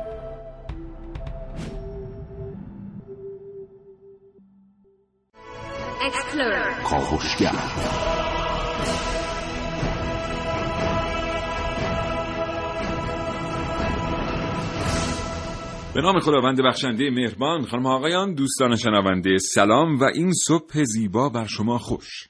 کاوشگر 6.85 7.53
به 15.95 16.01
نام 16.01 16.21
خداوند 16.21 16.63
بخشنده 16.63 17.11
مهربان 17.11 17.67
خانم 17.67 17.87
آقایان 17.87 18.35
دوستان 18.35 18.77
شنونده 18.77 19.39
سلام 19.39 20.01
و 20.01 20.05
این 20.15 20.33
صبح 20.33 20.85
زیبا 20.85 21.29
بر 21.29 21.47
شما 21.47 21.79
خوش. 21.79 22.29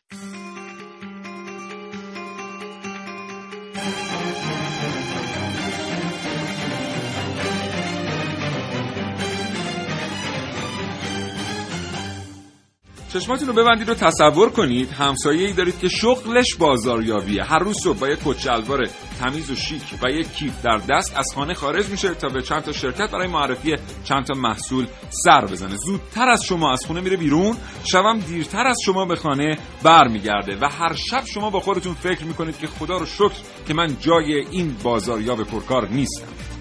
چشماتون 13.14 13.48
رو 13.48 13.54
ببندید 13.54 13.88
و 13.88 13.94
تصور 13.94 14.50
کنید 14.50 14.90
همسایه 14.92 15.46
ای 15.46 15.52
دارید 15.52 15.78
که 15.78 15.88
شغلش 15.88 16.54
بازاریابیه. 16.58 17.44
هر 17.44 17.58
روز 17.58 17.76
صبح 17.82 17.98
با 17.98 18.08
یک 18.08 18.18
کچلوار 18.24 18.86
تمیز 19.20 19.50
و 19.50 19.56
شیک 19.56 19.82
و 20.02 20.10
یک 20.10 20.32
کیف 20.32 20.62
در 20.62 20.76
دست 20.76 21.16
از 21.16 21.26
خانه 21.34 21.54
خارج 21.54 21.88
میشه 21.88 22.14
تا 22.14 22.28
به 22.28 22.42
چند 22.42 22.62
تا 22.62 22.72
شرکت 22.72 23.10
برای 23.10 23.28
معرفی 23.28 23.76
چند 24.04 24.24
تا 24.24 24.34
محصول 24.34 24.86
سر 25.08 25.44
بزنه. 25.44 25.76
زودتر 25.76 26.28
از 26.28 26.44
شما 26.44 26.72
از 26.72 26.86
خونه 26.86 27.00
میره 27.00 27.16
بیرون 27.16 27.56
شبم 27.84 28.18
دیرتر 28.18 28.66
از 28.66 28.76
شما 28.84 29.04
به 29.04 29.16
خانه 29.16 29.58
برمیگرده 29.82 30.56
و 30.60 30.68
هر 30.68 30.94
شب 30.94 31.24
شما 31.26 31.50
با 31.50 31.60
خودتون 31.60 31.94
فکر 31.94 32.24
می‌کنید 32.24 32.58
که 32.58 32.66
خدا 32.66 32.96
رو 32.96 33.06
شکر 33.06 33.36
که 33.66 33.74
من 33.74 33.96
جای 34.00 34.46
این 34.50 34.76
بازاریاب 34.82 35.44
پرکار 35.44 35.88
نیستم. 35.88 36.53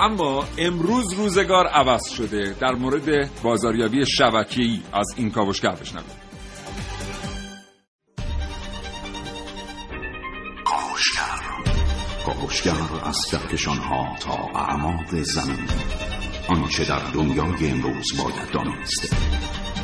اما 0.00 0.44
امروز 0.58 1.12
روزگار 1.12 1.66
عوض 1.66 2.08
شده. 2.08 2.56
در 2.60 2.72
مورد 2.72 3.42
بازاریابی 3.42 4.06
شبکه‌ای 4.06 4.80
از 4.92 5.06
این 5.16 5.30
کاوشگر 5.30 5.70
بشنوید 5.72 6.28
کاوشگر. 12.24 12.72
از 13.04 13.26
کهکشان 13.30 13.78
ها 13.78 14.16
تا 14.20 14.60
اعماق 14.60 15.14
زمین. 15.14 15.68
آنچه 16.48 16.84
در 16.84 17.10
دنیای 17.14 17.70
امروز 17.70 18.06
باید 18.18 18.50
دانست. 18.52 19.16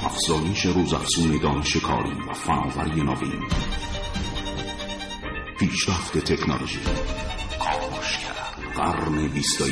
افزایش 0.05 0.67
روزافزون 0.67 1.39
دانش 1.43 1.77
کاری 1.77 2.13
و 2.31 2.33
فناوری 2.33 3.03
نوین. 3.03 3.49
پیشرفت 5.59 6.19
تکنولوژی. 6.19 6.81
قرن 8.77 9.29
بیست 9.29 9.61
و 9.61 9.65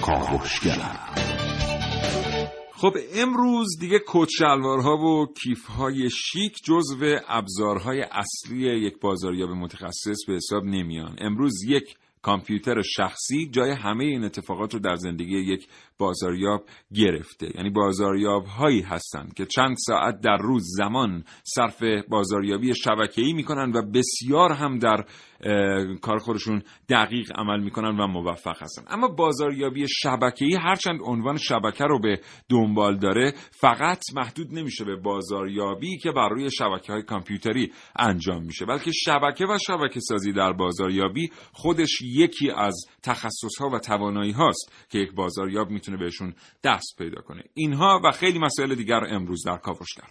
کاوشگر 0.00 1.14
خب 2.72 2.96
امروز 3.14 3.78
دیگه 3.80 4.00
کت 4.08 4.28
شلوارها 4.38 4.96
و 4.96 5.26
کیفهای 5.42 6.10
شیک 6.10 6.56
جزو 6.64 7.18
ابزارهای 7.28 8.00
اصلی 8.00 8.86
یک 8.86 9.00
بازاریاب 9.00 9.50
متخصص 9.50 10.26
به 10.26 10.34
حساب 10.34 10.64
نمیان. 10.64 11.16
امروز 11.18 11.64
یک 11.68 11.96
کامپیوتر 12.22 12.82
شخصی 12.82 13.50
جای 13.50 13.70
همه 13.70 14.04
این 14.04 14.24
اتفاقات 14.24 14.74
رو 14.74 14.80
در 14.80 14.94
زندگی 14.96 15.38
یک 15.38 15.68
بازاریاب 15.98 16.64
گرفته. 16.94 17.48
یعنی 17.54 17.70
بازاریاب 17.70 18.46
هایی 18.46 18.80
هستند 18.80 19.34
که 19.34 19.46
چند 19.46 19.76
ساعت 19.86 20.20
در 20.20 20.36
روز 20.36 20.62
زمان 20.78 21.24
صرف 21.44 21.82
بازاریابی 22.08 22.74
شبکه‌ای 22.74 23.32
می‌کنن 23.32 23.72
و 23.72 23.82
بسیار 23.82 24.52
هم 24.52 24.78
در 24.78 25.04
کار 26.02 26.18
خودشون 26.18 26.62
دقیق 26.88 27.32
عمل 27.34 27.60
می‌کنن 27.60 28.00
و 28.00 28.06
موفق 28.06 28.62
هستن. 28.62 28.82
اما 28.88 29.08
بازاریابی 29.08 29.86
شبکه‌ای 29.88 30.54
هرچند 30.54 31.00
عنوان 31.04 31.36
شبکه 31.36 31.84
رو 31.84 32.00
به 32.00 32.20
دنبال 32.48 32.98
داره 32.98 33.32
فقط 33.50 34.02
محدود 34.14 34.54
نمیشه 34.54 34.84
به 34.84 34.96
بازاریابی 34.96 35.98
که 35.98 36.12
بر 36.12 36.28
روی 36.28 36.50
شبکه 36.50 36.92
های 36.92 37.02
کامپیوتری 37.02 37.72
انجام 37.98 38.42
میشه 38.42 38.66
بلکه 38.66 38.90
شبکه 38.92 39.44
و 39.44 39.58
شبکه 39.66 40.00
سازی 40.00 40.32
در 40.32 40.52
بازاریابی 40.52 41.30
خودش 41.52 42.02
یکی 42.02 42.50
از 42.50 42.86
تخصص 43.02 43.60
ها 43.60 43.68
و 43.68 43.78
توانایی 43.78 44.32
هاست 44.32 44.72
که 44.90 44.98
یک 44.98 45.14
بازاریاب 45.14 45.70
می‌تونه 45.84 46.04
بهشون 46.04 46.34
دست 46.64 46.94
پیدا 46.98 47.22
کنه. 47.22 47.44
اینها 47.54 48.00
و 48.04 48.10
خیلی 48.10 48.38
مسائل 48.38 48.74
دیگر 48.74 49.00
رو 49.00 49.06
امروز 49.10 49.46
در 49.46 49.56
کاوشگر 49.56 50.08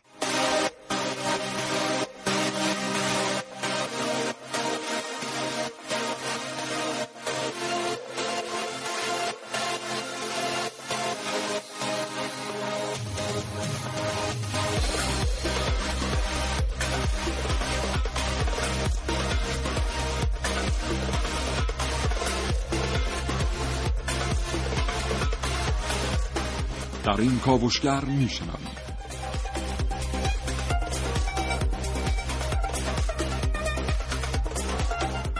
در 27.14 27.22
این 27.22 27.40
کاوشگر 27.40 28.06
میشنوید 28.06 28.84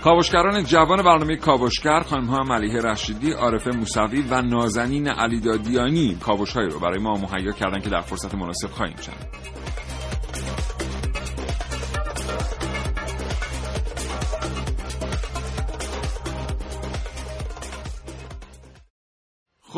کاوشگران 0.04 0.64
جوان 0.64 1.02
برنامه 1.04 1.36
کاوشگر 1.36 2.00
خانم 2.00 2.26
ها 2.26 2.44
ملیه 2.44 2.82
رشیدی، 2.82 3.32
عارفه 3.32 3.72
موسوی 3.72 4.22
و 4.30 4.42
نازنین 4.42 5.08
علیدادیانی 5.08 6.16
کاوش 6.16 6.56
رو 6.56 6.80
برای 6.80 7.00
ما 7.00 7.14
مهیا 7.14 7.52
کردن 7.52 7.80
که 7.80 7.90
در 7.90 8.02
فرصت 8.02 8.36
مناسب 8.36 8.68
خواهیم 8.68 8.98
شنید. 8.98 9.33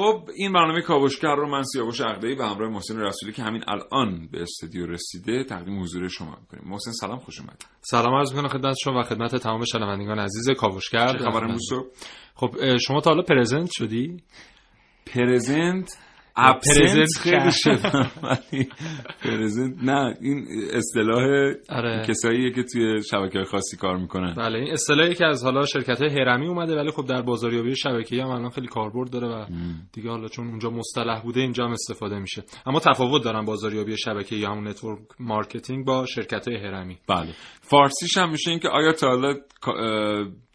خب 0.06 0.30
این 0.36 0.54
برنامه 0.54 0.82
کاوشگر 0.82 1.36
رو 1.36 1.50
من 1.50 1.64
سیاوش 1.64 2.02
عقده‌ای 2.02 2.36
و 2.36 2.44
همراه 2.44 2.72
محسن 2.72 3.00
رسولی 3.00 3.34
که 3.34 3.44
همین 3.44 3.64
الان 3.68 4.28
به 4.32 4.42
استودیو 4.42 4.86
رسیده 4.86 5.44
تقدیم 5.44 5.82
حضور 5.82 6.08
شما 6.08 6.38
می‌کنیم. 6.42 6.72
محسن 6.72 6.92
سلام 6.92 7.20
خوش 7.20 7.40
اومد 7.40 7.62
سلام 7.82 8.16
عرض 8.16 8.34
می‌کنم 8.34 8.48
خدمت 8.48 8.76
شما 8.84 9.00
و 9.00 9.04
خدمت 9.04 9.36
تمام 9.36 9.66
شنوندگان 9.66 10.20
عزیز 10.20 10.50
کاوشگر. 10.50 11.18
خبر 11.18 11.44
امروز 11.44 11.70
خب 12.36 12.78
شما 12.78 13.02
تا 13.02 13.10
حالا 13.10 13.24
پرزنت 13.24 13.70
شدی؟ 13.72 14.18
پرزنت؟ 15.06 15.98
ابسنت 16.38 17.08
خیلی 17.20 17.52
شدم 17.52 18.12
ولی 18.24 18.70
پرزنت 19.24 19.84
نه 19.84 20.18
این 20.22 20.48
اصطلاح 20.74 21.24
آره. 21.70 22.06
کساییه 22.08 22.52
که 22.52 22.64
توی 22.64 23.04
شبکه 23.04 23.44
خاصی 23.44 23.78
کار 23.78 23.98
می‌کنن 23.98 24.34
بله 24.38 24.60
این 24.60 24.74
اصطلاحی 24.74 25.16
که 25.16 25.26
از 25.26 25.44
حالا 25.44 25.66
شرکت 25.66 26.02
های 26.02 26.10
هرمی 26.10 26.48
اومده 26.48 26.76
ولی 26.76 26.92
خب 26.92 27.06
در 27.06 27.22
بازاریابی 27.22 27.76
شبکه‌ای 27.76 28.22
هم 28.22 28.28
الان 28.28 28.50
خیلی 28.50 28.68
کاربرد 28.68 29.10
داره 29.10 29.28
و 29.28 29.46
دیگه 29.94 30.10
حالا 30.10 30.28
چون 30.28 30.48
اونجا 30.48 30.70
مصطلح 30.70 31.22
بوده 31.22 31.40
اینجا 31.40 31.66
هم 31.66 31.72
استفاده 31.72 32.20
میشه. 32.20 32.44
اما 32.66 32.80
تفاوت 32.80 33.24
دارن 33.24 33.46
بازاریابی 33.46 33.98
شبکه‌ای 33.98 34.42
یا 34.42 34.52
همون 34.52 34.68
network 34.68 35.00
marketing 35.20 35.86
با 35.86 36.06
شرکت 36.06 36.48
های 36.48 36.58
هرمی. 36.58 36.98
بله. 37.08 37.34
فارسیش 37.62 38.18
هم 38.18 38.32
میشه 38.32 38.52
اینکه 38.52 38.70
آیا 38.70 38.92
تا 38.92 39.08
حالا 39.08 39.34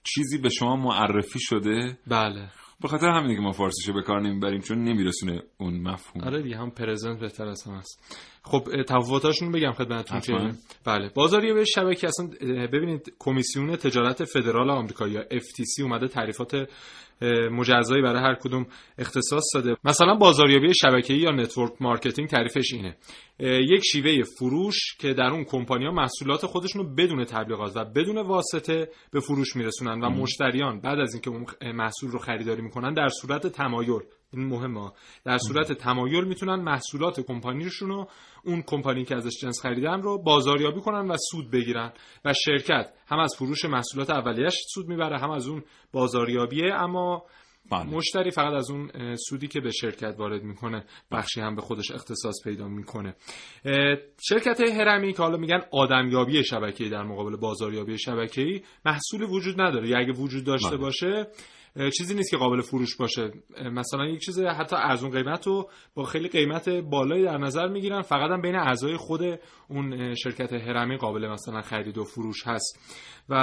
چیزی 0.04 0.38
به 0.38 0.48
شما 0.48 0.76
معرفی 0.76 1.38
شده؟ 1.40 1.98
بله. 2.06 2.48
به 2.82 2.88
خاطر 2.88 3.06
همینه 3.06 3.34
که 3.34 3.40
ما 3.40 3.52
فارسیشو 3.52 3.92
به 3.92 4.02
کار 4.02 4.20
نمی‌بریم 4.20 4.60
چون 4.60 4.84
نمیرسونه 4.84 5.42
اون 5.58 5.80
مفهوم. 5.80 6.24
آره 6.24 6.42
دیگه 6.42 6.56
هم 6.56 6.70
present 6.70 7.20
بهتر 7.20 7.48
از 7.48 7.62
هم 7.62 7.74
هست. 7.74 8.16
خب 8.42 8.82
تفاوتاشون 8.88 9.52
بگم 9.52 9.72
خدمتتون 9.72 10.20
که 10.20 10.32
بله 10.84 11.10
بازاریابی 11.14 11.64
شبکه‌ای 11.64 12.08
اصلا 12.08 12.26
ببینید 12.72 13.14
کمیسیون 13.18 13.76
تجارت 13.76 14.24
فدرال 14.24 14.70
آمریکا 14.70 15.08
یا 15.08 15.22
FTC 15.22 15.82
اومده 15.82 16.08
تعریفات 16.08 16.68
مجزایی 17.50 18.02
برای 18.02 18.22
هر 18.22 18.34
کدوم 18.34 18.66
اختصاص 18.98 19.44
داده. 19.54 19.76
مثلا 19.84 20.14
بازاریابی 20.14 20.74
شبکه‌ای 20.74 21.20
یا 21.20 21.30
network 21.30 21.72
marketing 21.80 22.28
تعریفش 22.28 22.72
اینه. 22.72 22.96
یک 23.40 23.80
شیوه 23.92 24.22
فروش 24.38 24.96
که 24.98 25.14
در 25.14 25.26
اون 25.26 25.44
کمپانیا 25.44 25.90
محصولات 25.90 26.46
خودشون 26.46 26.82
رو 26.82 26.94
بدون 26.94 27.24
تبلیغات 27.24 27.76
و 27.76 27.84
بدون 27.84 28.18
واسطه 28.18 28.88
به 29.12 29.20
فروش 29.20 29.56
میرسونن 29.56 30.00
و 30.00 30.10
مشتریان 30.10 30.80
بعد 30.80 30.98
از 30.98 31.12
اینکه 31.14 31.30
اون 31.30 31.46
محصول 31.72 32.10
رو 32.10 32.18
خریداری 32.18 32.62
می‌کنن 32.62 32.94
در 32.94 33.08
صورت 33.08 33.46
تمایل 33.46 34.00
این 34.32 34.46
مهمه. 34.46 34.90
در 35.24 35.38
صورت 35.38 35.72
تمایل 35.72 36.24
می‌تونن 36.24 36.62
محصولات 36.62 37.20
کمپانیشون 37.20 37.88
رو 37.88 38.08
اون 38.44 38.62
کمپانی 38.62 39.04
که 39.04 39.16
ازش 39.16 39.40
جنس 39.42 39.60
خریدن 39.62 40.02
رو 40.02 40.22
بازاریابی 40.22 40.80
کنن 40.80 41.10
و 41.10 41.16
سود 41.30 41.50
بگیرن. 41.50 41.92
و 42.24 42.32
شرکت 42.44 42.92
هم 43.08 43.18
از 43.18 43.34
فروش 43.38 43.64
محصولات 43.64 44.10
اولیش 44.10 44.54
سود 44.74 44.88
می‌بره 44.88 45.18
هم 45.18 45.30
از 45.30 45.48
اون 45.48 45.62
بازاریابیه 45.92 46.74
اما 46.74 47.24
بله. 47.70 47.84
مشتری 47.84 48.30
فقط 48.30 48.52
از 48.52 48.70
اون 48.70 49.16
سودی 49.16 49.48
که 49.48 49.60
به 49.60 49.70
شرکت 49.70 50.14
وارد 50.18 50.42
می‌کنه 50.42 50.84
بخشی 51.12 51.40
هم 51.40 51.54
به 51.54 51.62
خودش 51.62 51.90
اختصاص 51.90 52.34
پیدا 52.44 52.68
می‌کنه. 52.68 53.14
شرکت 54.28 54.60
هرمی 54.60 55.12
که 55.12 55.22
حالا 55.22 55.36
میگن 55.36 55.60
آدمیابی 55.72 56.44
شبکه‌ای 56.44 56.90
در 56.90 57.02
مقابل 57.02 57.36
بازاریابی 57.36 57.98
شبکه‌ای 57.98 58.62
محصول 58.84 59.22
وجود 59.22 59.60
نداره. 59.60 59.88
یا 59.88 59.98
اگه 59.98 60.12
وجود 60.12 60.44
داشته 60.44 60.68
بله. 60.68 60.78
باشه 60.78 61.26
چیزی 61.98 62.14
نیست 62.14 62.30
که 62.30 62.36
قابل 62.36 62.60
فروش 62.60 62.96
باشه. 62.96 63.32
مثلا 63.72 64.06
یک 64.06 64.20
چیز 64.20 64.40
حتی 64.40 64.76
ارزون 64.76 65.10
قیمت 65.10 65.46
رو 65.46 65.70
با 65.94 66.04
خیلی 66.04 66.28
قیمت 66.28 66.68
بالایی 66.68 67.24
در 67.24 67.38
نظر 67.38 67.68
می‌گیرن. 67.68 68.02
فقط 68.02 68.30
هم 68.30 68.40
بین 68.40 68.56
اعضای 68.56 68.96
خود 68.96 69.20
اون 69.68 70.14
شرکت 70.14 70.52
هرمی 70.52 70.96
قابل 70.96 71.28
مثلا 71.28 71.60
خرید 71.60 71.98
و 71.98 72.04
فروش 72.04 72.46
هست. 72.46 72.78
و 73.28 73.36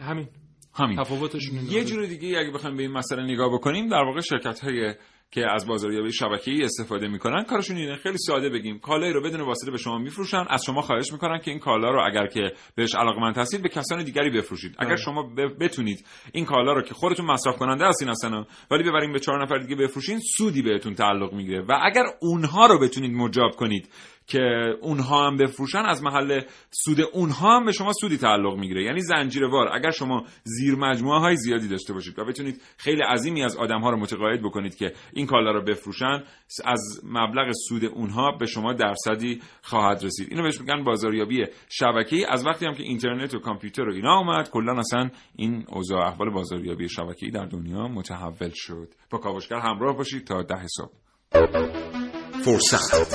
همین. 0.00 0.28
همین. 0.74 0.96
تفاوتشون 0.96 1.58
یه 1.70 1.84
جور 1.84 2.06
دیگه 2.06 2.38
اگه 2.38 2.50
بخوایم 2.50 2.76
به 2.76 2.82
این 2.82 2.92
مسئله 2.92 3.22
نگاه 3.22 3.54
بکنیم 3.54 3.88
در 3.88 4.02
واقع 4.02 4.20
شرکت 4.20 4.60
های 4.60 4.94
که 5.30 5.46
از 5.54 5.66
بازاریابی 5.66 6.12
شبکه‌ای 6.12 6.62
استفاده 6.62 7.08
می‌کنن 7.08 7.44
کارشون 7.44 7.76
اینه. 7.76 7.96
خیلی 7.96 8.18
ساده 8.18 8.48
بگیم. 8.48 8.78
کالایی 8.78 9.12
رو 9.12 9.22
بدون 9.22 9.40
واسطه 9.40 9.70
به 9.70 9.78
شما 9.78 9.98
میفروشن 9.98 10.44
از 10.48 10.64
شما 10.64 10.80
خواهش 10.80 11.12
می‌کنن 11.12 11.38
که 11.38 11.50
این 11.50 11.60
کالا 11.60 11.90
رو 11.90 12.02
اگر 12.06 12.26
که 12.26 12.52
بهش 12.74 12.94
علاقمند 12.94 13.38
هستید 13.38 13.62
به 13.62 13.68
کسان 13.68 14.04
دیگری 14.04 14.30
بفروشید. 14.30 14.76
اگر 14.78 14.88
بله. 14.88 14.96
شما 14.96 15.34
بتونید 15.60 16.06
این 16.32 16.44
کالا 16.44 16.72
رو 16.72 16.82
که 16.82 16.94
خودتون 16.94 17.26
مصرف 17.26 17.56
کننده 17.56 17.86
هستین 17.86 18.08
اصلا 18.08 18.44
ولی 18.70 18.82
ببرین 18.82 19.12
به 19.12 19.20
چهار 19.20 19.42
نفر 19.42 19.58
دیگه 19.58 19.76
بفروشین 19.76 20.20
سودی 20.36 20.62
بهتون 20.62 20.94
تعلق 20.94 21.32
می‌گیره. 21.32 21.60
و 21.68 21.78
اگر 21.82 22.04
اونها 22.20 22.66
رو 22.66 22.78
بتونید 22.78 23.12
مجاب 23.12 23.50
کنید 23.56 23.88
که 24.26 24.40
اونها 24.82 25.26
هم 25.26 25.36
بفروشن 25.36 25.78
از 25.78 26.02
محل 26.02 26.40
سود 26.70 27.00
اونها 27.00 27.56
هم 27.56 27.64
به 27.64 27.72
شما 27.72 27.92
سودی 27.92 28.16
تعلق 28.16 28.56
می‌گیره. 28.58 28.84
یعنی 28.84 29.00
زنجیروار 29.00 29.68
اگر 29.72 29.90
شما 29.90 30.24
زیر 30.44 30.74
مجموعه 30.74 31.20
های 31.20 31.36
زیادی 31.36 31.68
داشته 31.68 31.92
باشید 31.92 32.18
و 32.18 32.24
بتونید 32.24 32.62
خیلی 32.76 33.02
عظیمی 33.02 33.42
از 33.44 33.56
آدم 33.56 33.80
ها 33.80 33.90
رو 33.90 33.96
متقاعد 33.96 34.42
بکنید 34.42 34.76
که 34.76 34.92
این 35.12 35.26
کالا 35.26 35.50
رو 35.50 35.62
بفروشن 35.62 36.22
از 36.64 37.00
مبلغ 37.04 37.52
سود 37.68 37.84
اونها 37.84 38.32
به 38.40 38.46
شما 38.46 38.72
درصدی 38.72 39.42
خواهد 39.62 40.04
رسید. 40.04 40.28
اینو 40.30 40.42
بهش 40.42 40.60
میگن 40.60 40.84
بازاریابی 40.84 41.44
شبکه‌ای. 41.68 42.24
از 42.24 42.46
وقتی 42.46 42.66
هم 42.66 42.74
که 42.74 42.82
اینترنت 42.82 43.34
و 43.34 43.38
کامپیوتر 43.38 43.82
و 43.82 43.92
اینا 43.92 44.18
اومد 44.18 44.50
کلا 44.50 44.72
اصلا 44.78 45.10
این 45.36 45.64
اوضاع 45.68 46.06
احوال 46.06 46.30
بازاریابی 46.30 46.88
شبکه‌ای 46.88 47.32
در 47.32 47.46
دنیا 47.46 47.88
متحول 47.88 48.50
شد. 48.54 48.88
با 49.10 49.18
کاوشگر 49.18 49.58
همراه 49.58 49.96
باشید 49.96 50.26
تا 50.26 50.42
ده 50.42 50.56
حساب 50.56 50.90
فرصت. 52.44 53.14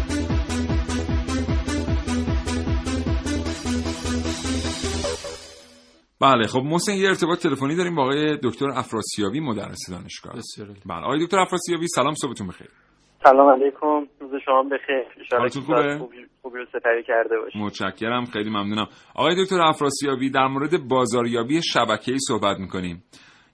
بله 6.21 6.47
خب 6.47 6.59
محسن 6.59 6.93
یه 6.93 7.07
ارتباط 7.07 7.39
تلفنی 7.43 7.75
داریم 7.75 7.95
با 7.95 8.03
آقای 8.03 8.37
دکتر 8.43 8.69
افراسیابی 8.69 9.39
مدرس 9.39 9.89
دانشگاه. 9.91 10.33
بسیار 10.33 10.67
بله 10.85 11.03
آقای 11.03 11.25
دکتر 11.25 11.39
افراسیابی 11.39 11.87
سلام 11.87 12.13
صبحتون 12.13 12.47
بخیر. 12.47 12.67
سلام 13.23 13.49
علیکم 13.49 13.99
روز 14.19 14.41
شما 14.45 14.63
بخیر. 14.63 15.37
حالتون 15.37 15.63
خوبه؟ 15.63 15.97
خوبی 16.41 16.57
رو 16.57 16.65
سپری 16.65 17.03
کرده 17.03 17.39
باشید 17.39 17.61
متشکرم 17.61 18.25
خیلی 18.25 18.49
ممنونم. 18.49 18.87
آقای 19.15 19.43
دکتر 19.43 19.61
افراسیابی 19.61 20.29
در 20.29 20.47
مورد 20.47 20.87
بازاریابی 20.87 21.61
شبکه‌ای 21.61 22.17
صحبت 22.19 22.59
می‌کنیم. 22.59 23.03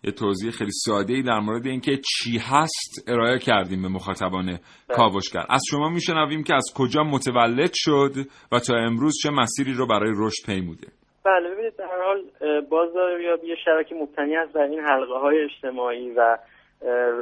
یه 0.04 0.12
توضیح 0.12 0.52
خیلی 0.52 0.72
ساده 0.72 1.14
ای 1.14 1.22
در 1.22 1.40
مورد 1.40 1.66
اینکه 1.66 1.98
چی 1.98 2.38
هست 2.38 3.06
ارائه 3.08 3.40
کردیم 3.40 3.82
به 3.82 3.88
مخاطبان 3.88 4.46
بله. 4.46 4.60
کاوشگر. 4.96 5.46
از 5.50 5.62
شما 5.70 5.90
میشنویم 5.90 6.44
که 6.44 6.54
از 6.56 6.66
کجا 6.76 7.04
متولد 7.04 7.72
شد 7.74 8.14
و 8.52 8.60
تا 8.60 8.76
امروز 8.76 9.14
چه 9.24 9.30
مسیری 9.30 9.74
رو 9.74 9.88
برای 9.88 10.14
رشد 10.18 10.46
پیموده. 10.46 10.88
بله 11.26 11.50
ببینید 11.54 11.74
در 11.78 11.90
حال 12.06 12.24
بازاریابی 12.70 13.56
شبکه 13.66 13.96
مبتنی 13.96 14.38
است 14.38 14.54
بر 14.54 14.64
این 14.64 14.80
حلقه 14.80 15.14
های 15.14 15.44
اجتماعی 15.44 16.12
و 16.12 16.38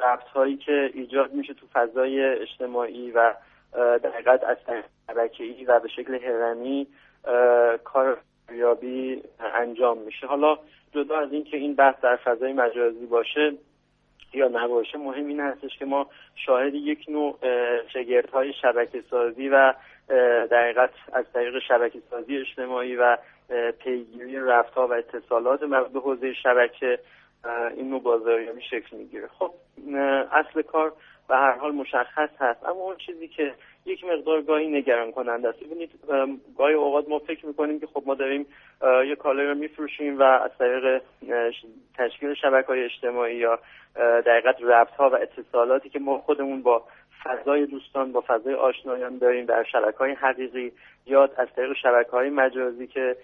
ربط 0.03 0.27
هایی 0.27 0.57
که 0.57 0.91
ایجاد 0.93 1.33
میشه 1.33 1.53
تو 1.53 1.65
فضای 1.73 2.23
اجتماعی 2.23 3.11
و 3.11 3.33
در 3.73 4.09
حقیقت 4.09 4.43
از 4.43 4.57
شبکه 5.07 5.43
ای 5.43 5.65
و 5.65 5.79
به 5.79 5.87
شکل 5.87 6.19
هرمی 6.23 6.87
کار 7.83 8.17
یابی 8.51 9.23
انجام 9.39 9.97
میشه. 9.97 10.27
حالا 10.27 10.57
جدا 10.95 11.19
از 11.19 11.33
اینکه 11.33 11.57
این 11.57 11.75
بحث 11.75 11.95
در 12.01 12.15
فضای 12.15 12.53
مجازی 12.53 13.05
باشه 13.05 13.53
یا 14.33 14.47
نباشه 14.47 14.97
مهم 14.97 15.27
این 15.27 15.39
هستش 15.39 15.77
که 15.77 15.85
ما 15.85 16.07
شاهد 16.45 16.73
یک 16.73 17.05
نوع 17.09 17.39
شگرد 17.93 18.29
های 18.29 18.53
شبکه 18.53 19.03
سازی 19.09 19.49
و 19.49 19.73
در 20.49 20.63
حقیقت 20.63 20.89
از 21.13 21.25
طریق 21.33 21.59
شبکه 21.67 21.99
سازی 22.09 22.37
اجتماعی 22.37 22.95
و 22.95 23.17
پیگیری 23.79 24.39
رفتها 24.39 24.87
و 24.87 24.93
اتصالات 24.93 25.63
مربوط 25.63 25.91
به 25.91 25.99
حوزه 25.99 26.33
شبکه 26.33 26.99
این 27.77 27.89
نوع 27.89 28.01
بازاریابی 28.01 28.61
شکل 28.61 28.97
می‌گیره. 28.97 29.27
خب 29.27 29.51
اصل 30.31 30.61
کار 30.61 30.93
به 31.27 31.35
هر 31.35 31.51
حال 31.51 31.71
مشخص 31.71 32.29
هست. 32.37 32.63
اما 32.63 32.79
اون 32.79 32.95
چیزی 32.95 33.27
که 33.27 33.53
یک 33.85 34.03
مقدار 34.03 34.41
گاهی 34.41 34.67
نگران 34.67 35.11
کننده 35.11 35.49
است. 35.49 35.59
ببینید 35.59 35.91
گاهی 36.57 36.73
اوقات 36.73 37.09
ما 37.09 37.19
فکر 37.19 37.45
می‌کنیم 37.45 37.79
که 37.79 37.87
خب 37.87 38.03
ما 38.05 38.15
داریم 38.15 38.45
یه 39.07 39.15
کالای 39.15 39.47
رو 39.47 39.55
میفروشیم 39.55 40.19
و 40.19 40.23
از 40.23 40.51
طریق 40.59 41.01
تشکیل 41.97 42.33
شبکه 42.33 42.67
های 42.67 42.83
اجتماعی 42.83 43.35
یا 43.35 43.59
دقیقت 44.25 44.55
ربط 44.61 44.91
ها 44.91 45.09
و 45.09 45.15
اتصالاتی 45.15 45.89
که 45.89 45.99
ما 45.99 46.17
خودمون 46.17 46.61
با 46.61 46.83
فضای 47.25 47.65
دوستان 47.65 48.11
با 48.11 48.23
فضای 48.27 48.53
آشنایان 48.53 49.17
داریم 49.17 49.45
در 49.45 49.63
شبکه 49.63 49.97
های 49.97 50.11
حقیقی 50.11 50.71
یا 51.05 51.29
از 51.37 51.47
طریق 51.55 51.73
شبکه 51.81 52.11
های 52.11 52.29
مجازی 52.29 52.87
که 52.87 53.15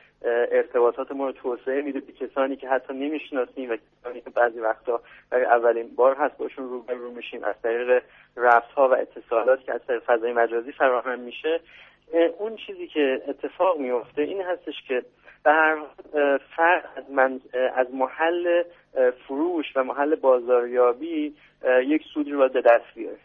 ارتباطات 0.52 1.12
ما 1.12 1.26
رو 1.26 1.32
توسعه 1.32 1.82
میده 1.82 2.00
به 2.00 2.12
کسانی 2.12 2.56
که 2.56 2.70
حتی 2.70 2.94
نمی‌شناسیم 2.94 3.70
و 3.70 3.78
کسانی 4.02 4.22
که 4.22 4.30
بعضی 4.30 4.60
وقتا 4.60 5.02
برای 5.30 5.46
اولین 5.46 5.96
بار 5.96 6.16
هست 6.16 6.38
باشون 6.38 6.70
روبرو 6.70 7.12
میشیم. 7.12 7.44
از 7.44 7.56
طریق 7.64 8.04
رفت 8.38 8.72
ها 8.72 8.90
و 8.90 8.96
اتصالات 8.96 9.64
که 9.64 9.74
از 9.74 9.82
طریق 9.88 10.04
فضای 10.04 10.34
مجازی 10.34 10.72
فراهم 10.72 11.20
میشه. 11.20 11.60
اون 12.40 12.56
چیزی 12.56 12.88
که 12.88 13.22
اتفاق 13.28 13.78
میفته 13.78 14.22
این 14.22 14.42
هستش 14.42 14.76
که 14.88 15.04
به 15.44 15.52
هر 15.52 15.78
فرق 16.56 16.86
از, 16.96 17.12
من 17.12 17.40
از 17.76 17.88
محل 17.94 18.64
فروش 19.28 19.66
و 19.76 19.84
محل 19.84 20.16
بازاریابی 20.16 21.36
یک 21.84 22.04
سودی 22.14 22.32
رو 22.32 22.50
به 22.50 22.62
دست 22.62 22.96
بیاره. 22.96 23.18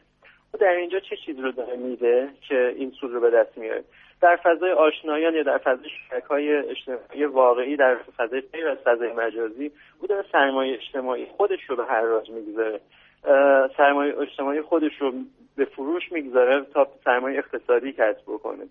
در 0.60 0.74
اینجا 0.76 1.00
چه 1.00 1.16
چیز 1.16 1.38
رو 1.38 1.52
داره 1.52 1.76
میده 1.76 2.28
که 2.48 2.74
این 2.76 2.90
سود 2.90 3.12
رو 3.12 3.20
به 3.20 3.30
دست 3.30 3.58
میاره؟ 3.58 3.84
در 4.20 4.36
فضای 4.36 4.72
آشنایان 4.72 5.34
یا 5.34 5.42
در 5.42 5.58
فضای 5.58 5.88
شبکه 6.10 6.26
های 6.26 6.56
اجتماعی 6.56 7.24
واقعی 7.24 7.76
در 7.76 7.96
فضای 8.16 8.40
غیر 8.40 8.68
از 8.68 8.78
فضای 8.78 9.12
مجازی 9.12 9.70
او 10.00 10.06
داره 10.06 10.24
سرمایه 10.32 10.74
اجتماعی 10.74 11.26
خودش 11.36 11.60
رو 11.68 11.76
به 11.76 11.84
هر 11.84 12.00
راج 12.00 12.30
می‌گذاره. 12.30 12.80
سرمایه 13.76 14.20
اجتماعی 14.20 14.62
خودش 14.62 14.92
رو 14.98 15.12
به 15.56 15.64
فروش 15.64 16.12
می‌گذاره 16.12 16.60
تا 16.74 16.88
سرمایه 17.04 17.38
اقتصادی 17.38 17.92
کسب 17.92 18.22
بکنه. 18.26 18.64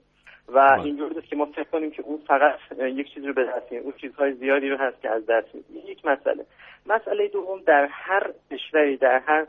و 0.48 0.54
بله. 0.54 0.84
اینجور 0.84 1.18
است 1.18 1.28
که 1.28 1.36
ما 1.36 1.46
فکر 1.46 1.64
کنیم 1.64 1.92
که 1.92 2.04
اون 2.04 2.20
فقط 2.28 2.60
یک 2.80 3.14
چیز 3.14 3.26
رو 3.26 3.34
به 3.34 3.44
دست 3.44 3.72
اون 3.72 3.94
چیزهای 4.02 4.34
زیادی 4.34 4.70
رو 4.70 4.78
هست 4.78 5.02
که 5.02 5.10
از 5.10 5.26
دست 5.26 5.56
میده. 5.56 5.90
یک 5.90 6.06
مسئله. 6.06 6.46
مسئله 6.86 7.28
دوم 7.28 7.62
در 7.66 7.86
هر 7.92 8.32
کشوری 8.52 8.98
در 8.98 9.20
هر 9.20 9.48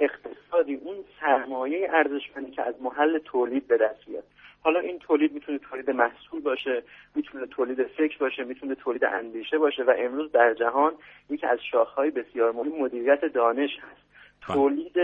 اقتصادی 0.00 0.74
اون 0.74 0.96
سرمایه 1.20 1.88
ارزشمندی 1.92 2.50
که 2.50 2.62
از 2.62 2.74
محل 2.82 3.18
تولید 3.18 3.66
به 3.66 3.76
دست 3.76 4.06
بیاد. 4.06 4.24
حالا 4.62 4.80
این 4.80 4.98
تولید 4.98 5.32
می‌تونه 5.32 5.58
تولید 5.58 5.90
محصول 5.90 6.40
باشه 6.40 6.82
می‌تونه 7.14 7.46
تولید 7.46 7.82
فکر 7.82 8.18
باشه 8.18 8.44
می‌تونه 8.44 8.74
تولید 8.74 9.04
اندیشه 9.04 9.58
باشه 9.58 9.82
و 9.82 9.94
امروز 9.98 10.32
در 10.32 10.54
جهان 10.54 10.92
یکی 11.30 11.46
از 11.46 11.58
شاخهای 11.70 12.10
بسیار 12.10 12.52
مهم 12.52 12.82
مدیریت 12.82 13.24
دانش 13.24 13.70
هست. 13.78 14.02
بله. 14.48 14.56
تولید 14.56 14.94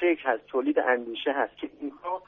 فکر 0.00 0.28
هست 0.28 0.46
تولید 0.46 0.78
اندیشه 0.78 1.32
هست 1.32 1.56
که 1.56 1.68
اینها 1.80 2.22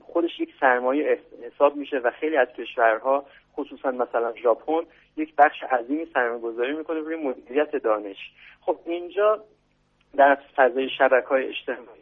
خودش 0.00 0.40
یک 0.40 0.54
سرمایه 0.60 1.20
حساب 1.42 1.76
میشه 1.76 1.98
و 1.98 2.10
خیلی 2.10 2.36
از 2.36 2.48
کشورها 2.48 3.26
خصوصا 3.56 3.90
مثلا 3.90 4.34
ژاپن 4.42 4.82
یک 5.16 5.34
بخش 5.38 5.62
عظیمی 5.62 6.06
سرمایه 6.14 6.40
گذاری 6.40 6.72
می‌کنه 6.72 7.00
روی 7.00 7.16
مدیریت 7.16 7.76
دانش. 7.76 8.32
خب 8.60 8.78
اینجا 8.86 9.44
در 10.16 10.38
فضای 10.56 10.88
شبکه 10.98 11.26
های 11.28 11.48
اجتماعی. 11.48 12.00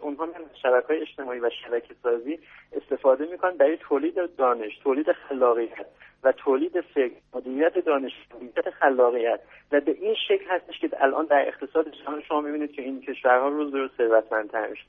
اونها 0.00 0.26
من 0.26 0.32
شبکه 0.62 0.86
های 0.86 1.00
اجتماعی 1.00 1.40
و 1.40 1.50
شبکه 1.64 1.94
سازی 2.02 2.38
استفاده 2.72 3.26
می‌کنن 3.30 3.56
برای 3.56 3.76
تولید 3.76 4.36
دانش 4.36 4.78
تولید 4.78 5.12
خلاقیت 5.12 5.86
و 6.22 6.32
تولید 6.32 6.80
فکر 6.80 7.14
مدیریت 7.34 7.78
دانش 7.78 8.12
مدیریت 8.34 8.70
خلاقیت. 8.70 9.40
و 9.72 9.80
به 9.80 9.92
این 9.92 10.14
شکل 10.28 10.44
هستش 10.48 10.78
که 10.80 10.90
الان 11.00 11.26
در 11.26 11.48
اقتصاد 11.48 11.90
جهان 11.90 12.22
شما 12.22 12.40
می‌بینید 12.40 12.72
که 12.72 12.82
این 12.82 13.00
کشورها 13.00 13.48
روز 13.48 13.72
به 13.72 13.78
روز 13.78 13.90
ثروتمندتر 13.96 14.68
میشه 14.68 14.84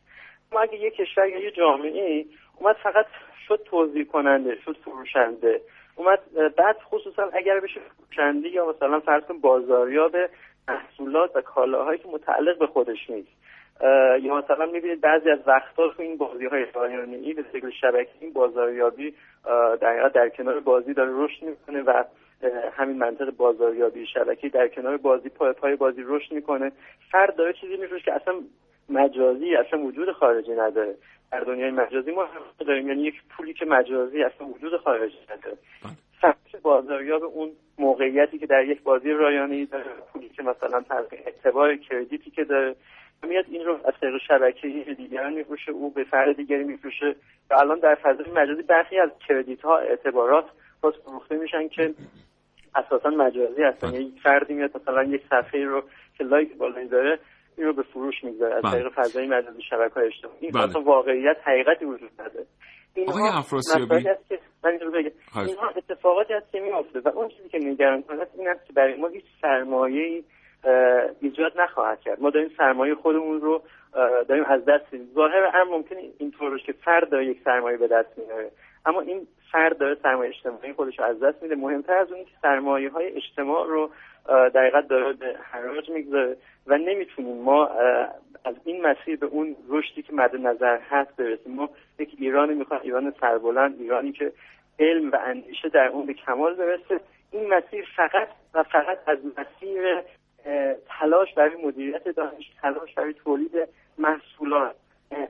ما 0.52 0.60
اگه 0.60 0.78
یک 0.78 0.96
کشور 0.96 1.28
یا 1.28 1.40
یه 1.40 1.52
جامعه 1.52 2.26
اومد 2.58 2.76
فقط 2.76 3.06
شد 3.48 3.62
توضیح 3.66 4.06
کننده 4.06 4.58
شد 4.66 4.78
فروشنده 4.86 5.62
اومد 5.96 6.20
بعد 6.56 6.78
خصوصا 6.92 7.30
اگر 7.34 7.60
بشه 7.60 7.80
فروشنده 7.80 8.50
یا 8.50 8.66
مثلا 8.66 9.00
فرض 9.00 9.24
بازاریاب 9.42 10.16
محصولات 10.70 11.36
و 11.36 11.42
کالاهایی 11.42 12.00
که 12.00 12.08
متعلق 12.08 12.58
به 12.58 12.68
خودش 12.68 13.10
نیست. 13.10 13.30
یا 14.22 14.36
مثلا 14.36 14.66
می‌بینید 14.66 15.02
بعضی 15.02 15.30
از 15.30 15.40
وقتها 15.48 15.88
تو 15.88 16.02
این 16.02 16.18
بازی 16.18 16.46
های 16.46 16.66
ای 17.24 17.34
به 17.34 17.44
شکل 17.54 17.70
شبکه 17.82 18.10
این 18.20 18.34
بازاریابی 18.34 19.14
در, 19.82 20.10
در 20.10 20.30
کنار 20.30 20.60
بازی 20.60 20.94
داره 20.94 21.12
رشد 21.14 21.44
می‌کنه 21.44 21.82
و 21.82 22.04
همین 22.74 22.98
منطق 22.98 23.30
بازاریابی 23.30 24.06
شبکی 24.06 24.50
در 24.50 24.68
کنار 24.68 24.98
بازی 24.98 25.30
پای 25.30 25.54
پای 25.54 25.76
بازی 25.76 26.04
رشد 26.06 26.32
می‌کنه. 26.32 26.72
فرد 27.12 27.36
داره 27.36 27.54
چیزی 27.54 27.78
میفروشه 27.78 28.06
که 28.06 28.14
اصلا 28.14 28.34
مجازی 28.90 29.56
اصلا 29.56 29.80
وجود 29.80 30.12
خارجی 30.12 30.52
نداره. 30.52 30.96
در 31.32 31.40
دنیای 31.40 31.72
مجازی 31.72 32.12
ما 32.12 32.26
هم 32.26 32.42
داریم 32.68 32.88
یعنی 32.88 33.02
یک 33.02 33.16
پولی 33.30 33.54
که 33.54 33.66
مجازی 33.66 34.24
اصلا 34.24 34.48
وجود 34.48 34.78
خارجی 34.78 35.18
نداره. 35.30 35.58
بله. 36.24 36.34
بازاریاب 36.64 37.24
اون 37.24 37.52
موقعیتی 37.78 38.40
که 38.40 38.46
در 38.46 38.66
یک 38.66 38.84
بازی 38.84 39.12
رایانه 39.12 39.66
داره 39.66 39.86
پولی 40.14 40.30
که 40.30 40.44
مثلا 40.44 40.84
اعتبار 41.12 41.76
کردیتی 41.76 42.32
که 42.32 42.44
داره 42.44 42.76
میاد 43.28 43.46
این 43.48 43.66
رو 43.66 43.80
از 43.86 43.94
طریق 44.02 44.22
شبکه 44.28 44.68
دیگران 44.98 45.34
میفروشه 45.34 45.72
او 45.72 45.90
به 45.90 46.04
فرد 46.04 46.36
دیگری 46.36 46.64
میفروشه 46.64 47.16
و 47.50 47.54
الان 47.54 47.80
در 47.80 47.96
فضای 47.96 48.32
مجازی 48.36 48.62
برخی 48.62 49.00
از 49.00 49.10
کردیت 49.28 49.62
ها 49.62 49.78
اعتبارات 49.78 50.46
باز 50.82 50.94
فروخته 51.06 51.36
میشن 51.36 51.68
که 51.68 51.94
اساسا 52.76 53.10
مجازی 53.10 53.64
هستن 53.64 53.94
یعنی 53.94 54.06
یک 54.06 54.22
فردی 54.22 54.54
میاد 54.54 54.78
مثلا 54.82 55.04
یک 55.04 55.22
صفحه 55.30 55.66
رو 55.66 55.84
که 56.18 56.24
لایک 56.24 56.58
بالایی 56.58 56.88
داره 56.88 57.20
این 57.58 57.68
رو 57.68 57.74
به 57.74 57.84
فروش 57.84 58.24
می‌گذاره 58.24 58.56
از 58.56 58.74
طریق 58.74 58.90
فضای 58.90 59.28
مجازی 59.28 59.62
شبکه 59.62 59.94
های 59.94 60.08
اجتماعی 60.08 60.38
این 60.42 60.52
بله. 60.52 60.64
اصلا 60.64 60.82
واقعیت 60.82 61.38
حقیقتی 61.44 61.86
وجود 61.86 62.12
نداره 62.20 62.46
اینها 63.00 63.38
افراسیابی. 63.38 64.08
بگم. 64.66 65.12
اینها 65.36 65.70
اتفاقاتی 65.78 66.34
هست 66.34 66.52
که 66.52 66.60
میفته 66.60 67.00
و 67.00 67.08
اون 67.08 67.30
چیزی 67.30 67.50
که 67.50 67.58
نگران 67.58 68.04
کنه 68.04 68.28
این 68.38 68.48
است 68.48 68.68
که 68.68 68.74
برای 68.74 68.96
ما 68.96 69.08
هیچ 69.08 69.26
سرمایه‌ای 69.42 70.24
ایجاد 71.22 71.52
نخواهد 71.56 72.02
کرد. 72.02 72.22
ما 72.22 72.30
داریم 72.30 72.52
سرمایه 72.58 72.96
خودمون 72.96 73.42
رو 73.42 73.62
داریم 74.28 74.44
از 74.46 74.66
دست 74.66 74.86
میدیم. 74.92 75.10
ظاهر 75.14 75.52
هم 75.54 75.68
ممکن 75.68 75.96
اینطور 76.18 76.60
که 76.60 76.72
فرد 76.72 77.10
داره 77.10 77.26
یک 77.26 77.42
سرمایه 77.46 77.78
به 77.78 77.88
دست 77.88 78.18
میاره. 78.18 78.52
اما 78.86 79.02
این 79.02 79.28
فرد 79.52 79.78
داره 79.78 79.96
سرمایه 80.04 80.30
اجتماعی 80.36 80.74
خودش 80.74 81.00
رو 81.00 81.06
از 81.06 81.20
دست 81.20 81.44
میده. 81.44 81.56
مهمتر 81.56 81.94
از 81.98 82.12
اون 82.12 82.24
که 82.26 82.32
سرمایه 82.42 82.90
های 82.90 83.06
اجتماع 83.06 83.68
رو 83.68 83.90
دقیقا 84.56 84.82
داره 84.82 85.14
به 85.14 85.36
حراج 85.52 85.90
می‌گذاره 85.90 86.38
و 86.68 86.78
نمی‌تونیم 86.78 87.42
ما 87.44 87.70
مسیر 88.82 89.16
به 89.16 89.26
اون 89.26 89.56
رشدی 89.70 90.02
که 90.02 90.14
مد 90.14 90.36
نظر 90.36 90.80
هست 90.90 91.16
برسیم. 91.16 91.56
ما 91.56 91.70
یک 92.00 92.16
ایرانی 92.18 92.54
می‌خوایم 92.54 92.84
ایران 92.84 93.14
سربلند 93.22 93.82
ایرانی 93.82 94.12
که 94.12 94.32
علم 94.80 95.12
و 95.12 95.20
اندیشه 95.26 95.70
در 95.70 95.88
اون 95.88 96.06
به 96.06 96.14
کمال 96.14 96.56
برسه. 96.56 97.00
این 97.32 97.54
مسیر 97.54 97.88
فقط 97.96 98.28
و 98.54 98.64
فقط 98.64 99.00
از 99.08 99.18
مسیر 99.38 100.02
تلاش 100.88 101.34
برای 101.34 101.66
مدیریت 101.66 102.08
دانش 102.08 102.52
تلاش 102.62 102.94
برای 102.94 103.14
تولید 103.14 103.52
محصولات 103.98 104.76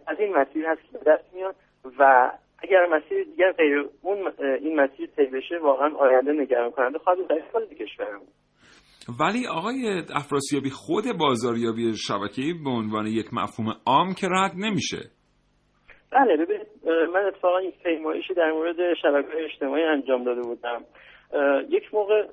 از 0.08 0.20
این 0.20 0.36
مسیر 0.36 0.66
هست 0.66 0.82
که 0.92 0.98
دست 0.98 1.34
میاد 1.34 1.56
و 2.00 2.32
اگر 2.60 2.86
مسیر 2.86 3.24
دیگر 3.24 3.52
غیر 3.52 3.90
اون 4.02 4.32
این 4.40 4.80
مسیر 4.80 5.10
طی 5.16 5.26
بشه 5.26 5.60
واقعا 5.60 5.96
آینده 5.96 6.32
نگران 6.32 6.72
کننده 6.72 7.00
خواهد 7.00 7.28
در 7.28 7.42
کل 7.54 7.66
کشورمون 7.66 8.28
ولی 9.20 9.48
آقای 9.48 10.04
افراسیابی 10.16 10.70
خود 10.70 11.04
بازاریابی 11.20 11.94
شبکه‌ای 12.08 12.54
به 12.64 12.70
عنوان 12.70 13.08
یک 13.08 13.34
مفهوم 13.34 13.74
عام 13.86 14.14
که 14.14 14.28
رد 14.28 14.52
نمیشه. 14.58 14.98
بله 16.12 16.38
ببینید 16.38 16.68
من 17.14 17.26
اتفاقا 17.26 17.62
یک 17.62 17.84
پیمایشی 17.84 18.34
در 18.34 18.52
مورد 18.52 18.94
شبکه 19.02 19.28
اجتماعی 19.52 19.84
انجام 19.84 20.24
داده 20.24 20.42
بودم. 20.42 20.82
یک 21.70 21.94
موقع 21.94 22.24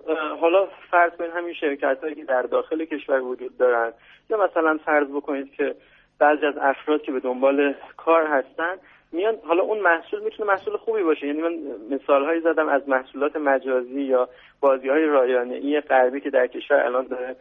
حالا 0.40 0.68
فرض 0.90 1.12
کنید 1.18 1.30
همین 1.30 1.54
شرکت 1.54 1.98
هایی 2.02 2.14
که 2.14 2.24
در 2.24 2.42
داخل 2.42 2.84
کشور 2.84 3.20
وجود 3.20 3.58
دارن 3.58 3.92
یا 4.30 4.36
مثلا 4.44 4.78
فرض 4.84 5.08
بکنید 5.08 5.52
که 5.52 5.74
بعضی 6.18 6.46
از 6.46 6.54
افراد 6.60 7.02
که 7.02 7.12
به 7.12 7.20
دنبال 7.20 7.74
کار 7.96 8.26
هستن 8.26 8.76
میان 9.12 9.36
حالا 9.44 9.62
اون 9.62 9.78
محصول 9.78 10.22
می‌تونه 10.24 10.52
محصول 10.52 10.76
خوبی 10.76 11.02
باشه. 11.02 11.26
یعنی 11.26 11.42
من 11.42 11.54
مثال 11.90 12.24
هایی 12.24 12.40
زدم 12.40 12.68
از 12.68 12.88
محصولات 12.88 13.36
مجازی 13.36 14.02
یا 14.02 14.28
بازی 14.60 14.88
های 14.88 15.04
رایانه 15.04 15.54
ای 15.54 15.80
غربی 15.80 16.20
که 16.20 16.30
در 16.30 16.46
کشور 16.46 16.76
الان 16.76 17.06
داره 17.06 17.36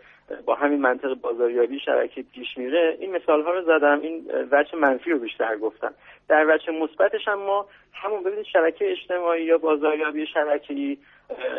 با 0.46 0.56
همین 0.56 0.82
منطق 0.82 1.14
بازاریابی 1.14 1.80
شبکه 1.80 2.24
پیش 2.34 2.58
میره. 2.58 2.98
این 3.00 3.16
مثال 3.16 3.44
ها 3.44 3.52
رو 3.52 3.62
زدم 3.62 4.00
این 4.02 4.26
وجه 4.52 4.76
منفی 4.78 5.12
رو 5.12 5.20
بیشتر 5.20 5.58
گفتم. 5.58 5.94
در 6.30 6.56
وجه 6.56 6.72
مثبتش 6.72 7.28
هم 7.28 7.40
ما 7.40 7.66
همون 7.94 8.24
ببینید 8.24 8.46
شبکه 8.46 8.92
اجتماعی 8.92 9.44
یا 9.44 9.58
بازاریابی 9.58 10.28
شبکه‌ای 10.34 10.98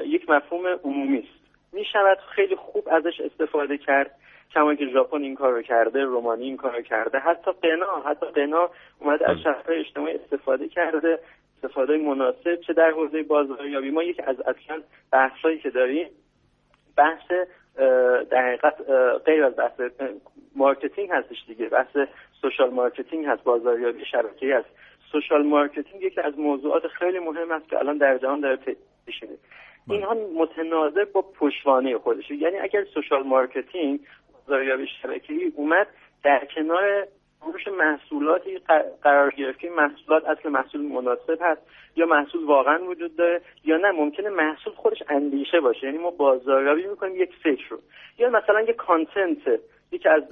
یک 0.06 0.30
مفهوم 0.30 0.66
عمومی 0.66 1.18
است. 1.18 1.46
می 1.72 1.84
شود 1.92 2.18
خیلی 2.34 2.56
خوب 2.56 2.88
ازش 2.90 3.20
استفاده 3.20 3.78
کرد. 3.78 4.10
کما 4.54 4.74
اینکه 4.74 4.86
ژاپن 4.86 5.22
این 5.22 5.34
کارو 5.34 5.62
کرده 5.62 6.04
رومانی 6.04 6.44
این 6.44 6.56
کارو 6.56 6.82
کرده 6.82 7.18
حتی 7.18 7.50
غنا 7.52 8.02
حتی 8.06 8.26
غنا 8.26 8.70
اومده 9.00 9.30
از 9.30 9.36
شبکه 9.44 9.80
اجتماعی 9.80 10.14
استفاده 10.14 10.68
کرده 10.68 11.18
استفاده 11.56 11.96
مناسب 11.96 12.60
چه 12.66 12.72
در 12.72 12.90
حوزه 12.90 13.22
بازاریابی. 13.22 13.90
ما 13.90 14.02
یک 14.02 14.20
از 14.26 14.40
اصلا 14.40 14.82
بحثایی 15.12 15.58
که 15.58 15.70
داریم 15.70 16.08
بحث 16.96 17.32
در 18.30 18.48
حقیقت 18.48 18.74
غیر 19.24 19.44
از 19.44 19.56
بحث 19.56 19.80
marketing 20.56 21.10
هستش 21.10 21.44
دیگه 21.46 21.68
بحث 21.68 21.96
social 22.40 22.70
marketing 22.70 23.26
هست 23.26 23.44
بازاریابی 23.44 24.04
شبکه‌ای 24.04 24.52
هست. 24.52 24.68
social 25.12 25.46
marketing 25.46 26.02
یکی 26.02 26.20
از 26.20 26.38
موضوعات 26.38 26.86
خیلی 26.86 27.18
مهم 27.18 27.50
است 27.50 27.68
که 27.68 27.78
الان 27.78 27.98
در 27.98 28.18
جهان 28.18 28.40
داره 28.40 28.56
پیش 29.06 29.22
میره. 29.22 29.36
بله. 29.88 29.96
اینها 29.96 30.14
متناظر 30.14 31.04
با 31.04 31.22
پشتوانه 31.22 31.98
خودشه. 31.98 32.34
یعنی 32.34 32.58
اگر 32.58 32.84
social 32.84 33.22
marketing 33.22 34.00
بازاریابی 34.46 34.86
شبکه‌ای 35.02 35.52
اومد. 35.56 35.86
در 36.24 36.44
کنار 36.54 37.06
فروش 37.40 37.68
محصولاتی 37.68 38.58
قرار 39.02 39.30
گرفت 39.30 39.58
که 39.58 39.70
محصولات 39.70 40.24
اصل 40.24 40.48
محصول 40.48 40.80
مناسب 40.80 41.38
هست 41.40 41.62
یا 41.96 42.06
محصول 42.06 42.44
واقعا 42.44 42.84
وجود 42.84 43.16
داره 43.16 43.40
یا 43.64 43.76
نه. 43.76 43.90
ممکنه 43.90 44.28
محصول 44.30 44.72
خودش 44.72 45.02
اندیشه 45.08 45.60
باشه. 45.60 45.86
یعنی 45.86 45.98
ما 45.98 46.10
بازاریابی 46.10 46.86
می‌کنیم 46.86 47.22
یک 47.22 47.30
فکر 47.42 47.68
رو. 47.68 47.78
یا 48.18 48.30
مثلا 48.30 48.60
یک 48.60 48.76
content 48.76 49.60
یکی 49.92 50.08
از 50.08 50.22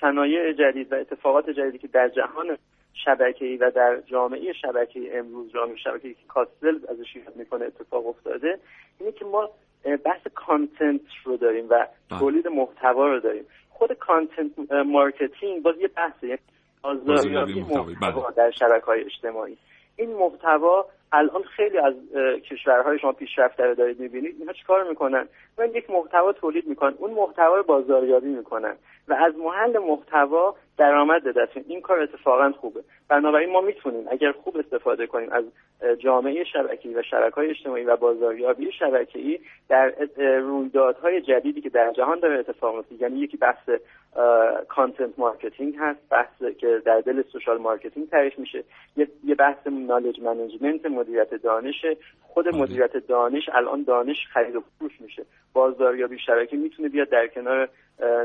صنایع 0.00 0.52
جدید 0.52 0.92
و 0.92 0.96
اتفاقات 0.96 1.50
جدیدی 1.50 1.78
که 1.78 1.88
در 1.88 2.08
جهان 2.08 2.58
شبکه‌ای 3.04 3.56
و 3.56 3.70
در 3.70 4.00
جامعه 4.00 4.52
شبکه‌ای 4.52 5.18
امروز 5.18 5.52
جامعه 5.52 5.76
شبکه‌ای 5.76 6.14
که 6.14 6.26
کاستلز 6.28 6.78
ازش 6.88 7.16
یاد 7.16 7.36
می‌کنه 7.36 7.64
اتفاق 7.64 8.06
افتاده 8.06 8.58
اینه 9.00 9.12
که 9.12 9.24
ما 9.24 9.50
بحث 9.84 10.26
content 10.34 11.00
رو 11.24 11.36
داریم 11.36 11.64
و 11.64 11.68
بله. 11.68 12.18
تولید 12.20 12.48
محتوا 12.48 13.06
رو 13.06 13.20
داریم 13.20 13.44
خود 13.70 13.92
content 13.92 14.72
marketing 14.86 15.62
باز 15.62 15.74
یه 15.80 15.88
بحثه 15.88 16.26
یعنی 16.26 16.40
بازاریابی 16.82 17.60
محتوا 17.60 18.22
بله. 18.22 18.34
در 18.36 18.50
شبکه 18.50 18.86
های 18.86 19.04
اجتماعی 19.04 19.56
این 19.96 20.14
محتوا 20.14 20.86
الان 21.12 21.42
خیلی 21.42 21.78
از 21.78 21.94
کشورهای 22.50 22.98
شما 22.98 23.12
پیشرفته 23.12 23.64
رو 23.64 23.74
دارید 23.74 24.00
می‌بینید 24.00 24.36
اینها 24.38 24.52
چیکار 24.52 24.88
می‌کنن؟ 24.88 25.28
میان 25.58 25.70
یک 25.74 25.90
محتوا 25.90 26.32
تولید 26.32 26.66
می‌کنن 26.66 26.94
اون 26.98 27.10
محتوا 27.10 27.56
رو 27.56 27.62
بازاریابی 27.62 28.28
می‌کنن 28.28 28.76
و 29.08 29.14
از 29.14 29.36
محل 29.36 29.78
محتوا 29.78 30.54
درآمد 30.78 31.24
به 31.24 31.32
دست 31.32 31.56
این 31.68 31.80
کار 31.80 32.00
اتفاقا 32.00 32.52
خوبه. 32.52 32.80
بنابراین 33.08 33.52
ما 33.52 33.60
می‌تونیم 33.60 34.06
اگر 34.10 34.32
خوب 34.32 34.56
استفاده 34.56 35.06
کنیم 35.06 35.32
از 35.32 35.44
جامعه 35.98 36.44
شبکه‌ای 36.44 36.94
و 36.94 37.02
شبکه‌های 37.02 37.50
اجتماعی 37.50 37.84
و 37.84 37.96
بازاریابی 37.96 38.72
شبکه‌ای 38.72 39.38
در 39.68 39.92
رویدادهای 40.38 41.20
جدیدی 41.20 41.60
که 41.60 41.68
در 41.68 41.92
جهان 41.92 42.18
داره 42.20 42.38
اتفاق 42.38 42.74
میفته 42.74 42.94
یعنی 43.02 43.18
یکی 43.18 43.36
بحث 43.36 43.70
content 44.68 45.18
marketing 45.18 45.76
هست 45.78 46.00
بحث 46.10 46.42
که 46.58 46.82
در 46.84 47.00
دل 47.00 47.22
social 47.22 47.58
marketing 47.58 48.08
تعریف 48.08 48.38
میشه. 48.38 48.64
یه 49.24 49.34
بحث 49.34 49.66
knowledge 49.66 50.20
management 50.20 50.86
مدیریت 51.00 51.34
دانش 51.34 51.84
خود 52.22 52.44
بله. 52.44 52.62
مدیریت 52.62 52.96
دانش 52.96 53.48
الان 53.52 53.82
دانش 53.82 54.16
خرید 54.32 54.56
و 54.56 54.62
فروش 54.78 55.00
میشه 55.00 55.22
بازاریابی 55.52 56.18
شبکه 56.26 56.56
می‌تونه 56.56 56.88
بیاد 56.88 57.08
در 57.08 57.26
کنار 57.26 57.68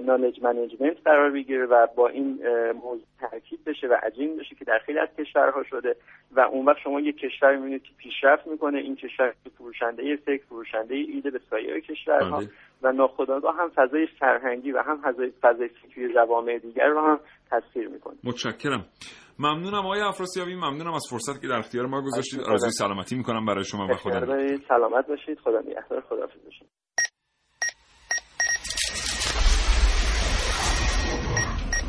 knowledge 0.05 0.43
management 0.43 0.97
قرار 1.05 1.31
بگیره 1.31 1.65
و 1.65 1.87
با 1.95 2.07
این 2.07 2.39
موضوع 2.73 3.05
تاکید 3.19 3.63
بشه 3.65 3.87
و 3.87 3.93
عجین 4.03 4.37
بشه 4.37 4.55
که 4.55 4.65
در 4.65 4.79
خیلی 4.85 4.99
از 4.99 5.09
کشورها 5.17 5.63
شده 5.63 5.95
و 6.31 6.39
اون 6.39 6.65
وقت 6.65 6.77
شما 6.83 6.99
یک 6.99 7.17
کشور 7.17 7.55
می‌بینید 7.55 7.83
که 7.83 7.89
پیشرفت 7.97 8.47
می‌کنه 8.47 8.77
این 8.77 8.95
کشور 8.95 9.33
فروشنده 9.57 10.15
فکر 10.15 10.43
فروشنده 10.43 10.95
ایده 10.95 11.29
به 11.31 11.39
سایر 11.49 11.79
کشورها 11.79 12.37
بله. 12.37 12.49
و 12.81 12.91
ناخودآگاه 12.91 13.55
هم 13.55 13.69
فضای 13.69 14.07
فرهنگی 14.19 14.71
و 14.71 14.81
هم 14.81 15.01
فضای 15.01 15.31
فضای 15.41 15.67
فکری 15.67 16.13
جوامع 16.13 16.57
دیگر 16.57 16.87
رو 16.87 17.01
هم 17.01 17.19
تاثیر 17.49 17.87
می‌کنه 17.87 18.15
متشکرم 18.23 18.85
ممنونم 19.39 19.85
آقای 19.85 20.01
افراسیابی 20.01 20.55
ممنونم 20.55 20.93
از 20.93 21.03
فرصت 21.09 21.41
که 21.41 21.47
در 21.47 21.55
اختیار 21.55 21.85
ما 21.85 22.01
گذاشتید. 22.01 22.41
خدا. 22.41 22.51
آرزوی 22.51 22.71
سلامتی 22.71 23.15
می‌کنم 23.15 23.45
برای 23.45 23.63
شما 23.63 23.87
و 23.87 23.95
خدا 23.95 24.19
سلامت 24.67 25.07
باشید. 25.07 25.39
خدا 25.43 25.59
نگهدار 25.59 26.01
باشید. 26.45 26.69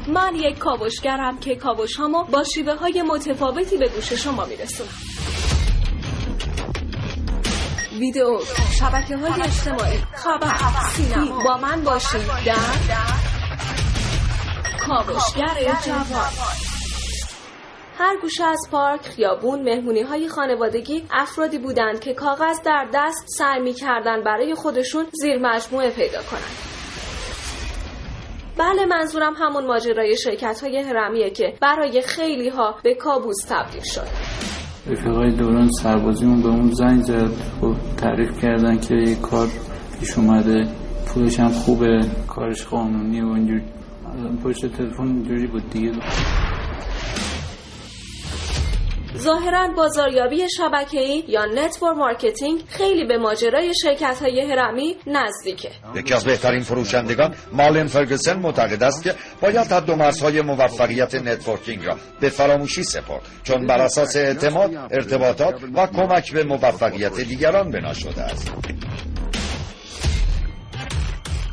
من 0.09 0.35
یک 0.35 0.59
کاوشگرم 0.59 1.39
که 1.39 1.57
کاوش 1.57 1.97
هامو 1.97 2.25
با 2.25 2.45
شیوه 2.45 2.75
های 2.75 3.03
متفاوتی 3.03 3.77
به 3.79 3.89
گوش 3.89 4.13
شما 4.13 4.45
میرسونم. 4.45 4.91
ویدیو 8.01 8.39
شبکه 8.79 9.17
های 9.17 9.43
اجتماعی 9.43 9.99
خبر 9.99 10.55
سینما. 10.89 11.45
با 11.45 11.57
من 11.57 11.85
باشید 11.85 12.27
در 12.47 12.55
کاوشگر 14.87 15.81
جوان. 15.85 16.66
هر 17.99 18.17
گوشه 18.23 18.45
از 18.45 18.69
پارک، 18.71 19.01
خیابون، 19.01 19.63
مهمونی 19.63 20.03
های 20.03 20.29
خانوادگی 20.29 21.05
افرادی 21.11 21.59
بودند 21.59 22.01
که 22.01 22.15
کاغذ 22.15 22.63
در 22.65 22.89
دست 22.95 23.25
سعی 23.29 23.63
می 23.63 23.73
کردن 23.73 24.25
برای 24.25 24.55
خودشون 24.55 25.05
زیر 25.13 25.39
مجموعه 25.39 25.91
پیدا 25.91 26.23
کنند. 26.31 26.77
بله 28.59 28.87
منظورم 28.87 29.35
همون 29.35 29.67
ماجرای 29.67 30.17
شرکت 30.17 30.61
های 30.65 30.79
هرمیه 30.79 31.31
که 31.31 31.55
برای 31.61 32.03
خیلی 32.03 32.49
ها 32.49 32.75
به 32.83 32.95
کابوس 32.95 33.37
تبدیل 33.49 33.83
شد. 33.83 34.07
رفیقای 34.87 35.31
دوران 35.31 35.69
سربازیمون 35.83 36.43
به 36.43 36.49
اون 36.49 36.71
زنگ 36.71 37.03
زد. 37.03 37.31
خب 37.61 37.75
تعریف 37.97 38.43
کردن 38.43 38.79
که 38.79 38.95
یه 38.95 39.21
کار 39.21 39.49
پیش 40.01 40.19
اومده. 40.19 40.69
پولش 41.07 41.41
هم 41.41 41.49
خوبه. 41.49 42.01
کارش 42.29 42.67
قانونی 42.67 43.21
و 43.21 43.29
اینجور 43.29 43.61
پشت 44.45 44.67
تلفن 44.67 45.03
اینجوری 45.03 45.47
بود 45.47 45.71
دیگه. 45.71 45.93
ظاهرا 49.27 49.69
بازاریابی 49.77 50.49
شبکه‌ای 50.57 51.25
یا 51.29 51.45
network 51.45 51.97
marketing 51.97 52.61
خیلی 52.69 53.05
به 53.05 53.19
ماجرای 53.19 53.73
شرکت 53.83 54.23
های 54.23 54.51
هرمی 54.51 54.97
نزدیکه. 55.07 55.71
یکی 55.95 56.15
از 56.15 56.25
بهترین 56.25 56.63
فروشندگان 56.63 57.35
مالن 57.53 57.87
فرگسن 57.87 58.39
معتقد 58.39 58.83
است 58.83 59.03
که 59.03 59.15
باید 59.41 59.73
حد 59.73 59.91
و 59.91 59.97
مرزهای 59.97 60.41
موفقیت 60.41 61.15
networking 61.15 61.87
را 61.87 61.97
به 62.21 62.29
فراموشی 62.29 62.83
سپرد 62.83 63.23
چون 63.45 63.67
بر 63.67 63.79
اساس 63.81 64.17
اعتماد 64.17 64.75
ارتباطات 64.75 65.55
و 65.75 65.87
کمک 65.87 66.33
به 66.33 66.45
موفقیت 66.45 67.21
دیگران 67.21 67.71
بنا 67.71 67.93
شده 67.93 68.23
است 68.23 68.53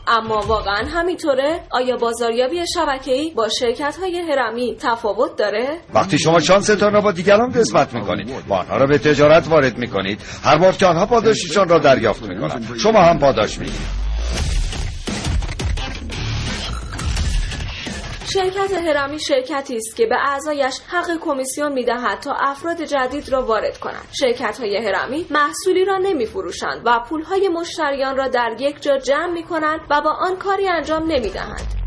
اما 0.07 0.41
واقعا 0.47 0.85
همینطوره؟ 0.87 1.59
آیا 1.71 1.97
بازاریابی 1.97 2.67
شبکه‌ای 2.73 3.31
با 3.35 3.49
شرکت 3.49 3.97
های 4.01 4.17
هرمی 4.19 4.75
تفاوت 4.79 5.35
داره؟ 5.37 5.79
وقتی 5.93 6.19
شما 6.19 6.39
شانستان 6.39 6.93
را 6.93 7.01
با 7.01 7.11
دیگران 7.11 7.51
قسمت 7.51 7.93
می‌کنید 7.93 8.29
و 8.49 8.53
آنها 8.53 8.77
را 8.77 8.87
به 8.87 8.97
تجارت 8.97 9.47
وارد 9.47 9.77
می‌کنید 9.77 10.21
هر 10.43 10.57
بار 10.57 10.71
که 10.73 10.85
آنها 10.85 11.05
پاداششان 11.05 11.69
را 11.69 11.79
دریافت 11.79 12.23
می‌کنند 12.23 12.77
شما 12.79 12.99
هم 12.99 13.19
پاداش 13.19 13.59
می‌گیرید 13.59 14.03
شرکت 18.33 18.71
هرمی 18.71 19.19
شرکتی 19.19 19.75
است 19.75 19.95
که 19.95 20.05
به 20.05 20.15
اعضایش 20.15 20.79
حق 20.87 21.19
کمیسیون 21.21 21.71
می‌دهد 21.71 22.19
تا 22.19 22.33
افراد 22.39 22.81
جدید 22.81 23.29
را 23.29 23.45
وارد 23.45 23.77
کنند. 23.77 24.07
شرکت 24.19 24.59
های 24.59 24.77
هرمی 24.77 25.25
محصولی 25.29 25.85
را 25.85 25.97
نمی 25.97 26.25
فروشند 26.25 26.81
و 26.85 26.99
پول 27.09 27.21
های 27.21 27.49
مشتریان 27.49 28.17
را 28.17 28.27
در 28.27 28.55
یک 28.59 28.81
جا 28.81 28.97
جمع 28.97 29.31
می 29.33 29.43
کنند 29.43 29.79
و 29.89 30.01
با 30.01 30.11
آن 30.11 30.35
کاری 30.37 30.67
انجام 30.67 31.03
نمی 31.03 31.29
دهند. 31.29 31.82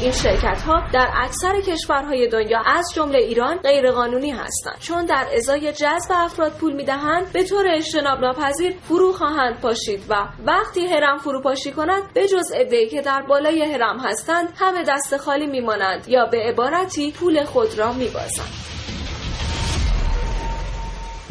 این 0.00 0.12
شرکت 0.12 0.62
ها 0.62 0.82
در 0.92 1.08
اکثر 1.16 1.60
کشورهای 1.60 2.28
دنیا 2.28 2.62
از 2.66 2.84
جمله 2.94 3.18
ایران 3.18 3.56
غیرقانونی 3.56 4.30
هستند. 4.30 4.78
چون 4.80 5.04
در 5.04 5.28
ازای 5.36 5.72
جذب 5.72 6.10
افراد 6.10 6.52
پول 6.52 6.72
می‌دهند 6.72 7.32
به 7.32 7.44
طور 7.44 7.64
اجتناب 7.68 8.18
ناپذیر 8.18 8.74
فرو 8.88 9.12
خواهند 9.12 9.60
پاشید 9.60 10.02
و 10.08 10.14
وقتی 10.46 10.86
هرم 10.86 11.18
فروپاشی 11.18 11.72
کند 11.72 12.02
به 12.14 12.28
جز 12.28 12.52
عدهای 12.54 12.88
که 12.88 13.00
در 13.00 13.22
بالای 13.22 13.62
هرم 13.62 14.00
هستند 14.00 14.48
همه 14.56 14.84
دست 14.88 15.16
خالی 15.16 15.46
میمانند 15.46 16.08
یا 16.08 16.26
به 16.26 16.38
عبارتی 16.38 17.12
پول 17.12 17.44
خود 17.44 17.78
را 17.78 17.92
میبازند. 17.92 18.71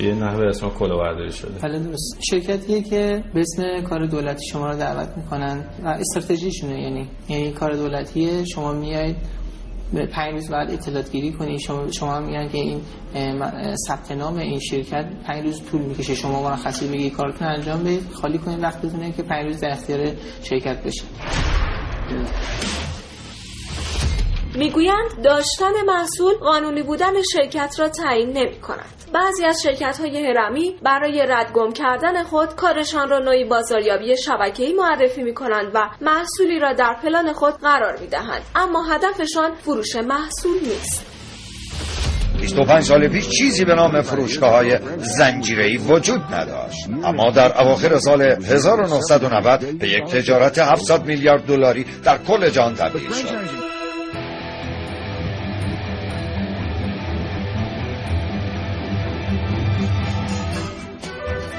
یه 0.02 0.16
نحوه 0.16 0.46
اسم 0.46 0.70
کلاهبرداری 0.70 1.32
شده. 1.32 1.60
بله 1.62 1.80
درست. 1.80 2.18
شرکتیه 2.30 2.82
که 2.82 3.24
به 3.34 3.40
اسم 3.40 3.82
کار 3.82 4.06
دولتی 4.06 4.46
شما 4.46 4.70
رو 4.70 4.78
دعوت 4.78 5.18
می‌کنن 5.18 5.66
و 5.84 5.88
استراتژیشونه 5.88 6.82
یعنی 6.82 7.08
یعنی 7.30 7.52
کار 7.52 7.74
دولتیه 7.74 8.46
شما 8.46 8.74
میایید 8.74 9.16
پنج 9.94 10.34
روز 10.34 10.50
بعد 10.50 10.72
اطلاعات 10.72 11.12
گیری 11.12 11.32
کنی 11.32 11.60
شما 11.60 11.92
شما 11.92 12.20
میگن 12.20 12.48
که 12.48 12.58
این 12.58 12.82
ثبت 13.88 14.12
نام 14.12 14.38
این 14.38 14.60
شرکت 14.60 15.06
پنج 15.28 15.46
روز 15.46 15.62
طول 15.72 15.82
می‌کشه 15.82 16.16
شما 16.16 16.44
مرخصی 16.44 16.88
بگی 16.88 17.10
کارتون 17.10 17.48
انجام 17.48 17.84
بدید 17.84 18.12
خالی 18.14 18.38
کنید 18.38 18.64
وقت 18.64 18.82
بتونه 18.82 19.12
که 19.12 19.24
پنج 19.24 19.46
روز 19.46 19.60
در 19.60 19.72
اختیار 19.72 20.08
شرکت 20.44 20.84
بشه 20.84 21.04
می‌گویند 24.56 25.22
داشتن 25.24 25.72
محصول 25.88 26.34
قانونی 26.34 26.84
بودن 26.84 27.22
شرکت 27.34 27.76
را 27.80 27.90
تعیین 27.90 28.30
نمی 28.30 28.60
کند. 28.60 28.86
بعضی 29.14 29.46
از 29.46 29.62
شرکت 29.64 30.00
های 30.00 30.26
هرمی 30.26 30.76
برای 30.84 31.26
ردگم 31.30 31.74
کردن 31.74 32.24
خود 32.24 32.56
کارشان 32.56 33.10
را 33.10 33.20
نوعی 33.20 33.44
بازاریابی 33.44 34.18
شبکه‌ای 34.18 34.74
معرفی 34.74 35.24
می 35.24 35.34
کنند 35.34 35.72
و 35.74 35.90
محصولی 36.02 36.60
را 36.60 36.74
در 36.74 36.96
پلان 37.04 37.34
خود 37.34 37.54
قرار 37.54 37.98
می 38.00 38.08
دهند. 38.08 38.42
اما 38.56 38.84
هدفشان 38.84 39.56
فروش 39.56 39.96
محصول 39.96 40.60
نیست. 40.60 41.06
25 42.42 42.84
سال 42.84 43.08
پیش 43.08 43.30
چیزی 43.30 43.66
به 43.66 43.76
نام 43.76 44.02
فروشگاه 44.02 44.52
های 44.52 44.80
زنجیره‌ای 44.98 45.78
وجود 45.78 46.22
نداشت 46.34 46.88
اما 47.04 47.32
در 47.32 47.62
اواخر 47.62 47.98
سال 47.98 48.22
1990 48.22 49.60
به 49.80 49.90
یک 49.90 50.04
تجارت 50.04 50.60
700 50.60 51.06
میلیارد 51.06 51.46
دلاری 51.46 51.86
در 52.04 52.18
کل 52.18 52.50
جهان 52.50 52.76
تبدیل 52.76 53.12
شد 53.12 53.71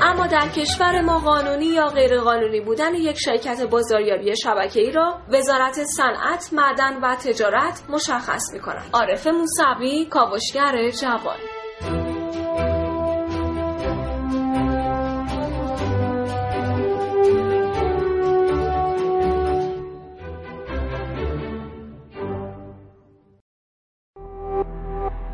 اما 0.05 0.27
در 0.27 0.49
کشور 0.49 1.01
ما 1.01 1.19
قانونی 1.19 1.67
یا 1.67 1.89
غیرقانونی 1.89 2.61
بودن 2.61 2.95
یک 2.95 3.19
شرکت 3.19 3.63
بازاریابی 3.63 4.37
شبکه‌ای 4.37 4.93
را 4.93 5.19
وزارت 5.29 5.85
صنعت، 5.85 6.53
معدن 6.53 7.01
و 7.03 7.17
تجارت 7.17 7.83
مشخص 7.89 8.53
می 8.53 8.61
کند. 8.61 8.91
عارف 8.93 9.27
موسوی، 9.27 10.05
کاوشگر 10.05 10.91
جوان 10.91 11.39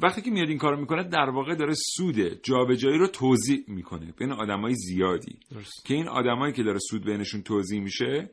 وقتی 0.01 0.21
که 0.21 0.31
میاد 0.31 0.49
این 0.49 0.57
کارو 0.57 0.79
می‌کنه 0.79 1.03
در 1.03 1.29
واقع 1.29 1.55
داره 1.55 1.73
سود 1.95 2.43
جابجایی 2.43 2.97
رو 2.97 3.07
توزیع 3.07 3.63
می‌کنه 3.67 4.13
بین 4.19 4.31
آدمای 4.31 4.73
زیادی 4.73 5.39
درست. 5.51 5.85
که 5.85 5.93
این 5.93 6.07
آدمایی 6.07 6.53
که 6.53 6.63
داره 6.63 6.79
سود 6.89 7.05
بینشون 7.05 7.41
توزیع 7.41 7.81
میشه 7.81 8.29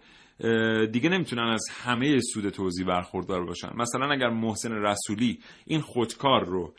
دیگه 0.93 1.09
نمی‌تونن 1.09 1.43
از 1.43 1.65
همه 1.85 2.21
سود 2.21 2.49
توزیع 2.49 2.87
برخوردار 2.87 3.47
باشن 3.47 3.69
مثلا 3.77 4.11
اگر 4.11 4.29
محسن 4.29 4.73
رسولی 4.73 5.39
این 5.67 5.81
خودکار 5.81 6.45
رو 6.45 6.75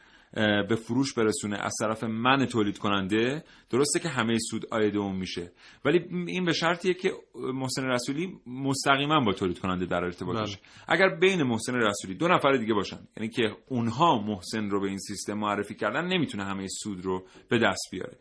به 0.69 0.75
فروش 0.75 1.13
برسونه 1.13 1.57
از 1.57 1.73
طرف 1.79 2.03
من 2.03 2.45
تولید 2.45 2.77
کننده 2.77 3.43
درسته 3.69 3.99
که 3.99 4.09
همه 4.09 4.37
سود 4.39 4.65
آید 4.71 4.97
اون 4.97 5.15
میشه. 5.15 5.51
ولی 5.85 5.99
این 6.27 6.45
به 6.45 6.53
شرطیه 6.53 6.93
که 6.93 7.11
محسن 7.35 7.85
رسولی 7.85 8.39
مستقیما 8.47 9.19
با 9.19 9.33
تولید 9.33 9.59
کننده 9.59 9.85
در 9.85 10.03
ارتباط 10.03 10.35
بله. 10.35 10.45
باشه. 10.45 10.59
اگر 10.87 11.09
بین 11.09 11.43
محسن 11.43 11.75
رسولی 11.75 12.15
دو 12.15 12.27
نفر 12.27 12.51
دیگه 12.51 12.73
باشن 12.73 12.99
یعنی 13.17 13.29
که 13.29 13.55
اونها 13.67 14.21
محسن 14.21 14.69
رو 14.69 14.81
به 14.81 14.87
این 14.87 14.97
سیستم 14.97 15.33
معرفی 15.33 15.75
کردن 15.75 16.07
نمی‌تونه 16.07 16.43
همه 16.43 16.67
سود 16.67 17.05
رو 17.05 17.25
به 17.49 17.59
دست 17.59 17.87
بیاره. 17.91 18.17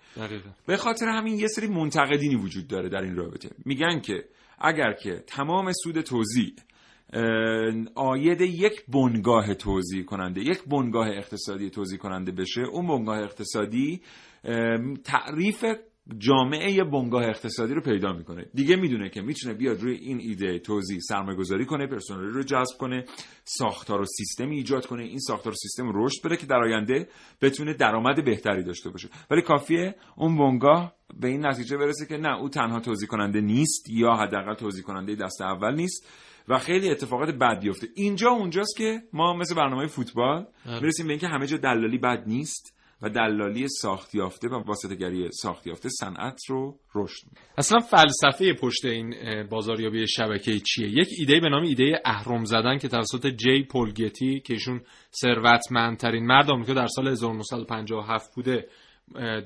به 0.66 0.76
خاطر 0.76 1.06
همین 1.06 1.38
یه 1.38 1.46
سری 1.46 1.66
منتقدینی 1.66 2.34
وجود 2.34 2.68
داره 2.68 2.88
در 2.88 3.02
این 3.02 3.16
رابطه. 3.16 3.50
میگن 3.64 4.00
که 4.00 4.24
اگر 4.58 4.92
که 4.92 5.24
تمام 5.26 5.72
سود 5.72 6.00
توزیع 6.00 6.52
آید 7.94 8.40
یک 8.40 8.84
بنگاه 8.88 9.54
توضیح 9.54 10.04
کننده 10.04 10.40
یک 10.40 10.64
بنگاه 10.64 11.08
اقتصادی 11.08 11.70
توضیح 11.70 11.98
کننده 11.98 12.32
بشه. 12.32 12.60
اون 12.60 12.86
بنگاه 12.86 13.18
اقتصادی 13.18 14.00
تعریف 15.04 15.64
جامعه 16.18 16.84
بنگاه 16.84 17.22
اقتصادی 17.24 17.74
رو 17.74 17.80
پیدا 17.80 18.12
می‌کنه. 18.12 18.46
دیگه 18.54 18.76
می‌دونه 18.76 19.08
که 19.08 19.20
می‌تونه 19.20 19.54
بیاد 19.54 19.82
روی 19.82 19.96
این 19.96 20.18
ایده 20.20 20.58
توضیح 20.58 20.98
سرمایه 21.00 21.38
گذاری 21.38 21.64
کنه 21.64 21.86
پرسنلی 21.86 22.30
رو 22.30 22.42
جذب 22.42 22.78
کنه 22.78 23.04
ساختار 23.44 24.00
و 24.00 24.04
سیستمی 24.04 24.56
ایجاد 24.56 24.86
کنه. 24.86 25.02
این 25.02 25.18
ساختار 25.18 25.52
و 25.52 25.56
سیستم 25.56 25.90
رشد 25.94 26.26
بده 26.26 26.36
که 26.36 26.46
در 26.46 26.56
آینده 26.56 27.08
بتونه 27.42 27.74
درآمد 27.74 28.24
بهتری 28.24 28.62
داشته 28.62 28.90
باشه. 28.90 29.08
ولی 29.30 29.42
کافیه 29.42 29.94
اون 30.16 30.38
بنگاه 30.38 30.94
به 31.20 31.28
این 31.28 31.46
نتیجه 31.46 31.76
برسه 31.76 32.06
که 32.06 32.16
نه 32.16 32.38
او 32.38 32.48
تنها 32.48 32.80
توضیح 32.80 33.08
کننده 33.08 33.40
نیست 33.40 33.90
یا 33.90 34.14
حداقل 34.14 34.54
توضیح 34.54 34.82
کننده 34.84 35.14
دست 35.14 35.42
اول 35.42 35.74
نیست. 35.74 36.06
و 36.48 36.58
خیلی 36.58 36.90
اتفاقات 36.90 37.30
بد 37.34 37.60
بیفته. 37.60 37.86
اینجا 37.94 38.30
اونجاست 38.30 38.76
که 38.76 39.02
ما 39.12 39.34
مثل 39.34 39.54
برنامه 39.54 39.86
فوتبال 39.86 40.46
آره. 40.66 40.80
می‌رسیم 40.80 41.06
به 41.06 41.12
اینکه 41.12 41.28
همه 41.28 41.46
جا 41.46 41.56
دلالی 41.56 41.98
بد 41.98 42.24
نیست 42.26 42.76
و 43.02 43.08
دلالی 43.08 43.68
ساخت 43.68 44.14
یافته 44.14 44.48
و 44.48 44.62
واسطه‌گری 44.66 45.28
ساخت 45.32 45.66
یافته 45.66 45.88
صنعت 45.88 46.40
رو 46.48 46.78
رشد 46.94 47.26
میده 47.26 47.40
اصلا 47.58 47.78
فلسفه 47.78 48.52
پشت 48.52 48.84
این 48.84 49.14
بازاریابی 49.50 50.06
شبکه 50.08 50.60
چیه؟ 50.60 50.88
یک 50.88 51.08
ایده 51.18 51.40
به 51.40 51.48
نام 51.48 51.62
ایده 51.62 52.00
اهرم 52.04 52.44
زدن 52.44 52.78
که 52.78 52.88
توسط 52.88 53.26
جی 53.26 53.62
پولگتی 53.62 54.40
که 54.40 54.52
ایشون 54.52 54.80
ثروتمندترین 55.20 56.26
مرد 56.26 56.50
آمریکا 56.50 56.74
در 56.74 56.86
سال 56.86 57.08
1957 57.08 58.34
بوده 58.34 58.68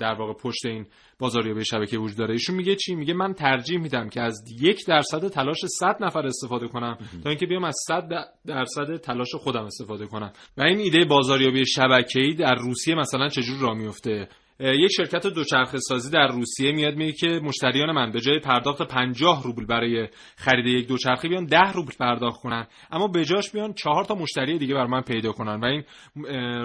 در 0.00 0.14
واقع 0.14 0.32
پشت 0.32 0.66
این 0.66 0.86
بازاریابی 1.18 1.64
شبکه 1.64 1.98
وجود 1.98 2.18
داره. 2.18 2.32
ایشون 2.32 2.56
میگه 2.56 2.76
چی؟ 2.76 2.94
میگه 2.94 3.14
من 3.14 3.32
ترجیح 3.32 3.78
میدم 3.80 4.08
که 4.08 4.20
از 4.20 4.44
یک 4.60 4.86
درصد 4.86 5.28
تلاش 5.28 5.58
100 5.78 5.96
نفر 6.00 6.26
استفاده 6.26 6.68
کنم 6.68 6.98
تا 7.24 7.30
اینکه 7.30 7.46
بیام 7.46 7.64
از 7.64 7.74
100 7.88 8.08
درصد 8.46 8.96
تلاش 8.96 9.34
خودم 9.34 9.64
استفاده 9.64 10.06
کنم. 10.06 10.32
و 10.56 10.62
این 10.62 10.78
ایده 10.78 11.04
بازاریابی 11.04 11.66
شبکه‌ای 11.66 12.34
در 12.34 12.54
روسیه 12.54 12.94
مثلا 12.94 13.28
چجور 13.28 13.60
راه 13.60 13.74
میفته؟ 13.74 14.28
یک 14.62 14.90
شرکت 14.96 15.26
دوچرخه 15.26 15.78
سازی 15.78 16.10
در 16.10 16.26
روسیه 16.26 16.72
میاد 16.72 16.94
میگه 16.94 17.12
که 17.12 17.26
مشتریان 17.26 17.92
من 17.92 18.12
به 18.12 18.20
جای 18.20 18.38
پرداخت 18.38 18.82
50 18.82 19.42
روبل 19.44 19.66
برای 19.66 20.08
خرید 20.36 20.66
یک 20.66 20.88
دوچرخه 20.88 21.28
بیان 21.28 21.46
10 21.46 21.72
روبل 21.72 21.92
پرداخت 22.00 22.40
کنن. 22.40 22.66
اما 22.90 23.08
به 23.08 23.24
جاش 23.24 23.50
بیان 23.50 23.72
چهار 23.72 24.04
تا 24.04 24.14
مشتری 24.14 24.58
دیگه 24.58 24.74
بر 24.74 24.86
من 24.86 25.00
پیدا 25.00 25.32
کنن 25.32 25.60
و 25.60 25.64
این 25.64 25.84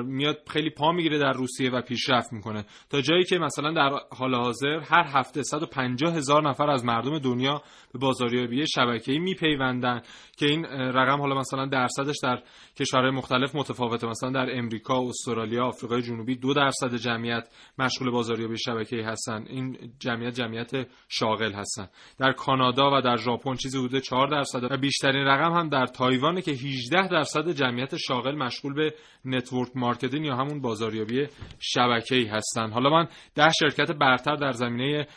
میاد 0.01 0.37
خیلی 0.49 0.69
پا 0.69 0.91
می‌گیره 0.91 1.19
در 1.19 1.31
روسیه 1.31 1.71
و 1.71 1.81
پیشرفت 1.81 2.33
می‌کنه. 2.33 2.65
تا 2.89 3.01
جایی 3.01 3.23
که 3.23 3.37
مثلا 3.37 3.73
در 3.73 3.99
حال 4.17 4.35
حاضر 4.35 4.79
هر 4.79 5.05
هفته 5.19 5.43
150 5.43 6.15
هزار 6.15 6.49
نفر 6.49 6.69
از 6.69 6.85
مردم 6.85 7.19
دنیا 7.19 7.61
به 7.93 7.99
بازاریابی 7.99 8.67
شبکه‌ای 8.67 9.19
میپیوندن 9.19 10.01
که 10.37 10.45
این 10.45 10.65
رقم 10.65 11.21
حالا 11.21 11.35
مثلا 11.35 11.65
درصدش 11.65 12.15
در 12.23 12.41
کشورهای 12.79 13.11
مختلف 13.11 13.55
متفاوته. 13.55 14.07
مثلا 14.07 14.31
در 14.31 14.57
امریکا، 14.57 15.07
استرالیا، 15.07 15.65
آفریقای 15.65 16.01
جنوبی 16.01 16.35
دو 16.35 16.53
درصد 16.53 16.95
جمعیت 16.95 17.49
مشغول 17.85 18.11
بازاریابی 18.11 18.57
شبکه‌ای 18.57 19.01
هستن. 19.01 19.45
این 19.49 19.77
جمعیت 19.99 20.33
جمعیت 20.33 20.71
شاغل 21.09 21.51
هستن. 21.51 21.87
در 22.19 22.31
کانادا 22.31 22.97
و 22.97 23.01
در 23.01 23.17
ژاپن 23.17 23.55
چیزی 23.55 23.77
حدود 23.77 23.99
4 24.01 24.27
درصد 24.27 24.71
و 24.71 24.77
بیشترین 24.77 25.25
رقم 25.25 25.53
هم 25.53 25.69
در 25.69 25.85
تایوان 25.85 26.41
که 26.41 26.51
18 26.51 27.07
درصد 27.07 27.49
جمعیت 27.49 27.97
شاغل 27.97 28.35
مشغول 28.35 28.73
به 28.73 28.93
network 29.25 29.69
marketing 29.75 30.25
یا 30.25 30.35
همون 30.35 30.61
بازاریابی 30.61 31.27
شبکه‌ای 31.59 32.25
هستن. 32.25 32.71
حالا 32.71 32.89
من 32.89 33.07
ده 33.35 33.51
شرکت 33.59 33.91
برتر 33.91 34.35
در 34.35 34.51
زمینه 34.51 35.07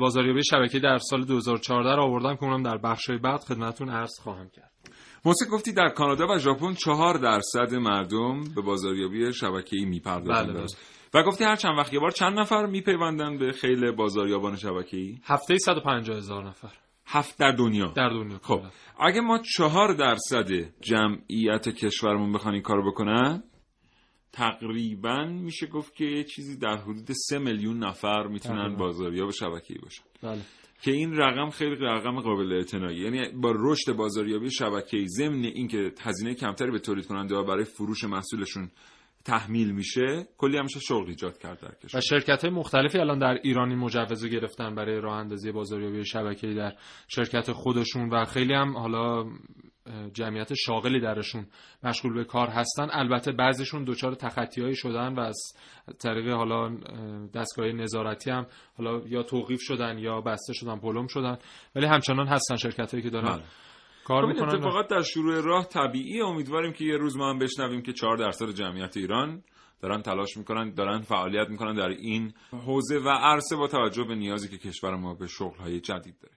بازاریابی 0.00 0.44
شبکه‌ای 0.44 0.82
در 0.82 0.98
سال 0.98 1.24
2014 1.24 1.96
را 1.96 2.04
آوردم 2.04 2.36
که 2.36 2.44
اونم 2.44 2.62
در 2.62 2.76
بخش‌های 2.76 3.18
بعد 3.18 3.40
خدمتتون 3.40 3.88
عرض 3.88 4.18
خواهم 4.22 4.48
کرد. 4.48 4.70
محسن 5.24 5.46
گفتی 5.52 5.72
در 5.72 5.88
کانادا 5.88 6.26
و 6.26 6.38
ژاپن 6.38 6.74
چهار 6.74 7.18
درصد 7.18 7.74
مردم 7.74 8.44
به 8.54 8.62
بازاریابی 8.62 9.32
شبکه‌ای 9.32 9.84
می‌پردازند. 9.84 10.56
بله 10.56 10.66
و 11.14 11.22
گفتی 11.22 11.44
هر 11.44 11.56
چند 11.56 11.78
وقت 11.78 11.92
یه 11.92 12.00
بار 12.00 12.10
چند 12.10 12.38
نفر 12.38 12.66
میپیوندن 12.66 13.38
به 13.38 13.52
خیل 13.52 13.90
بازاریابان 13.90 14.56
شبکه‌ای؟ 14.56 15.18
هفته 15.24 15.58
150 15.58 16.16
هزار 16.16 16.46
نفر. 16.46 16.72
هفت 17.06 17.38
در 17.38 17.52
دنیا. 17.52 17.92
در 17.96 18.08
دنیا. 18.08 18.38
خب 18.42 18.62
اگه 19.00 19.20
ما 19.20 19.38
چهار 19.56 19.94
درصد 19.94 20.48
جمعیت 20.80 21.68
کشورمون 21.68 22.32
بخوان 22.32 22.54
این 22.54 22.62
کارو 22.62 22.90
بکنن 22.90 23.42
تقریبا 24.32 25.24
میشه 25.24 25.66
گفت 25.66 25.94
که 25.94 26.24
چیزی 26.24 26.56
در 26.56 26.76
حدود 26.76 27.12
سه 27.12 27.38
میلیون 27.38 27.78
نفر 27.78 28.26
می‌تونن 28.26 28.76
بازاریاب 28.76 29.30
شبکه‌ای 29.30 29.80
باشن. 29.82 30.02
بله. 30.22 30.40
که 30.82 30.92
این 30.92 31.16
رقم 31.16 31.50
خیلی 31.50 31.76
رقم 31.80 32.20
قابل 32.20 32.52
اعتنایی. 32.52 32.98
یعنی 32.98 33.28
با 33.28 33.52
رشد 33.56 33.92
بازاریابی 33.92 34.50
شبکه‌ای 34.50 35.08
ضمن 35.08 35.44
اینکه 35.44 35.92
هزینه 36.00 36.34
کمتری 36.34 36.70
به 36.70 36.78
تولید 36.78 37.06
کننده 37.06 37.42
برای 37.42 37.64
فروش 37.64 38.04
محصولشون 38.04 38.70
تحمیل 39.26 39.72
میشه 39.72 40.26
کلی 40.38 40.58
همشه 40.58 40.80
شغل 40.80 41.08
ایجاد 41.08 41.38
کرد 41.38 41.60
در 41.60 41.74
کشور. 41.74 41.98
و 41.98 42.00
شرکت 42.00 42.44
های 42.44 42.54
مختلفی 42.54 42.98
الان 42.98 43.18
در 43.18 43.38
ایرانی 43.42 43.74
مجوز 43.74 44.26
گرفتن 44.26 44.74
برای 44.74 45.00
راه 45.00 45.16
اندازی 45.16 45.52
بازاریابی 45.52 46.04
شبکه‌ای 46.04 46.54
در 46.54 46.72
شرکت 47.08 47.52
خودشون 47.52 48.08
و 48.08 48.24
خیلی 48.24 48.54
هم 48.54 48.76
حالا 48.76 49.24
جمعیت 50.12 50.54
شاغلی 50.54 51.00
درشون 51.00 51.46
مشغول 51.82 52.14
به 52.14 52.24
کار 52.24 52.48
هستن. 52.48 52.88
البته 52.92 53.32
بعضیشون 53.32 53.84
دچار 53.84 54.14
تخطیهایی 54.14 54.74
شدن 54.76 55.14
و 55.14 55.20
از 55.20 55.38
طریق 55.98 56.28
حالا 56.28 56.76
دستگاه 57.34 57.66
نظارتی 57.66 58.30
هم 58.30 58.46
حالا 58.78 59.02
یا 59.06 59.22
توقیف 59.22 59.60
شدن 59.62 59.98
یا 59.98 60.20
بسته 60.20 60.52
شدن 60.52 60.78
پلم 60.78 61.06
شدن. 61.06 61.38
ولی 61.74 61.86
همچنان 61.86 62.28
هستن 62.28 62.56
شرکت 62.56 62.90
هایی 62.90 63.02
که 63.02 63.10
دارن 63.10 63.32
بله. 63.32 63.42
کار 64.06 64.22
خب 64.22 64.28
می‌کنن؟ 64.28 64.54
اتفاقات 64.54 64.88
در 64.88 65.02
شروع 65.02 65.40
راه 65.40 65.64
طبیعی 65.64 66.20
امیدواریم 66.20 66.72
که 66.72 66.84
یه 66.84 66.96
روز 66.96 67.16
ما 67.16 67.30
هم 67.30 67.38
بشنویم 67.38 67.82
که 67.82 67.92
4 67.92 68.16
درصد 68.16 68.50
جمعیت 68.50 68.96
ایران 68.96 69.42
دارن 69.82 70.02
تلاش 70.02 70.36
می‌کنن 70.36 70.74
دارن 70.74 71.00
فعالیت 71.00 71.48
می‌کنن 71.48 71.74
در 71.74 71.88
این 71.88 72.32
حوزه 72.52 72.98
و 72.98 73.08
عرصه 73.08 73.56
با 73.56 73.66
توجه 73.66 74.04
به 74.04 74.14
نیازی 74.14 74.48
که 74.48 74.68
کشور 74.68 74.96
ما 74.96 75.14
به 75.14 75.26
شغل 75.26 75.58
های 75.58 75.80
جدید 75.80 76.16
داره. 76.22 76.34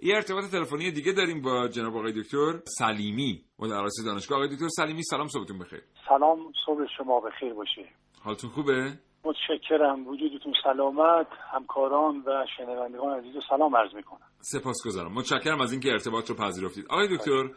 یه 0.00 0.14
ارتباط 0.14 0.44
تلفنی 0.50 0.90
دیگه 0.90 1.12
داریم 1.12 1.42
با 1.42 1.68
جناب 1.68 1.96
آقای 1.96 2.12
دکتر 2.12 2.60
سلیمی 2.78 3.44
مدرس 3.58 3.92
دانشگاه. 4.06 4.38
آقای 4.38 4.54
دکتر 4.54 4.68
سلیمی 4.68 5.02
سلام 5.02 5.28
صبحتون 5.28 5.58
بخیر. 5.58 5.82
سلام 6.08 6.38
صبح 6.66 6.86
شما 6.96 7.20
بخیر 7.20 7.54
باشه 7.54 7.88
حالتون 8.22 8.50
خوبه؟ 8.50 8.98
متشکرم. 9.24 10.06
وجودتون 10.06 10.52
سلامت. 10.64 11.26
همکاران 11.52 12.16
و 12.26 12.46
شنوندگان 12.56 13.18
عزیز 13.18 13.34
سلام 13.48 13.76
عرض 13.76 13.94
می‌کنم. 13.94 14.26
سپاسگزارم. 14.40 15.12
متشکرم 15.12 15.60
از 15.60 15.72
اینکه 15.72 15.90
ارتباط 15.92 16.30
رو 16.30 16.36
پذیرفتید. 16.36 16.86
آقای 16.90 17.16
دکتر 17.16 17.50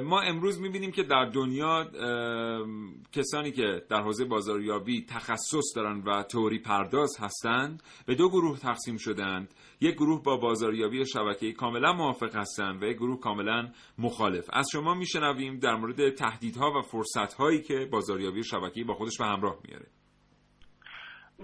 ما 0.00 0.20
امروز 0.20 0.60
می‌بینیم 0.60 0.90
که 0.90 1.02
در 1.02 1.24
دنیا 1.24 1.84
کسانی 3.12 3.52
که 3.52 3.82
در 3.90 4.00
حوزه 4.00 4.24
بازاریابی 4.24 5.06
تخصص 5.08 5.76
دارن 5.76 6.02
و 6.06 6.22
توری 6.22 6.58
پرداز 6.58 7.16
هستند 7.20 7.82
به 8.06 8.14
دو 8.14 8.28
گروه 8.28 8.58
تقسیم 8.58 8.96
شدند. 8.96 9.54
یک 9.80 9.94
گروه 9.94 10.22
با 10.22 10.36
بازاریابی 10.36 11.06
شبکه‌ای 11.06 11.52
کاملا 11.52 11.92
موافق 11.92 12.36
هستند 12.36 12.82
و 12.82 12.86
یک 12.86 12.96
گروه 12.96 13.20
کاملا 13.20 13.68
مخالف. 13.98 14.50
از 14.52 14.68
شما 14.72 14.94
میشنویم 14.94 15.58
در 15.58 15.74
مورد 15.74 16.14
تهدیدها 16.14 16.72
و 16.78 16.80
فرصتهایی 16.82 17.62
که 17.62 17.88
بازاریابی 17.92 18.44
شبکه‌ای 18.44 18.84
با 18.84 18.94
خودش 18.94 19.18
به 19.18 19.24
همراه 19.24 19.56
میاره 19.68 19.86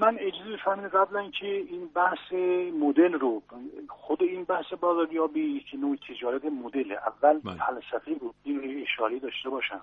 من 0.00 0.18
اجازه 0.20 0.52
بفرمایید 0.52 0.92
قبلا 0.92 1.20
اینکه 1.20 1.46
این 1.46 1.88
بحث 1.94 2.32
مدل 2.80 3.12
رو 3.12 3.42
خود 3.88 4.22
این 4.22 4.44
بحث 4.44 4.72
بازاریابی 4.72 5.60
که 5.60 5.76
نوع 5.76 5.96
تجارت 6.08 6.44
مدل 6.44 6.92
اول 6.92 7.38
بله. 7.38 7.56
فلسفه 7.56 8.14
بود 8.14 8.34
این 8.44 8.82
اشاره 8.82 9.18
داشته 9.18 9.48
باشم 9.50 9.82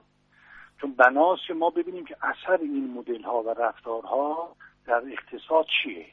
چون 0.81 0.91
بناس 0.91 1.39
ما 1.55 1.69
ببینیم 1.69 2.05
که 2.05 2.17
اثر 2.21 2.57
این 2.61 2.93
مدل 2.93 3.21
ها 3.21 3.43
و 3.43 3.49
رفتارها 3.49 4.55
در 4.85 5.01
اقتصاد 5.11 5.65
چیه 5.83 6.05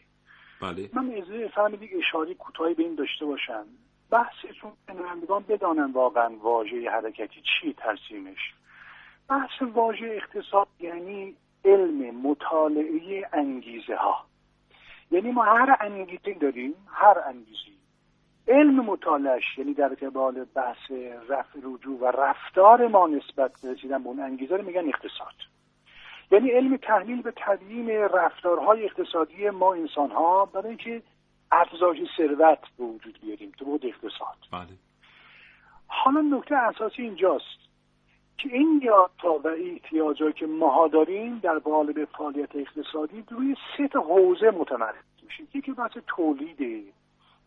بله. 0.61 0.91
من 0.93 1.11
اجازه 1.13 1.45
بفرمایید 1.45 1.91
اشاره 1.99 2.35
کوتاهی 2.35 2.75
به 2.75 2.83
این 2.83 2.95
داشته 2.95 3.25
باشم 3.25 3.67
بحثتون 4.11 4.73
شنوندگان 4.87 5.45
بدانن 5.49 5.93
واقعا 5.93 6.37
واژه 6.37 6.91
حرکتی 6.91 7.43
چی 7.43 7.73
ترسیمش 7.73 8.55
بحث 9.29 9.63
واژه 9.75 10.07
اقتصاد 10.07 10.69
یعنی 10.81 11.37
علم 11.65 12.17
مطالعه 12.27 13.29
انگیزه 13.33 13.97
ها 13.97 14.25
یعنی 15.11 15.31
ما 15.31 15.43
هر 15.43 15.77
انگیزه 15.81 16.35
داریم 16.41 16.75
هر 16.87 17.19
انگیزی 17.27 17.73
علم 18.49 18.81
مطالعش 18.81 19.59
یعنی 19.59 19.75
در 19.75 19.89
قبال 19.89 20.45
بحث 20.45 20.91
رفع 21.29 21.59
رجوع 21.63 22.01
و 22.01 22.07
رفتار 22.07 22.87
ما 22.87 23.07
نسبت 23.07 23.53
به 23.63 23.73
رسیدن 23.73 24.03
به 24.03 24.09
اون 24.09 24.21
انگیزه 24.21 24.57
رو 24.57 24.65
میگن 24.65 24.89
اقتصاد. 24.89 25.35
یعنی 26.31 26.51
علم 26.51 26.77
تحلیل 26.77 27.23
به 27.23 27.33
تدوین 27.37 27.91
رفتارهای 27.91 28.85
اقتصادی 28.85 29.51
ما 29.51 29.75
انسان 29.75 30.11
ها 30.11 30.45
برای 30.45 30.69
اینکه 30.69 31.03
افزایش 31.53 32.09
ثروت 32.17 32.59
به 32.79 32.85
وجود 32.85 33.19
بیاریم 33.23 33.53
تو 33.59 33.65
بود 33.65 33.87
اقتصاد. 33.87 34.37
بله. 34.53 34.77
حالا 35.87 36.21
نکته 36.21 36.55
اساسی 36.55 37.03
اینجاست. 37.03 37.72
که 38.39 38.49
این 38.53 38.81
یادتا 38.85 39.33
و 39.33 39.47
احتیاجهایی 39.47 40.33
که 40.33 40.47
ماها 40.47 40.89
داریم 40.89 41.39
در 41.39 41.59
قالب 41.59 42.05
فعالیت 42.05 42.57
اقتصادی 42.57 43.25
روی 43.31 43.57
سه 43.77 43.89
تا 43.89 44.01
حوزه 44.01 44.51
متمرکز 44.51 45.05
میشه 45.23 45.57
یکی 45.59 45.73
بحث 45.73 45.91
تولیده 46.07 46.83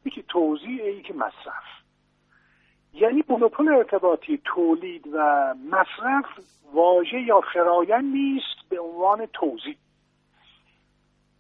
یکی 0.05 0.23
توزیع 0.27 1.01
که 1.01 1.13
مصرف. 1.13 1.63
یعنی 2.93 3.23
مونوپول 3.29 3.69
ارتباطی 3.69 4.41
تولید 4.45 5.07
و 5.13 5.53
مصرف 5.71 6.25
واژه 6.73 7.21
یا 7.21 7.41
فرایند 7.53 8.15
نیست 8.15 8.69
به 8.69 8.79
عنوان 8.79 9.25
توزیع. 9.25 9.75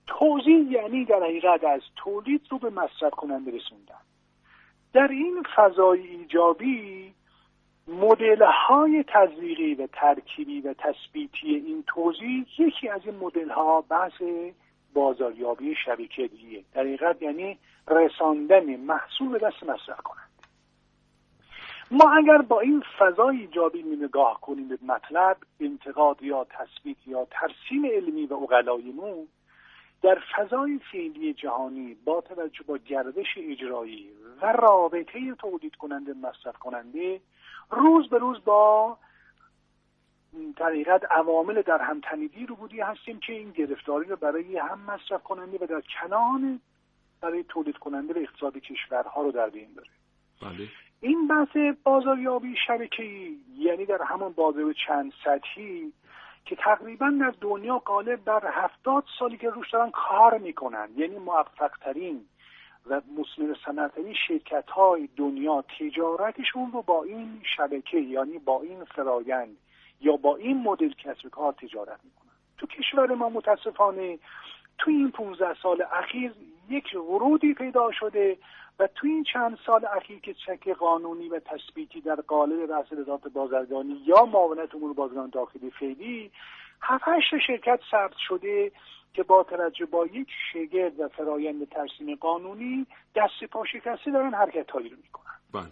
توزیع 0.07 0.71
یعنی 0.71 1.05
در 1.05 1.23
حقیقت 1.23 1.63
از 1.63 1.81
تولید 1.95 2.41
رو 2.49 2.57
به 2.57 2.69
مصرف 2.69 3.11
کننده 3.11 3.51
رسوندن. 3.51 3.95
در 4.93 5.07
این 5.07 5.43
فضای 5.55 6.07
ایجابی 6.07 7.13
مدل 7.87 8.45
های 8.67 9.03
تزریقی 9.07 9.75
و 9.75 9.87
ترکیبی 9.87 10.61
و 10.61 10.73
تثبیتی 10.73 11.55
این 11.55 11.83
توضیح 11.87 12.45
یکی 12.57 12.89
از 12.89 13.01
این 13.05 13.15
مدل 13.15 13.49
ها 13.49 13.81
بحث 13.81 14.21
بازاریابی 14.93 15.75
شبکه‌ایه 15.85 16.63
در 16.73 16.81
حقیقت 16.81 17.21
یعنی 17.21 17.59
رساندن 17.87 18.75
محصول 18.75 19.29
به 19.29 19.39
دست 19.39 19.63
مصرف 19.63 20.01
کنند. 20.01 20.29
ما 21.91 22.11
اگر 22.11 22.37
با 22.37 22.59
این 22.59 22.83
فضای 22.99 23.37
ایجابی 23.37 23.83
نگاه 23.83 24.41
کنیم 24.41 24.67
به 24.67 24.77
مطلب 24.81 25.37
انتقاد 25.59 26.21
یا 26.21 26.47
تثبیت 26.49 27.07
یا 27.07 27.27
ترسیم 27.31 27.85
علمی 27.85 28.25
و 28.25 28.33
اقلایمون 28.33 29.27
در 30.01 30.21
فضای 30.35 30.79
فعلی 30.91 31.33
جهانی 31.33 31.97
با 32.05 32.21
توجه 32.21 32.63
با 32.67 32.77
گردش 32.77 33.37
اجرایی 33.37 34.09
و 34.41 34.51
رابطه 34.51 35.35
تولید 35.39 35.75
کننده 35.75 36.13
مصرف 36.13 36.57
کننده 36.57 37.19
روز 37.69 38.09
به 38.09 38.17
روز 38.17 38.43
با 38.45 38.97
طریقت 40.57 41.11
عوامل 41.11 41.61
در 41.61 41.81
هم 41.81 42.01
تنیدی 42.01 42.45
رو 42.45 42.55
بودی 42.55 42.81
هستیم 42.81 43.19
که 43.19 43.33
این 43.33 43.51
گرفتاری 43.51 44.09
رو 44.09 44.15
برای 44.15 44.57
هم 44.57 44.79
مصرف 44.79 45.23
کننده 45.23 45.57
و 45.61 45.65
در 45.67 45.81
کنان 46.01 46.59
برای 47.21 47.43
تولید 47.43 47.77
کننده 47.77 48.13
به 48.13 48.21
اقتصاد 48.21 48.57
کشورها 48.57 49.21
رو 49.21 49.31
در 49.31 49.49
بین 49.49 49.73
داره 49.75 49.89
بله. 50.41 50.67
این 51.01 51.27
بحث 51.27 51.75
بازاریابی 51.83 52.55
شبکه‌ای 52.67 53.37
یعنی 53.57 53.85
در 53.85 54.01
همون 54.01 54.31
بازار 54.33 54.73
چند 54.87 55.13
سطحی 55.25 55.93
که 56.45 56.55
تقریبا 56.55 57.13
در 57.19 57.33
دنیا 57.41 57.77
غالب 57.77 58.23
بر 58.23 58.51
هفتاد 58.51 59.03
سالی 59.19 59.37
که 59.37 59.49
روش 59.49 59.71
دارن 59.71 59.91
کار 59.91 60.37
می‌کنن 60.37 60.89
یعنی 60.95 61.17
موفق 61.17 61.71
ترین 61.81 62.25
و 62.89 63.01
مسلم 63.17 63.55
صنعتری 63.65 64.15
شرکت 64.27 64.69
های 64.69 65.09
دنیا 65.15 65.63
تجارتشون 65.79 66.71
رو 66.71 66.81
با 66.81 67.03
این 67.03 67.41
شبکه 67.57 67.97
یعنی 67.97 68.39
با 68.39 68.61
این 68.61 68.83
فرایند 68.83 69.57
یا 70.01 70.15
با 70.15 70.35
این 70.35 70.57
مدل 70.57 70.93
کسب 70.93 71.29
کار 71.29 71.53
تجارت 71.53 71.99
می‌کنن. 72.03 72.31
تو 72.57 72.67
کشور 72.67 73.15
ما 73.15 73.29
متاسفانه 73.29 74.19
تو 74.77 74.91
این 74.91 75.11
15 75.11 75.55
سال 75.63 75.85
اخیر 75.91 76.33
یک 76.69 76.95
ورودی 76.95 77.53
پیدا 77.53 77.91
شده 77.91 78.37
و 78.79 78.87
تو 78.87 79.07
این 79.07 79.23
چند 79.23 79.57
سال 79.65 79.85
اخیر 79.85 80.19
که 80.19 80.33
چک 80.33 80.69
قانونی 80.69 81.29
و 81.29 81.39
تثبیتی 81.39 82.01
در 82.01 82.15
قالب 82.15 82.65
بحث 82.65 82.93
وزارت 82.93 83.27
بازرگانی 83.27 84.01
یا 84.05 84.25
معاونت 84.25 84.75
امور 84.75 84.93
بازرگان 84.93 85.29
داخلی 85.29 85.71
فعلی 85.71 86.31
هفت 86.81 87.19
شرکت 87.47 87.79
ثبت 87.91 88.17
شده 88.27 88.71
که 89.13 89.23
با 89.23 89.43
توجه 89.43 89.85
با 89.85 90.05
یک 90.05 90.27
شگرد 90.53 90.99
و 90.99 91.07
فرایند 91.07 91.69
ترسیم 91.69 92.15
قانونی 92.15 92.87
دست 93.15 93.43
پا 93.51 93.65
شکسته 93.65 94.11
دارن 94.11 94.33
حرکت 94.33 94.71
هایی 94.71 94.89
رو 94.89 94.97
می‌کنن 94.97 95.33
بله. 95.53 95.71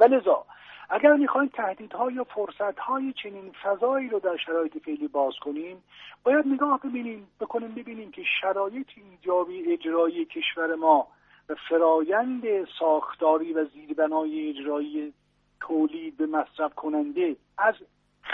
و 0.00 0.04
لذا 0.04 0.44
اگر 0.90 1.12
می‌خوایم 1.12 1.48
تهدیدها 1.48 2.10
یا 2.10 2.24
فرصتهای 2.24 3.12
چنین 3.22 3.52
فضایی 3.62 4.08
رو 4.08 4.18
در 4.18 4.36
شرایط 4.36 4.78
فعلی 4.84 5.08
باز 5.08 5.32
کنیم 5.40 5.82
باید 6.24 6.46
نگاه 6.46 6.80
ببینیم 6.84 7.28
بکنیم 7.40 7.74
ببینیم 7.74 8.10
که 8.10 8.22
شرایط 8.40 8.88
ایجابی 8.96 9.72
اجرایی 9.72 10.24
کشور 10.24 10.74
ما 10.74 11.06
و 11.48 11.54
فرایند 11.68 12.42
ساختاری 12.78 13.52
و 13.52 13.64
زیربنای 13.64 14.50
اجرایی 14.50 15.12
تولید 15.60 16.16
به 16.16 16.26
مصرف 16.26 16.74
کننده 16.74 17.36
از 17.58 17.74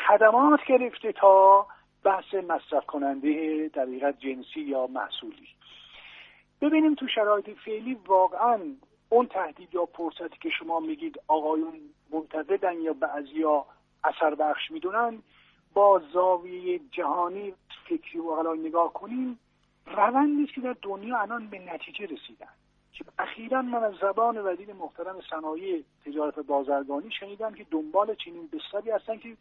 خدمات 0.09 0.61
گرفته 0.69 1.13
تا 1.13 1.67
بحث 2.05 2.35
مصرف 2.35 2.87
کننده 2.87 3.69
در 3.69 4.13
جنسی 4.13 4.61
یا 4.61 4.87
محصولی. 4.87 5.49
ببینیم 6.61 6.95
تو 6.95 7.07
شرایط 7.09 7.51
فعلی 7.65 7.95
واقعا 7.95 8.61
اون 9.09 9.27
تهدید 9.27 9.75
یا 9.75 9.87
فرصتی 9.87 10.39
که 10.41 10.51
شما 10.51 10.81
میگید 10.81 11.21
آقایون 11.29 11.81
منتقدن 12.11 12.81
یا 12.81 12.93
بعضیا 12.93 13.65
اثر 14.05 14.35
بخش 14.35 14.71
می‌دونن 14.71 15.23
با 15.75 16.03
زاویه 16.13 16.81
جهانی 16.93 17.55
فکری 17.89 18.19
و 18.19 18.55
نگاه 18.55 18.93
کنیم 18.93 19.39
روندی 19.87 20.47
که 20.47 20.61
در 20.61 20.77
دنیا 20.83 21.19
الان 21.19 21.47
به 21.47 21.59
نتیجه 21.59 22.05
رسیدن. 22.05 22.49
که 22.93 23.05
اخیرا 23.19 23.63
من 23.63 23.85
از 23.85 23.95
زبان 24.01 24.39
وزیر 24.39 24.73
محترم 24.73 25.21
صنایع 25.31 25.83
تجارت 26.07 26.39
بازرگانی 26.39 27.11
شنیدم 27.11 27.55
که 27.55 27.67
دنبال 27.71 28.15
چنین 28.15 28.49
بستری 28.53 28.91
هستن 28.91 29.17
که 29.17 29.37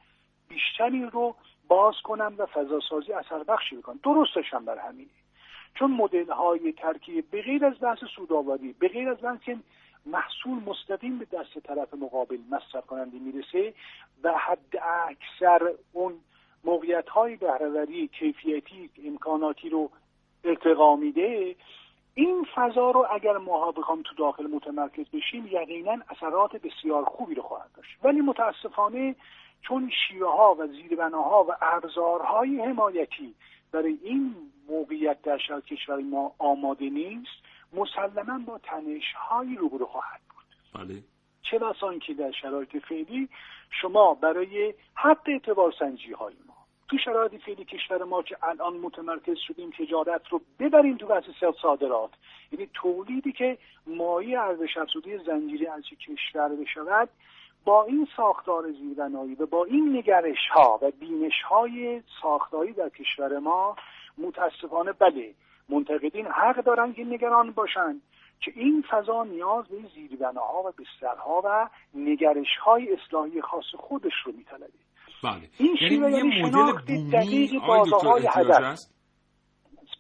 بیشتری 0.49 1.05
رو 1.05 1.35
باز 1.67 1.93
کنن 2.03 2.35
و 2.37 2.45
فضا 2.45 2.79
سازی 2.89 3.13
اثر 3.13 3.43
بخشی 3.43 3.75
بکنن 3.75 3.99
درستش 4.03 4.53
هم 4.53 4.65
بر 4.65 4.77
همینه. 4.77 5.09
چون 5.75 5.91
مدل 5.91 6.31
های 6.31 6.71
ترکیب 6.71 7.31
به 7.31 7.41
غیر 7.41 7.65
از 7.65 7.73
بحث 7.81 7.97
سودآوری 8.15 8.75
به 8.79 8.87
غیر 8.87 9.09
از 9.09 9.21
بحث 9.21 9.49
محصول 10.05 10.63
مستقیم 10.65 11.19
به 11.19 11.25
دست 11.25 11.59
طرف 11.59 11.93
مقابل 11.93 12.37
مصرف 12.51 12.85
کننده 12.85 13.17
می‌رسه 13.19 13.73
و 14.23 14.37
حد 14.37 14.77
اکثر 15.09 15.73
اون 15.93 16.13
موقعیت 16.63 17.09
های 17.09 17.35
بهرهوری 17.35 18.07
کیفیتی 18.07 18.89
امکاناتی 19.05 19.69
رو 19.69 19.89
ارتقا 20.43 20.95
میده 20.95 21.55
این 22.13 22.47
فضا 22.55 22.91
رو 22.91 23.07
اگر 23.11 23.37
ما 23.37 23.71
بخوام 23.71 24.01
تو 24.01 24.15
داخل 24.15 24.47
متمرکز 24.47 25.05
بشیم 25.13 25.47
یقینا 25.51 25.97
اثرات 26.09 26.55
بسیار 26.55 27.05
خوبی 27.05 27.35
رو 27.35 27.41
خواهد 27.41 27.69
داشت. 27.75 27.97
ولی 28.03 28.21
متاسفانه 28.21 29.15
چون 29.61 29.91
شیوه 30.07 30.37
ها 30.37 30.55
و 30.59 30.67
زیربناها 30.67 31.43
و 31.43 31.55
ابزارهای 31.61 32.61
حمایتی 32.61 33.35
برای 33.71 33.97
این 34.03 34.35
موقعیت 34.69 35.21
در 35.21 35.37
شرایط 35.37 35.65
کشور 35.65 36.01
ما 36.01 36.35
آماده 36.37 36.89
نیست 36.89 37.31
مسلما 37.73 38.39
با 38.45 38.57
تنش 38.57 39.13
هایی 39.13 39.55
روبرو 39.55 39.85
خواهد 39.85 40.21
بود 40.29 40.45
بله. 40.83 41.03
چه 41.41 41.59
بسا 41.59 41.97
که 41.97 42.13
در 42.13 42.31
شرایط 42.31 42.77
فعلی 42.77 43.29
شما 43.81 44.13
برای 44.13 44.73
حق 44.93 45.21
اعتبار 45.25 45.73
سنجی 45.79 46.11
های 46.11 46.33
ما 46.47 46.55
تو 46.89 46.97
شرایط 46.97 47.41
فعلی 47.41 47.65
کشور 47.65 48.03
ما 48.03 48.23
که 48.23 48.37
الان 48.43 48.73
متمرکز 48.73 49.37
شدیم 49.47 49.69
تجارت 49.69 50.27
رو 50.29 50.41
ببریم 50.59 50.97
تو 50.97 51.07
بحث 51.07 51.23
صادرات 51.61 52.09
یعنی 52.51 52.69
تولیدی 52.73 53.31
که 53.31 53.57
مایه 53.87 54.39
ارزش 54.39 54.77
افزوده 54.77 55.17
زنجیره 55.25 55.71
از 55.71 55.83
کشور 56.07 56.49
بشود 56.49 57.09
با 57.69 57.83
این 57.83 58.07
ساختار 58.17 58.71
زیربنایی 58.71 59.35
و 59.35 59.45
با 59.45 59.65
این 59.65 59.97
نگرش 59.97 60.47
ها 60.51 60.79
و 60.81 60.91
بینش 60.99 61.41
های 61.49 62.01
ساختاری 62.21 62.73
در 62.73 62.89
کشور 62.89 63.39
ما 63.39 63.75
متاسفانه 64.17 64.91
بله 64.91 65.33
منتقدین 65.69 66.27
حق 66.27 66.63
دارن 66.63 66.93
که 66.93 67.03
نگران 67.03 67.51
باشند 67.51 68.01
که 68.41 68.51
این 68.55 68.83
فضا 68.89 69.23
نیاز 69.23 69.65
به 69.67 69.77
زیربناها 69.95 70.63
و 70.63 70.71
بسترها 70.71 71.41
و 71.45 71.69
نگرش 71.93 72.57
های 72.63 72.93
اصلاحی 72.93 73.41
خاص 73.41 73.65
خودش 73.77 74.13
رو 74.25 74.31
میطلبه. 74.31 74.79
بله. 75.23 75.49
این 75.57 75.77
یعنی 75.81 76.17
یه 76.17 76.45
مدل 76.45 76.71
بومی 76.87 77.59
های 78.03 78.27
هدف. 78.31 78.79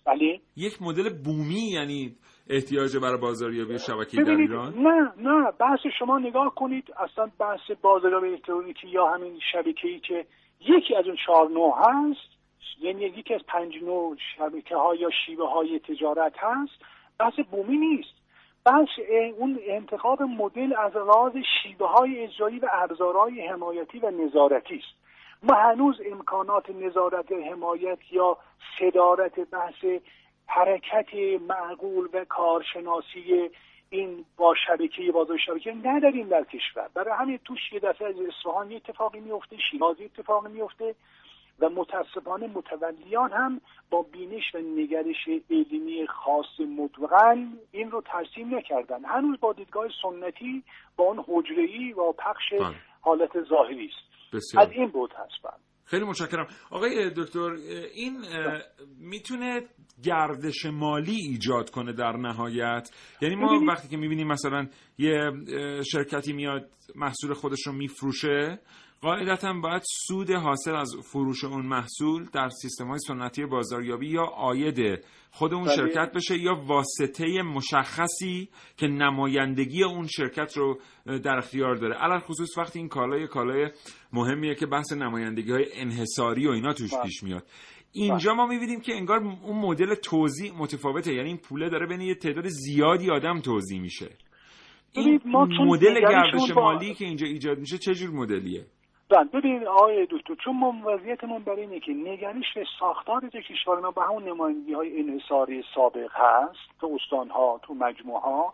بله. 0.05 0.39
یک 0.57 0.81
مدل 0.81 1.09
بومی 1.23 1.71
یعنی 1.73 2.15
احتیاج 2.49 2.97
برای 2.97 3.17
بازاریابی 3.17 3.79
شبکه 3.79 4.23
در 4.23 4.31
ایران؟ 4.31 4.73
نه 4.73 5.11
نه 5.17 5.51
بحث 5.51 5.79
شما 5.99 6.19
نگاه 6.19 6.55
کنید 6.55 6.93
اصلا 6.97 7.31
بحث 7.39 7.71
بازاریابی 7.81 8.27
الکترونیکی 8.27 8.87
یا 8.87 9.07
همین 9.07 9.39
شبکه‌ای 9.51 9.99
که 9.99 10.25
یکی 10.59 10.95
از 10.95 11.05
اون 11.05 11.17
چهار 11.25 11.49
نوع 11.49 11.73
هست 11.77 12.39
یعنی 12.81 13.01
یکی 13.01 13.33
از 13.33 13.41
پنج 13.47 13.73
نوع 13.83 14.17
شبکه 14.37 14.75
ها 14.75 14.95
یا 14.95 15.09
شیوه 15.25 15.49
های 15.49 15.79
تجارت 15.79 16.33
هست 16.37 16.81
بحث 17.19 17.39
بومی 17.51 17.77
نیست. 17.77 18.19
بحث 18.65 18.89
اون 19.37 19.59
انتخاب 19.67 20.21
مدل 20.21 20.73
از 20.77 20.95
راز 20.95 21.33
شیوه 21.63 21.87
های 21.87 22.19
اجرایی 22.19 22.59
و 22.59 22.67
ابزارهای 22.71 23.47
حمایتی 23.47 23.99
و 23.99 24.11
نظارتی 24.11 24.75
است. 24.75 24.98
ما 25.43 25.53
هنوز 25.53 26.01
امکانات 26.11 26.69
نظارت 26.69 27.31
حمایت 27.31 27.99
یا 28.11 28.37
صدارت 28.79 29.39
بحث 29.39 29.85
حرکت 30.47 31.13
معقول 31.47 32.09
و 32.13 32.25
کارشناسی 32.25 33.49
این 33.89 34.25
با 34.37 34.55
شبکه 34.67 35.11
بازار 35.11 35.37
شبکه 35.37 35.73
نداریم 35.83 36.27
در 36.27 36.43
کشور. 36.43 36.89
برای 36.93 37.13
همین 37.13 37.39
توش 37.45 37.73
یه 37.73 37.79
دفعه 37.79 38.07
از 38.07 38.15
اصفهان 38.19 38.73
اتفاقی 38.73 39.19
میفته 39.19 39.57
شیراز 39.71 39.95
اتفاقی 40.01 40.51
میفته 40.51 40.95
و 41.59 41.69
متاسفانه 41.69 42.47
متولیان 42.47 43.31
هم 43.31 43.61
با 43.89 44.01
بینش 44.01 44.55
و 44.55 44.57
نگرش 44.57 45.29
علمی 45.49 46.07
خاص 46.07 46.59
مدوغن 46.59 47.47
این 47.71 47.91
رو 47.91 48.01
ترسیم 48.01 48.55
نکردن. 48.55 49.05
هنوز 49.05 49.39
با 49.39 49.53
دیدگاه 49.53 49.87
سنتی 50.01 50.63
با 50.97 51.03
اون 51.03 51.25
حجره‌ای 51.27 51.93
و 51.93 52.11
پخش 52.11 52.53
بله. 52.53 52.75
حالت 53.01 53.41
ظاهری 53.43 53.85
است. 53.85 54.08
از 54.57 54.71
این 54.71 54.91
بود 54.91 55.11
هست 55.11 55.43
بله. 55.43 55.53
خیلی 55.85 56.05
متشکرم. 56.05 56.47
آقای 56.71 57.09
دکتر 57.15 57.51
این 57.93 58.25
می‌تونه 58.99 59.61
گردش 60.03 60.65
مالی 60.65 61.15
ایجاد 61.15 61.69
کنه 61.69 61.93
در 61.93 62.11
نهایت؟ 62.11 62.89
یعنی 63.21 63.35
ما 63.35 63.65
وقتی 63.67 63.87
که 63.87 63.97
می‌بینیم 63.97 64.27
مثلا 64.27 64.67
یه 64.97 65.31
شرکتی 65.91 66.33
میاد 66.33 66.69
محصول 66.95 67.33
خودش 67.33 67.67
رو 67.67 67.73
میفروشه 67.73 68.59
قاعدتا 69.01 69.53
باید 69.53 69.81
سود 70.07 70.31
حاصل 70.31 70.75
از 70.75 70.95
فروش 71.03 71.43
اون 71.43 71.65
محصول 71.65 72.25
در 72.33 72.49
سیستم 72.49 72.87
های 72.87 72.99
سنتی 72.99 73.45
بازاریابی 73.45 74.07
یا 74.07 74.23
آید 74.23 75.05
خود 75.31 75.53
اون 75.53 75.63
بله. 75.63 75.75
شرکت 75.75 76.11
بشه 76.15 76.37
یا 76.37 76.55
واسطه 76.67 77.41
مشخصی 77.41 78.49
که 78.77 78.87
نمایندگی 78.87 79.83
اون 79.83 80.07
شرکت 80.07 80.57
رو 80.57 80.79
در 81.05 81.37
اختیار 81.37 81.75
داره 81.75 81.95
علال 81.95 82.19
خصوص 82.19 82.57
وقتی 82.57 82.79
این 82.79 82.87
کالای 82.87 83.27
کالای 83.27 83.69
مهمیه 84.13 84.55
که 84.55 84.65
بحث 84.65 84.93
نمایندگی 84.93 85.51
های 85.51 85.65
انحصاری 85.73 86.47
و 86.47 86.51
اینا 86.51 86.73
توش 86.73 86.93
بله. 86.93 87.03
پیش 87.03 87.23
میاد 87.23 87.47
اینجا 87.91 88.33
ما 88.33 88.45
می‌بینیم 88.47 88.81
که 88.81 88.95
انگار 88.95 89.17
اون 89.17 89.59
مدل 89.59 89.95
توزیع 89.95 90.51
متفاوته 90.57 91.13
یعنی 91.13 91.27
این 91.27 91.37
پوله 91.37 91.69
داره 91.69 91.87
بین 91.87 92.01
یه 92.01 92.15
تعداد 92.15 92.47
زیادی 92.47 93.11
آدم 93.11 93.39
توزیع 93.39 93.79
میشه 93.79 94.09
این 94.91 95.21
مدل 95.65 96.01
گردش 96.01 96.51
مالی 96.55 96.93
که 96.93 97.05
اینجا 97.05 97.27
ایجاد 97.27 97.59
میشه 97.59 97.77
چه 97.77 97.93
جور 97.93 98.09
مدلیه 98.09 98.65
بله 99.09 99.23
ببینید 99.23 99.63
آقای 99.63 100.05
دکتر 100.05 100.35
چون 100.35 100.55
ما 100.55 100.75
وضعیتمون 100.85 101.43
برای 101.43 101.61
اینه 101.61 101.79
که 101.79 101.93
نگرش 101.93 102.53
به 102.53 103.41
کشور 103.41 103.79
ما 103.79 103.91
به 103.91 104.01
همون 104.01 104.23
نمایندگی 104.23 104.73
های 104.73 104.99
انحصاری 104.99 105.63
سابق 105.75 106.11
هست 106.13 106.79
تو 106.79 106.97
استان 107.01 107.29
ها 107.29 107.59
تو 107.63 107.73
مجموعه 107.73 108.21
ها 108.21 108.53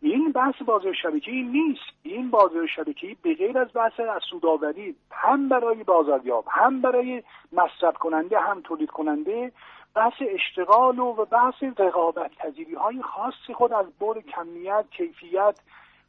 این 0.00 0.32
بحث 0.32 0.62
بازار 0.62 0.92
شبکه‌ای 0.92 1.42
نیست. 1.42 1.84
این 2.02 2.30
بازار 2.30 2.66
شبکه‌ای 2.66 3.16
به 3.22 3.34
غیر 3.34 3.58
از 3.58 3.68
بحث 3.74 4.00
از 4.00 4.22
سوداوری 4.30 4.96
هم 5.10 5.48
برای 5.48 5.84
بازاریاب 5.84 6.44
هم 6.48 6.80
برای 6.80 7.22
مصرف 7.52 7.94
کننده 7.94 8.40
هم 8.40 8.60
تولید 8.60 8.90
کننده 8.90 9.52
بحث 9.94 10.22
اشتغال 10.28 10.98
و 10.98 11.24
بحث 11.24 11.62
رقابت 11.78 12.30
پذیری 12.36 12.74
های 12.74 13.02
خاص 13.02 13.34
خود 13.54 13.72
از 13.72 13.86
بر 14.00 14.20
کمیت 14.20 14.84
کیفیت 14.90 15.58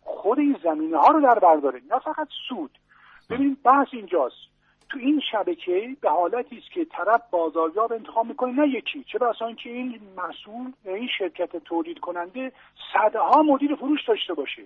خود 0.03 0.39
این 0.39 0.57
زمینه 0.63 0.97
ها 0.97 1.07
رو 1.07 1.21
در 1.21 1.39
برداره. 1.39 1.81
نه 1.91 1.99
فقط 1.99 2.27
سود. 2.49 2.71
ببین 3.29 3.57
بحث 3.63 3.87
اینجاست. 3.91 4.35
تو 4.89 4.99
این 4.99 5.21
شبکه 5.31 5.95
به 6.01 6.09
حالتی 6.09 6.57
است 6.57 6.71
که 6.71 6.85
طرف 6.85 7.21
بازاریاب 7.31 7.93
انتخاب 7.93 8.25
می‌کنه 8.25 8.51
نه 8.51 8.67
یکی. 8.67 9.03
چه 9.03 9.17
بسا 9.19 9.47
اینکه 9.47 9.69
این 9.69 9.99
مسئول 10.17 10.71
این 10.85 11.09
شرکت 11.17 11.57
تولید 11.57 11.99
کننده 11.99 12.51
صدها 12.93 13.41
مدیر 13.43 13.75
فروش 13.75 14.07
داشته 14.07 14.33
باشه. 14.33 14.63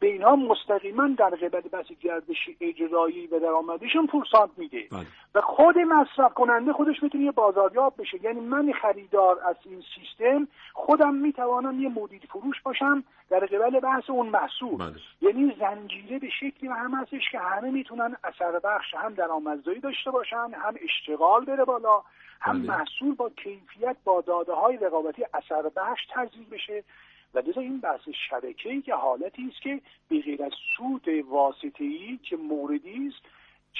به 0.00 0.06
اینها 0.06 0.36
مستقیما 0.36 1.08
در 1.08 1.30
قبل 1.30 1.60
بس 1.60 1.86
گردش 2.00 2.50
اجرایی 2.60 3.26
و 3.26 3.38
درآمدیشون 3.38 4.06
پورسانت 4.06 4.50
میده 4.56 4.84
بله. 4.92 5.06
و 5.34 5.40
خود 5.40 5.78
مصرف 5.78 6.34
کننده 6.34 6.72
خودش 6.72 7.02
می‌تونه 7.02 7.24
یه 7.24 7.30
بازاریاب 7.30 7.94
بشه 7.98 8.24
یعنی 8.24 8.40
من 8.40 8.72
خریدار 8.72 9.38
از 9.48 9.56
این 9.64 9.82
سیستم 9.94 10.48
خودم 10.72 11.14
می‌توانم 11.14 11.80
یه 11.80 11.88
مدیر 11.88 12.22
فروش 12.28 12.62
باشم 12.62 13.04
در 13.30 13.38
قبل 13.38 13.80
بحث 13.80 14.10
اون 14.10 14.28
محصول 14.28 14.76
بله. 14.76 14.94
یعنی 15.20 15.56
زنجیره 15.60 16.18
به 16.18 16.28
شکلی 16.40 16.68
و 16.68 16.72
هم 16.72 16.94
هستش 16.94 17.30
که 17.32 17.38
همه 17.38 17.70
می‌تونن 17.70 18.16
اثر 18.24 18.58
بخش 18.58 18.94
هم 18.94 19.14
درآمدزایی 19.14 19.80
داشته 19.80 20.10
باشن 20.10 20.50
هم 20.52 20.74
اشتغال 20.82 21.44
بره 21.44 21.64
بالا 21.64 22.02
هم 22.40 22.62
بله. 22.62 22.78
محصول 22.78 23.14
با 23.14 23.30
کیفیت 23.30 23.96
با 24.04 24.20
داده 24.20 24.52
های 24.52 24.76
رقابتی 24.76 25.24
اثر 25.34 25.62
بخش 25.76 26.00
تزریق 26.14 26.50
بشه 26.50 26.84
و 27.34 27.38
لذا 27.38 27.60
این 27.60 27.80
بحث 27.80 28.00
شبکه 28.30 28.82
که 28.82 28.94
حالتی 28.94 29.48
است 29.48 29.62
که 29.62 29.80
به 30.08 30.20
غیر 30.20 30.42
از 30.42 30.52
سود 30.76 31.08
واسطه 31.28 31.84
ای 31.84 32.18
که 32.28 32.36
موردی 32.36 33.08
است 33.08 33.26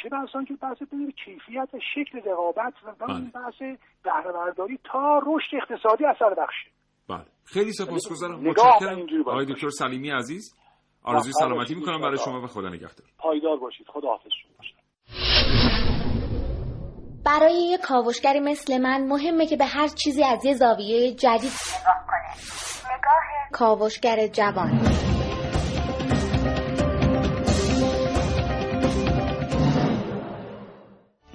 چه 0.03 0.09
بحثان 0.09 0.45
که 0.45 0.55
بحث 0.55 0.83
بین 0.91 1.13
کیفیت 1.25 1.69
و 1.75 1.79
شکل 1.95 2.31
رقابت 2.31 2.75
و 2.85 2.93
بله. 2.93 3.17
این 3.17 3.31
بحث 3.35 3.79
بهره 4.05 4.79
تا 4.85 5.23
رشد 5.27 5.57
اقتصادی 5.57 6.05
اثر 6.05 6.35
بخشه. 6.35 6.71
بله. 7.09 7.25
خیلی 7.45 7.73
سپاسگزارم. 7.73 8.41
متشکرم. 8.41 9.23
آقای 9.27 9.47
دکتر 9.47 9.69
سلیمی 9.69 10.11
عزیز 10.11 10.57
آرزوی 11.05 11.33
سلامتی 11.33 11.75
می‌کنم. 11.75 12.01
برای 12.01 12.19
شما 12.25 12.43
و 12.43 12.47
خدا 12.47 12.69
نگهدار. 12.69 13.07
پایدار 13.19 13.57
باشید. 13.57 13.87
خدا 13.89 14.09
حافظ 14.09 14.31
شما. 14.43 15.90
برای 17.25 17.55
یه 17.55 17.79
کاوشگری 17.79 18.41
مثل 18.41 18.79
من 18.79 19.07
مهمه 19.07 19.47
که 19.47 19.57
به 19.57 19.65
هر 19.65 19.89
چیزی 19.89 20.25
از 20.25 20.45
یه 20.45 20.55
زاویه 20.55 21.13
جدید 21.13 21.53
نگاه 21.81 22.07
کنه. 22.09 22.97
نگاه 22.97 23.51
کاوشگر 23.53 24.27
جوان. 24.27 24.81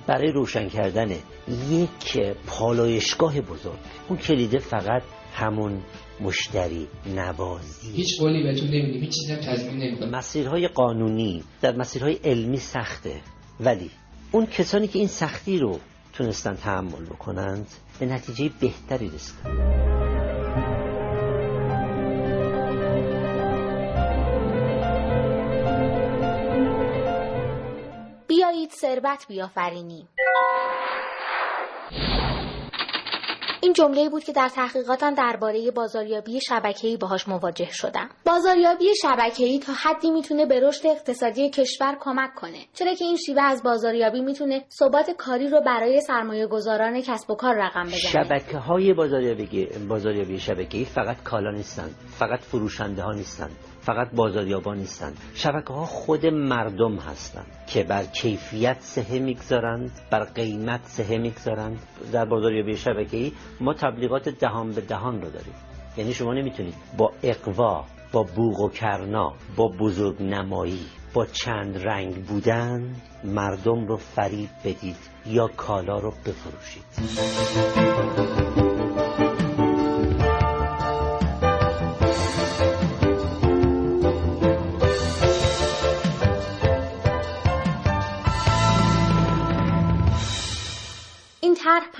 برای 0.07 0.31
روشن 0.31 0.69
کردن 0.69 1.11
یک 1.69 2.35
پالایشگاه 2.47 3.41
بزرگ 3.41 3.79
اون 4.09 4.17
کلیده 4.17 4.59
فقط 4.59 5.03
همون 5.33 5.81
مشتری 6.21 6.87
نوازی. 7.15 7.91
هیچ 7.91 8.19
قولی 8.19 8.43
بهتون 8.43 8.67
نمیدیم 8.67 9.01
هیچ 9.01 9.13
چیزی 9.13 9.33
هم 9.33 9.39
تضمین 9.39 9.77
نمیدیم 9.77 10.09
مسیرهای 10.09 10.67
قانونی 10.67 11.43
در 11.61 11.75
مسیرهای 11.75 12.19
علمی 12.23 12.57
سخته 12.57 13.21
ولی 13.59 13.91
اون 14.35 14.45
کسانی 14.45 14.87
که 14.87 14.99
این 14.99 15.07
سختی 15.07 15.59
رو 15.59 15.79
تونستن 16.13 16.55
تحمل 16.55 17.05
بکنند 17.05 17.67
به 17.99 18.05
نتیجه 18.05 18.51
بهتری 18.59 19.09
رسیدن. 19.09 19.49
بیایید 28.27 28.71
ثروت 28.71 29.27
بیافرینیم. 29.27 30.07
این 33.65 33.73
جمله 33.73 34.09
بود 34.09 34.23
که 34.23 34.33
در 34.33 34.49
تحقیقاتم 34.49 35.13
درباره 35.13 35.71
بازاریابی 35.71 36.41
شبکه‌ای 36.41 36.97
باهاش 36.97 37.27
مواجه 37.27 37.69
شدم. 37.71 38.09
بازاریابی 38.25 38.85
شبکه‌ای 39.01 39.59
تا 39.59 39.73
حدی 39.73 40.11
می‌تونه 40.11 40.45
به 40.45 40.59
رشد 40.59 40.87
اقتصادی 40.87 41.49
کشور 41.49 41.97
کمک 41.99 42.35
کنه. 42.35 42.59
چرا 42.73 42.93
که 42.93 43.05
این 43.05 43.17
شیوه 43.25 43.41
از 43.41 43.63
بازاریابی 43.63 44.21
می‌تونه 44.21 44.65
ثبات 44.79 45.11
کاری 45.17 45.49
رو 45.49 45.61
برای 45.61 46.01
سرمایه 46.01 46.47
گذاران 46.47 47.01
کسب 47.01 47.31
و 47.31 47.35
کار 47.35 47.55
رقم 47.55 47.83
بزنه. 47.83 47.97
شبکه 47.97 48.57
های 48.57 48.93
بازاریابی 48.93 49.67
بازاریابی 49.89 50.39
شبکه‌ای 50.39 50.85
فقط 50.85 51.23
کالا 51.23 51.51
نیستند، 51.51 51.95
فقط 52.07 52.39
فروشنده 52.39 53.01
ها 53.01 53.11
نیستند. 53.11 53.51
فقط 53.79 54.07
بازاریابان 54.15 54.77
نیستند 54.77 55.17
شبکه 55.33 55.73
ها 55.73 55.85
خود 55.85 56.25
مردم 56.25 56.95
هستند 56.95 57.45
که 57.67 57.83
بر 57.83 58.03
کیفیت 58.03 58.77
سهه 58.79 59.19
می‌گذارند 59.19 59.91
بر 60.11 60.23
قیمت 60.23 60.81
سهه 60.83 61.17
می‌گذارند 61.17 61.79
در 62.13 62.25
بازاریابی 62.25 62.77
شبکه‌ای 62.77 63.31
ما 63.59 63.73
تبلیغات 63.73 64.29
دهان 64.29 64.71
به 64.71 64.81
دهان 64.81 65.21
رو 65.21 65.29
داریم. 65.29 65.53
یعنی 65.97 66.13
شما 66.13 66.33
نمی‌تونید 66.33 66.75
با 66.97 67.11
اقوا 67.23 67.85
با 68.11 68.23
بوغ 68.23 68.59
و 68.59 68.69
کرنا 68.69 69.33
با 69.55 69.67
بزرگ 69.67 70.21
نمایی 70.23 70.85
با 71.13 71.25
چند 71.25 71.87
رنگ 71.87 72.25
بودن 72.25 72.95
مردم 73.23 73.87
رو 73.87 73.97
فریب 73.97 74.49
بدید 74.65 74.97
یا 75.25 75.47
کالا 75.47 75.99
رو 75.99 76.11
بفروشید. 76.11 76.85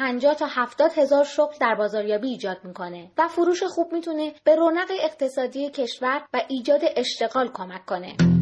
50 0.06 0.36
تا 0.36 0.46
70 0.50 0.92
هزار 0.98 1.24
شغل 1.24 1.56
در 1.62 1.76
بازاریابی 1.76 2.28
ایجاد 2.28 2.58
می‌کنه 2.64 3.12
و 3.18 3.28
فروش 3.28 3.64
خوب 3.64 3.94
می‌تونه 3.94 4.34
به 4.44 4.56
رونق 4.56 4.92
اقتصادی 5.04 5.70
کشور 5.70 6.22
و 6.34 6.42
ایجاد 6.48 6.82
اشتغال 6.96 7.50
کمک 7.54 7.86
کنه. 7.86 8.35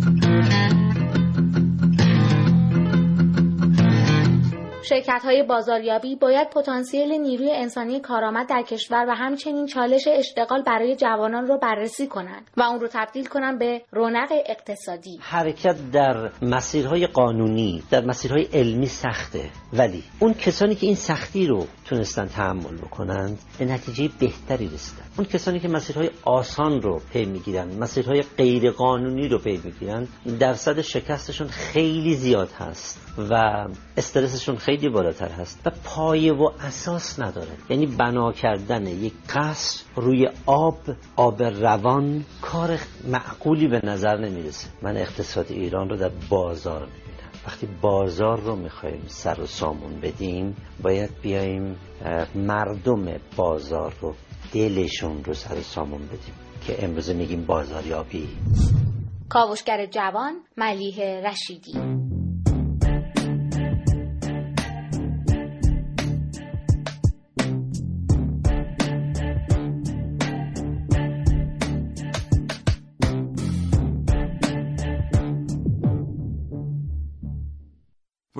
شرکت 4.83 5.21
های 5.23 5.43
بازاریابی 5.43 6.15
باید 6.15 6.49
پتانسیل 6.49 7.11
نیروی 7.11 7.51
انسانی 7.51 7.99
کارآمد 7.99 8.49
در 8.49 8.61
کشور 8.61 9.05
و 9.09 9.15
همچنین 9.15 9.65
چالش 9.65 10.07
اشتغال 10.07 10.61
برای 10.61 10.95
جوانان 10.95 11.47
رو 11.47 11.57
بررسی 11.57 12.07
کنند 12.07 12.47
و 12.57 12.61
اون 12.61 12.79
رو 12.79 12.87
تبدیل 12.91 13.25
کنند 13.25 13.59
به 13.59 13.81
رونق 13.91 14.29
اقتصادی. 14.45 15.19
حرکت 15.21 15.91
در 15.91 16.31
مسیرهای 16.41 17.07
قانونی 17.07 17.83
در 17.91 18.05
مسیرهای 18.05 18.47
علمی 18.53 18.85
سخته. 18.85 19.49
ولی 19.73 20.03
اون 20.19 20.33
کسانی 20.33 20.75
که 20.75 20.85
این 20.85 20.95
سختی 20.95 21.47
رو 21.47 21.67
تونستن 21.85 22.25
تحمل 22.25 22.77
بکنند 22.77 23.39
به 23.59 23.65
نتیجه 23.65 24.09
بهتری 24.19 24.67
رسیدن. 24.67 25.03
اون 25.17 25.27
کسانی 25.27 25.59
که 25.59 25.67
مسیرهای 25.67 26.09
آسان 26.23 26.81
رو 26.81 27.01
پی 27.13 27.25
می‌گیرن 27.25 27.77
مسیرهای 27.79 28.23
غیر 28.37 28.71
قانونی 28.71 29.27
رو 29.27 29.37
پی 29.37 29.61
می‌گیرن 29.63 30.07
درصد 30.39 30.81
شکستشون 30.81 31.47
خیلی 31.47 32.15
زیاد 32.15 32.51
هست 32.51 32.99
و 33.29 33.65
استرسشون 33.97 34.55
خیلی 34.55 34.72
بالاتر 34.77 35.29
هست 35.29 35.61
و 35.65 35.71
پایه 35.83 36.33
و 36.33 36.49
اساس 36.59 37.19
نداره 37.19 37.51
یعنی 37.69 37.85
بنا 37.85 38.31
کردن 38.31 38.87
یک 38.87 39.13
قصر 39.29 39.83
روی 39.95 40.29
آب 40.45 40.77
آب 41.15 41.43
روان 41.43 42.25
کار 42.41 42.79
معقولی 43.07 43.67
به 43.67 43.81
نظر 43.83 44.17
نمی‌رسه. 44.17 44.69
من 44.81 44.97
اقتصاد 44.97 45.45
ایران 45.49 45.89
رو 45.89 45.97
در 45.97 46.11
بازار 46.29 46.79
می‌بینم. 46.79 47.31
وقتی 47.47 47.67
بازار 47.81 48.39
رو 48.39 48.55
می‌خوایم 48.55 49.03
سر 49.07 49.41
و 49.41 49.45
سامون 49.45 49.99
بدیم 49.99 50.55
باید 50.83 51.09
بیایم 51.21 51.75
مردم 52.35 53.05
بازار 53.35 53.93
رو 54.01 54.13
دلشون 54.53 55.23
رو 55.23 55.33
سر 55.33 55.55
و 55.55 55.61
سامون 55.61 56.01
بدیم 56.05 56.33
که 56.67 56.83
امروزه 56.85 57.13
میگیم 57.13 57.45
بازاریابی. 57.45 58.29
کاوشگر 59.29 59.85
جوان 59.85 60.33
ملیه 60.57 61.21
رشیدی. 61.25 62.02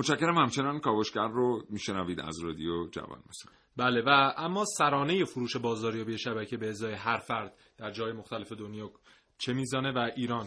متشکرم 0.04 0.38
همچنان 0.38 0.80
کاوشگر 0.80 1.28
رو 1.28 1.62
میشنوید 1.70 2.20
از 2.20 2.40
رادیو 2.44 2.88
جوان 2.88 3.22
مثلا 3.28 3.52
بله 3.76 4.02
و 4.06 4.32
اما 4.36 4.64
سرانه 4.78 5.24
فروش 5.24 5.56
بازاریابی 5.56 6.18
شبکه 6.18 6.56
به 6.56 6.68
ازای 6.68 6.94
هر 6.94 7.18
فرد 7.18 7.54
در 7.76 7.90
جای 7.90 8.12
مختلف 8.12 8.52
دنیا 8.52 8.90
چه 9.38 9.52
میزانه 9.52 9.92
و 9.92 10.10
ایران 10.16 10.46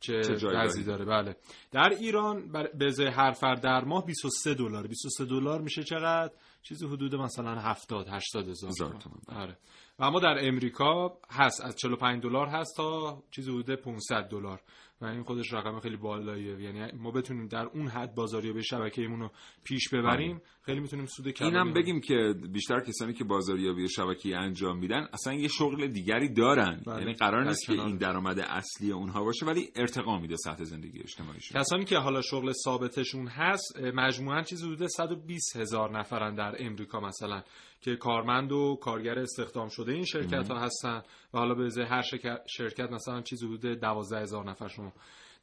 چه, 0.00 0.22
چه 0.22 0.48
وضعی 0.48 0.84
داره؟ 0.84 1.04
بله. 1.04 1.36
در 1.72 1.88
ایران 1.88 2.52
به 2.52 2.86
ازای 2.86 3.06
هر 3.06 3.32
فرد 3.32 3.60
در 3.60 3.84
ماه 3.84 4.06
23 4.06 4.54
دلار. 4.54 4.86
23 4.86 5.24
دلار 5.24 5.60
میشه 5.60 5.82
چقدر؟ 5.82 6.32
چیزی 6.62 6.86
حدود 6.86 7.14
مثلا 7.14 7.60
70 7.60 8.08
80 8.08 8.48
هزار 8.48 8.74
تومان. 8.74 9.20
آره. 9.42 9.58
و 9.98 10.04
اما 10.04 10.20
در 10.20 10.48
امریکا 10.48 11.18
هست 11.30 11.64
از 11.64 11.76
45 11.76 12.22
دلار 12.22 12.46
هست 12.46 12.76
تا 12.76 13.22
چیزی 13.30 13.50
حدود 13.50 13.70
500 13.70 14.28
دلار. 14.28 14.60
و 15.00 15.04
این 15.04 15.22
خودش 15.22 15.52
رقم 15.52 15.80
خیلی 15.80 15.96
بالاییه 15.96 16.60
یعنی 16.60 16.92
ما 16.98 17.10
بتونیم 17.10 17.48
در 17.48 17.66
اون 17.66 17.88
حد 17.88 18.14
بازاریابی 18.14 18.64
شبکه‌ایمون 18.64 19.20
رو 19.20 19.30
پیش 19.64 19.88
ببریم 19.88 20.36
آره. 20.36 20.42
خیلی 20.66 20.80
می‌تونیم 20.80 21.06
سود 21.06 21.28
کمی 21.28 21.48
اینم 21.48 21.72
بگیم 21.72 22.00
که 22.00 22.34
بیشتر 22.52 22.80
کسانی 22.80 23.12
که 23.12 23.24
بازاریابی 23.24 23.88
شبکه‌ای 23.88 24.34
انجام 24.34 24.78
میدن 24.78 25.08
اصلا 25.12 25.34
یه 25.34 25.48
شغل 25.48 25.86
دیگری 25.86 26.28
دارن. 26.28 26.82
بله. 26.86 26.98
یعنی 26.98 27.12
قرار 27.14 27.44
نیست 27.44 27.66
که 27.66 27.72
این 27.72 27.96
درآمد 27.96 28.38
اصلی 28.38 28.92
اونها 28.92 29.24
باشه 29.24 29.46
ولی 29.46 29.70
ارتقا 29.76 30.18
میده 30.18 30.36
سطح 30.36 30.64
زندگی 30.64 31.00
اجتماعیشون 31.00 31.60
کسانی 31.60 31.84
که 31.84 31.98
حالا 31.98 32.22
شغل 32.22 32.52
ثابتشون 32.64 33.26
هست 33.26 33.80
مجموعا 33.94 34.42
چیزی 34.42 34.66
حدود 34.66 34.86
120 34.86 35.56
هزار 35.56 35.98
نفرن 35.98 36.34
در 36.34 36.54
امریکا 36.58 37.00
مثلا 37.00 37.42
که 37.80 37.96
کارمند 37.96 38.52
و 38.52 38.78
کارگر 38.82 39.18
استخدام 39.18 39.68
شده 39.68 39.92
این 39.92 40.04
شرکت 40.04 40.50
ها 40.50 40.58
هستن 40.58 41.02
و 41.34 41.38
حالا 41.38 41.54
به 41.54 41.86
هر 41.90 42.02
شرکت 42.46 42.90
مثلا 42.92 43.22
چیزی 43.22 43.46
حدود 43.46 43.66
12 43.80 44.20
هزار 44.20 44.50
نفر 44.50 44.68
شما. 44.68 44.92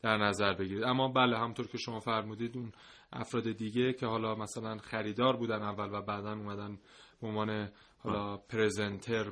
در 0.04 0.18
نظر 0.18 0.54
بگیرید. 0.54 0.84
اما 0.84 1.08
بله 1.08 1.38
همطور 1.38 1.68
که 1.68 1.78
شما 1.78 1.99
فرمودید 1.99 2.58
اون 2.58 2.72
افراد 3.14 3.51
دیگه 3.51 3.93
که 3.93 4.06
حالا 4.06 4.36
مثلا 4.36 4.78
خریدار 4.78 5.36
بودن 5.36 5.62
اول 5.62 5.89
و 5.91 6.01
بعدا 6.01 6.32
اومدن 6.32 6.78
به 7.22 7.28
عنوان 7.28 7.70
حالا 7.97 8.38
پرزنتر 8.38 9.30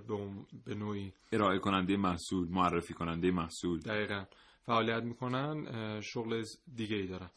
به 0.66 0.76
نوعی 0.76 1.14
ارائه 1.32 1.60
کننده 1.60 1.98
محصول 1.98 2.48
معرفی 2.50 2.94
کننده 2.94 3.32
محصول. 3.32 3.80
دقیقا. 3.80 4.24
فعالیت 4.66 5.04
می‌کنن 5.04 6.02
شغل 6.02 6.44
دیگه 6.76 6.96
ای 6.96 7.08
دارن 7.08 7.30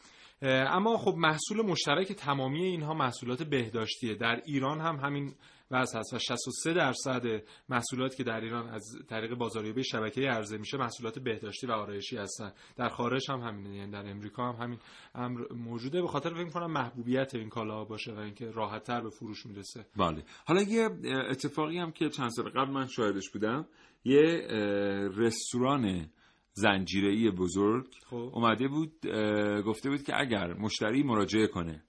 اما 0.43 0.97
خب 0.97 1.15
محصول 1.17 1.63
مشترک 1.67 2.13
تمامی 2.13 2.65
اینها 2.65 2.95
محصولات 2.95 3.43
بهداشتیه. 3.43 4.15
در 4.15 4.43
ایران 4.47 4.81
هم 4.81 4.97
همین 4.97 5.35
وضع 5.75 5.99
هست 5.99 6.15
و 6.15 6.19
63 6.19 6.73
درصد 6.73 7.43
محصولات 7.69 8.15
که 8.15 8.25
در 8.25 8.41
ایران 8.41 8.69
از 8.69 8.83
طریق 9.09 9.35
بازاریابی 9.35 9.85
شبکه 9.85 10.21
عرضه 10.21 10.59
میشه 10.59 10.77
محصولات 10.77 11.19
بهداشتی 11.19 11.67
و 11.67 11.73
آرایشی 11.73 12.17
هستن. 12.17 12.53
در 12.77 12.89
خارج 12.89 13.31
هم 13.31 13.41
همینه 13.41 13.77
یعنی 13.77 13.93
در 13.93 14.11
امریکا 14.11 14.53
هم 14.53 14.63
همین 14.63 14.79
امر 15.15 15.41
موجوده. 15.53 16.03
به 16.03 16.09
خاطر 16.09 16.35
فکر 16.35 16.51
کنم 16.51 16.73
محبوبیت 16.73 17.35
این 17.35 17.49
کالا 17.49 17.85
باشه 17.85 18.13
و 18.13 18.19
اینکه 18.19 18.51
راحت 18.51 18.83
تر 18.83 19.01
به 19.01 19.11
فروش 19.11 19.47
می‌رسه. 19.47 19.87
بله. 19.97 20.25
حالا 20.47 20.63
یه 20.63 20.89
اتفاقی 21.31 21.79
هم 21.79 21.93
که 21.93 22.09
چند 22.09 22.31
سال 22.31 22.49
قبل 22.49 22.71
من 22.71 22.87
شاهدش 22.87 23.31
بودم. 23.31 23.67
یه 24.05 24.47
رستوران 25.17 26.11
زنجیره‌ای 26.53 27.31
بزرگ 27.31 27.87
خب. 28.11 28.31
اومده 28.33 28.69
بود 28.69 29.07
گفته 29.67 29.91
بود 29.91 30.03
که 30.03 30.21
اگر 30.21 30.55
مشتری 30.55 31.03
مراجعه 31.03 31.47
کنه 31.47 31.85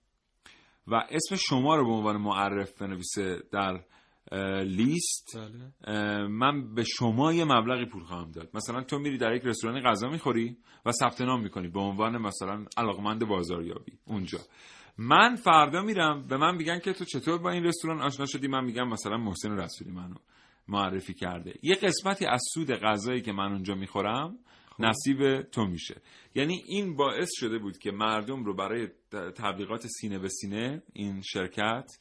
و 0.87 0.95
اسم 1.09 1.35
شما 1.35 1.75
رو 1.75 1.85
به 1.85 1.91
عنوان 1.91 2.17
معرف 2.17 2.81
بنویسه 2.81 3.39
در 3.51 3.79
لیست. 4.63 5.37
بله. 5.37 6.27
من 6.27 6.73
به 6.73 6.83
شما 6.83 7.33
یه 7.33 7.45
مبلغی 7.45 7.85
پول 7.85 8.03
خواهم 8.03 8.31
داد. 8.31 8.49
مثلا 8.53 8.83
تو 8.83 8.99
میری 8.99 9.17
در 9.17 9.35
یک 9.35 9.41
رستورانی 9.45 9.81
غذا 9.81 10.09
می‌خوری 10.09 10.57
و 10.85 10.91
ثبت 10.91 11.21
نام 11.21 11.41
می‌کنی 11.41 11.67
به 11.67 11.79
عنوان 11.79 12.17
مثلا 12.17 12.65
علاقمند 12.77 13.25
بازاریابی. 13.27 13.91
اونجا. 14.05 14.39
من 14.97 15.35
فردا 15.35 15.81
میرم 15.81 16.27
به 16.27 16.37
من 16.37 16.55
میگن 16.55 16.79
که 16.79 16.93
تو 16.93 17.05
چطور 17.05 17.37
با 17.37 17.51
این 17.51 17.63
رستوران 17.63 18.01
آشنا 18.01 18.25
شدی؟ 18.25 18.47
من 18.47 18.63
میگم 18.63 18.87
مثلا 18.87 19.17
محسن 19.17 19.51
رسولی 19.51 19.91
منو 19.91 20.15
معرفی 20.67 21.13
کرده. 21.13 21.53
یه 21.63 21.75
قسمتی 21.75 22.25
از 22.25 22.41
سود 22.53 22.71
غذایی 22.71 23.21
که 23.21 23.31
من 23.31 23.51
اونجا 23.51 23.75
می‌خورم. 23.75 24.37
نصیب 24.79 25.41
تو 25.41 25.65
میشه. 25.65 26.01
یعنی 26.35 26.63
این 26.67 26.95
باعث 26.95 27.29
شده 27.39 27.57
بود 27.59 27.77
که 27.77 27.91
مردم 27.91 28.43
رو 28.43 28.55
برای 28.55 28.87
تبلیغات 29.11 29.87
سینه 29.87 30.19
به 30.19 30.29
سینه 30.29 30.83
این 30.93 31.21
شرکت 31.21 31.91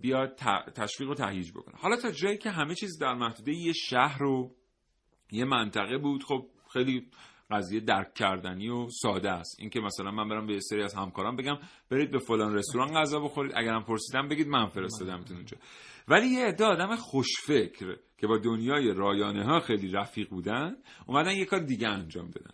بیاد 0.00 0.34
تشویق 0.74 1.10
و 1.10 1.14
تهییج 1.14 1.50
بکنه. 1.50 1.74
حالا 1.78 1.96
تا 1.96 2.10
جایی 2.10 2.38
که 2.38 2.50
همه 2.50 2.74
چیز 2.74 2.98
در 2.98 3.14
محدوده 3.14 3.52
یه 3.52 3.72
شهر 3.72 4.22
و 4.22 4.54
یه 5.32 5.44
منطقه 5.44 5.98
بود 5.98 6.24
خب 6.24 6.46
خیلی 6.72 7.06
قضیه 7.50 7.80
درک 7.80 8.14
کردنی 8.14 8.68
و 8.68 8.88
ساده 9.02 9.30
است. 9.30 9.56
اینکه 9.60 9.80
مثلا 9.80 10.10
من 10.10 10.28
برم 10.28 10.46
به 10.46 10.60
سری 10.60 10.82
از 10.82 10.94
همکاران 10.94 11.36
بگم 11.36 11.58
برید 11.90 12.10
به 12.10 12.18
فلان 12.18 12.54
رستوران 12.54 12.88
غذا 12.94 13.20
بخورید 13.20 13.52
اگرم 13.56 13.84
پرسیدم 13.84 14.28
بگید 14.28 14.48
من 14.48 14.66
فرستادمتون 14.66 15.36
اونجا. 15.36 15.56
ولی 16.08 16.26
یه 16.26 16.46
عده 16.46 16.64
آدم 16.64 16.96
خوشفکر 16.96 17.96
که 18.18 18.26
با 18.26 18.38
دنیای 18.38 18.94
رایانه 18.94 19.44
ها 19.44 19.60
خیلی 19.60 19.88
رفیق 19.92 20.28
بودن 20.28 20.76
اومدن 21.06 21.32
یه 21.32 21.44
کار 21.44 21.60
دیگه 21.60 21.88
انجام 21.88 22.30
دادن 22.30 22.50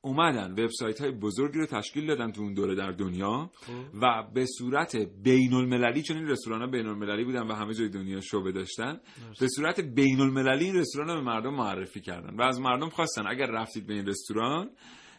اومدن 0.00 0.52
وبسایت 0.52 1.00
های 1.00 1.10
بزرگی 1.10 1.58
رو 1.58 1.66
تشکیل 1.66 2.06
دادن 2.06 2.32
تو 2.32 2.42
اون 2.42 2.54
دوره 2.54 2.74
در 2.74 2.90
دنیا 2.90 3.50
خب. 3.54 3.72
و 4.02 4.22
به 4.34 4.46
صورت 4.58 4.96
بین 4.96 5.54
المللی 5.54 6.02
چون 6.02 6.16
این 6.16 6.26
رستوران 6.28 6.60
ها 6.60 6.66
بین 6.66 6.86
المللی 6.86 7.24
بودن 7.24 7.42
و 7.42 7.54
همه 7.54 7.74
جای 7.74 7.88
دنیا 7.88 8.20
شعبه 8.20 8.52
داشتن 8.52 9.00
به 9.40 9.48
صورت 9.48 9.80
بین 9.80 10.20
المللی 10.20 10.64
این 10.64 10.74
رستوران 10.74 11.08
رو 11.08 11.14
به 11.14 11.20
مردم 11.20 11.54
معرفی 11.54 12.00
کردن 12.00 12.36
و 12.36 12.42
از 12.42 12.60
مردم 12.60 12.88
خواستن 12.88 13.26
اگر 13.26 13.46
رفتید 13.46 13.86
به 13.86 13.94
این 13.94 14.06
رستوران 14.06 14.70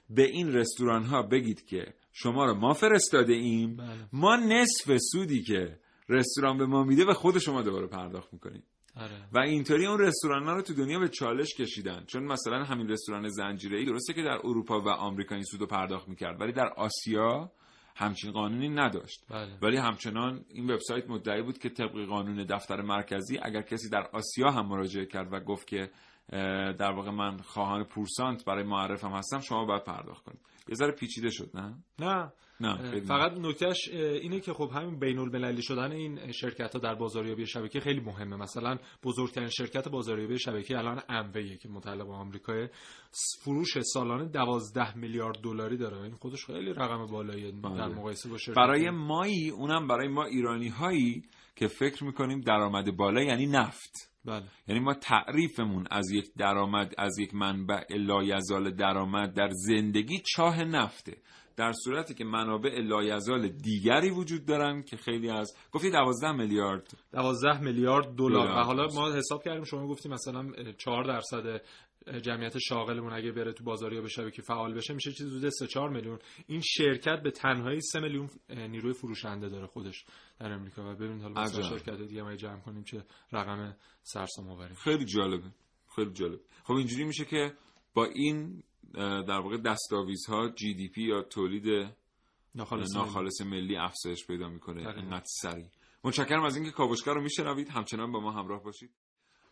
به 0.09 0.23
این 0.23 0.53
رستوران 0.53 1.03
ها 1.03 1.21
بگید 1.21 1.65
که 1.65 1.93
شما 2.13 2.45
رو 2.45 2.53
ما 2.53 2.73
فرستاده 2.73 3.33
ایم 3.33 3.75
بله. 3.75 3.87
ما 4.13 4.35
نصف 4.35 4.97
سودی 5.11 5.43
که 5.43 5.79
رستوران 6.09 6.57
به 6.57 6.65
ما 6.65 6.83
میده 6.83 7.05
و 7.05 7.13
خود 7.13 7.37
شما 7.37 7.61
دوباره 7.61 7.87
پرداخت 7.87 8.33
می‌کنیم 8.33 8.63
آره. 8.95 9.27
و 9.33 9.39
اینطوری 9.39 9.85
اون 9.85 9.99
رستوران 9.99 10.43
ها 10.43 10.53
رو 10.53 10.61
تو 10.61 10.73
دنیا 10.73 10.99
به 10.99 11.07
چالش 11.09 11.53
کشیدن 11.53 12.03
چون 12.07 12.23
مثلا 12.23 12.63
همین 12.63 12.89
رستوران 12.89 13.29
زنجیره 13.29 13.77
ای 13.79 13.85
درسته 13.85 14.13
که 14.13 14.21
در 14.21 14.39
اروپا 14.43 14.81
و 14.81 14.89
آمریکا 14.89 15.35
این 15.35 15.43
سود 15.43 15.67
پرداخت 15.67 16.09
می‌کرد 16.09 16.41
ولی 16.41 16.51
در 16.51 16.67
آسیا 16.67 17.51
همچین 17.95 18.31
قانونی 18.31 18.69
نداشت 18.69 19.25
بله. 19.29 19.57
ولی 19.61 19.77
همچنان 19.77 20.45
این 20.49 20.71
وبسایت 20.71 21.09
مدعی 21.09 21.41
بود 21.41 21.57
که 21.57 21.69
طبق 21.69 22.05
قانون 22.05 22.45
دفتر 22.45 22.81
مرکزی 22.81 23.39
اگر 23.41 23.61
کسی 23.61 23.89
در 23.89 24.07
آسیا 24.13 24.51
هم 24.51 24.65
مراجعه 24.65 25.05
کرد 25.05 25.33
و 25.33 25.39
گفت 25.39 25.67
که 25.67 25.89
در 26.79 26.91
واقع 26.91 27.11
من 27.11 27.37
خواهان 27.37 27.83
پورسانت 27.83 28.45
برای 28.45 28.63
معرفم 28.63 29.11
هستم 29.11 29.39
شما 29.39 29.65
باید 29.65 29.83
پرداخت 29.83 30.23
کنید 30.23 30.39
یه 30.69 30.75
ذره 30.75 30.91
پیچیده 30.91 31.29
شد 31.29 31.49
نه؟ 31.53 31.75
نه. 31.99 32.31
نه 32.61 32.99
فقط 32.99 33.31
نکتهش 33.37 33.89
اینه 33.93 34.39
که 34.39 34.53
خب 34.53 34.69
همین 34.73 34.99
بین 34.99 35.19
المللی 35.19 35.61
شدن 35.61 35.91
این 35.91 36.31
شرکت 36.31 36.73
ها 36.73 36.79
در 36.79 36.95
بازاریابی 36.95 37.47
شبکه 37.47 37.79
خیلی 37.79 37.99
مهمه. 37.99 38.35
مثلا 38.35 38.77
بزرگترین 39.03 39.49
شرکت 39.49 39.87
بازاریابی 39.87 40.39
شبکه 40.39 40.77
الان 40.77 41.01
امویه 41.09 41.57
که 41.57 41.69
متعلق 41.69 42.07
به 42.07 42.13
آمریکا 42.13 42.67
فروش 43.43 43.81
سالانه 43.81 44.25
12 44.25 44.97
میلیارد 44.97 45.37
دلاری 45.43 45.77
داره. 45.77 46.01
این 46.01 46.15
خودش 46.15 46.45
خیلی 46.45 46.73
رقم 46.73 47.05
بالایی 47.05 47.51
در 47.51 47.69
بله. 47.69 47.87
مقایسه 47.87 48.29
با 48.29 48.37
شرکت. 48.37 48.57
برای 48.57 48.89
مایی 48.89 49.49
اونم 49.49 49.87
برای 49.87 50.07
ما 50.07 50.25
ایرانی 50.25 50.67
هایی 50.67 51.23
که 51.55 51.67
فکر 51.67 52.03
می‌کنیم 52.03 52.41
درآمد 52.41 52.97
بالا 52.97 53.21
یعنی 53.21 53.45
نفت. 53.45 54.16
بله. 54.27 54.43
یعنی 54.67 54.79
ما 54.81 54.93
تعریفمون 54.93 55.87
از 55.91 56.11
یک 56.11 56.31
درآمد 56.37 56.93
از 56.97 57.19
یک 57.19 57.35
منبع 57.35 57.83
لایزال 57.89 58.71
درآمد 58.71 59.33
در 59.33 59.49
زندگی 59.51 60.21
چاه 60.35 60.63
نفته. 60.63 61.17
در 61.57 61.71
صورتی 61.71 62.13
که 62.13 62.23
منابع 62.23 62.79
لایزال 62.81 63.47
دیگری 63.47 64.09
وجود 64.09 64.45
دارن 64.45 64.81
که 64.81 64.97
خیلی 64.97 65.29
از 65.29 65.53
گفتی 65.71 65.91
12 65.91 66.31
میلیارد. 66.31 66.93
12 67.11 67.61
میلیارد 67.61 68.15
دلار. 68.15 68.47
و 68.47 68.63
حالا 68.63 68.87
ما 68.95 69.11
حساب 69.11 69.43
کردیم 69.43 69.63
شما 69.63 69.87
گفتی 69.87 70.09
مثلا 70.09 70.51
4 70.77 71.03
درصد 71.03 71.61
جمعیت 72.23 72.57
شاغلمون 72.57 73.13
اگه 73.13 73.31
بره 73.31 73.53
تو 73.53 73.63
بازاریاب 73.63 74.07
شبکه 74.07 74.41
فعال 74.41 74.73
بشه 74.73 74.93
میشه 74.93 75.11
چیزی 75.11 75.29
حدود 75.29 75.49
3 75.49 75.67
4 75.67 75.89
میلیون. 75.89 76.19
این 76.47 76.61
شرکت 76.61 77.21
به 77.23 77.31
تنهایی 77.31 77.81
3 77.81 77.99
میلیون 77.99 78.29
نیروی 78.49 78.93
فروشنده 78.93 79.49
داره 79.49 79.67
خودش 79.67 80.05
در 80.39 80.51
امریکا. 80.51 80.91
و 80.91 80.95
ببینید 80.95 81.21
حالا 81.21 81.41
مثلا 81.41 81.61
شرکت 81.61 82.01
دیگه 82.01 82.23
ما 82.23 82.35
جمع 82.35 82.59
کنیم 82.59 82.83
چه 82.83 83.03
رقم 83.31 83.75
سرسام 84.01 84.49
آوریم 84.49 84.75
خیلی 84.75 85.05
جالبه. 85.05 85.51
خیلی 85.95 86.11
جالب 86.13 86.39
خب 86.63 86.73
اینجوری 86.73 87.03
میشه 87.03 87.25
که 87.25 87.53
با 87.93 88.05
این 88.05 88.63
در 88.93 89.39
واقع 89.39 89.57
دستاویزها 89.57 90.49
جی 90.49 90.73
دی 90.73 90.87
پی 90.87 91.01
یا 91.01 91.21
تولید 91.21 91.93
ناخالص, 92.55 92.95
ناخالص 92.95 93.41
ملی 93.41 93.77
افزایش 93.77 94.27
پیدا 94.27 94.49
می‌کنه. 94.49 94.87
اینقدر 94.87 95.25
سریع. 95.41 95.65
متشکرم 96.03 96.43
از 96.43 96.55
اینکه 96.55 96.71
کاوشگر 96.71 97.13
رو 97.13 97.21
میشنوید. 97.21 97.69
همچنان 97.69 98.11
با 98.11 98.19
ما 98.19 98.31
همراه 98.31 98.63
باشید. 98.63 98.91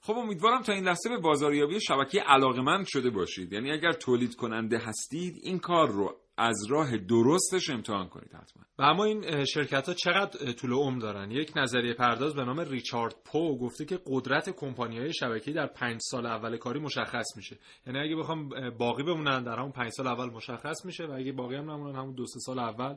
خب 0.05 0.13
امیدوارم 0.13 0.61
تا 0.61 0.73
این 0.73 0.83
لحظه 0.83 1.09
به 1.09 1.17
بازاریابی 1.17 1.79
شبکه 1.81 2.21
علاقمند 2.21 2.85
شده 2.87 3.09
باشید. 3.09 3.53
یعنی 3.53 3.71
اگر 3.71 3.91
تولید 3.91 4.35
کننده 4.35 4.77
هستید 4.77 5.35
این 5.43 5.59
کار 5.59 5.87
رو 5.87 6.15
از 6.37 6.65
راه 6.69 6.97
درستش 6.97 7.69
امتحان 7.69 8.09
کنید 8.09 8.33
حتما. 8.33 8.63
و 8.79 8.83
اما 8.83 9.05
این 9.05 9.45
شرکت 9.45 9.87
ها 9.87 9.93
چقدر 9.93 10.51
طول 10.51 10.73
عمر 10.73 10.99
دارن؟ 10.99 11.31
یک 11.31 11.51
نظریه 11.55 11.93
پرداز 11.93 12.35
به 12.35 12.45
نام 12.45 12.59
ریچارد 12.59 13.15
پو 13.25 13.57
گفته 13.57 13.85
که 13.85 13.99
قدرت 14.05 14.49
کمپانی 14.49 14.99
های 14.99 15.13
شبکه‌ای 15.13 15.53
در 15.53 15.67
پنج 15.67 15.99
سال 16.01 16.25
اول 16.25 16.57
کاری 16.57 16.79
مشخص 16.79 17.37
میشه. 17.37 17.57
یعنی 17.87 17.99
اگه 17.99 18.15
بخوام 18.15 18.49
باقی 18.77 19.03
بمونن 19.03 19.43
در 19.43 19.59
همون 19.59 19.71
پنج 19.71 19.91
سال 19.91 20.07
اول 20.07 20.29
مشخص 20.29 20.85
میشه 20.85 21.05
و 21.05 21.11
اگه 21.11 21.31
باقی 21.31 21.55
هم 21.55 21.71
نمونن 21.71 21.95
همون 21.95 22.15
دو 22.15 22.25
سال 22.25 22.59
اول 22.59 22.95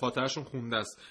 فاتحشون 0.00 0.44
خونده 0.44 0.76
است. 0.76 1.02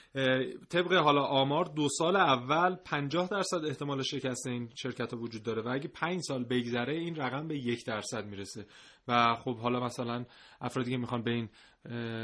طبق 0.69 0.93
حالا 0.93 1.23
آمار 1.23 1.65
دو 1.65 1.87
سال 1.89 2.15
اول 2.15 2.75
50 2.75 3.27
درصد 3.27 3.65
احتمال 3.65 4.01
شکست 4.01 4.47
این 4.47 4.69
شرکت 4.75 5.13
ها 5.13 5.19
وجود 5.19 5.43
داره 5.43 5.61
و 5.61 5.67
اگه 5.67 5.87
5 5.87 6.21
سال 6.21 6.43
بگذره 6.43 6.93
این 6.93 7.15
رقم 7.15 7.47
به 7.47 7.57
یک 7.57 7.85
درصد 7.85 8.25
می‌رسه. 8.25 8.65
و 9.07 9.35
خب 9.35 9.57
حالا 9.57 9.79
مثلا 9.79 10.25
افرادی 10.61 10.91
که 10.91 10.97
می‌خوان 10.97 11.23
به 11.23 11.31
این 11.31 11.49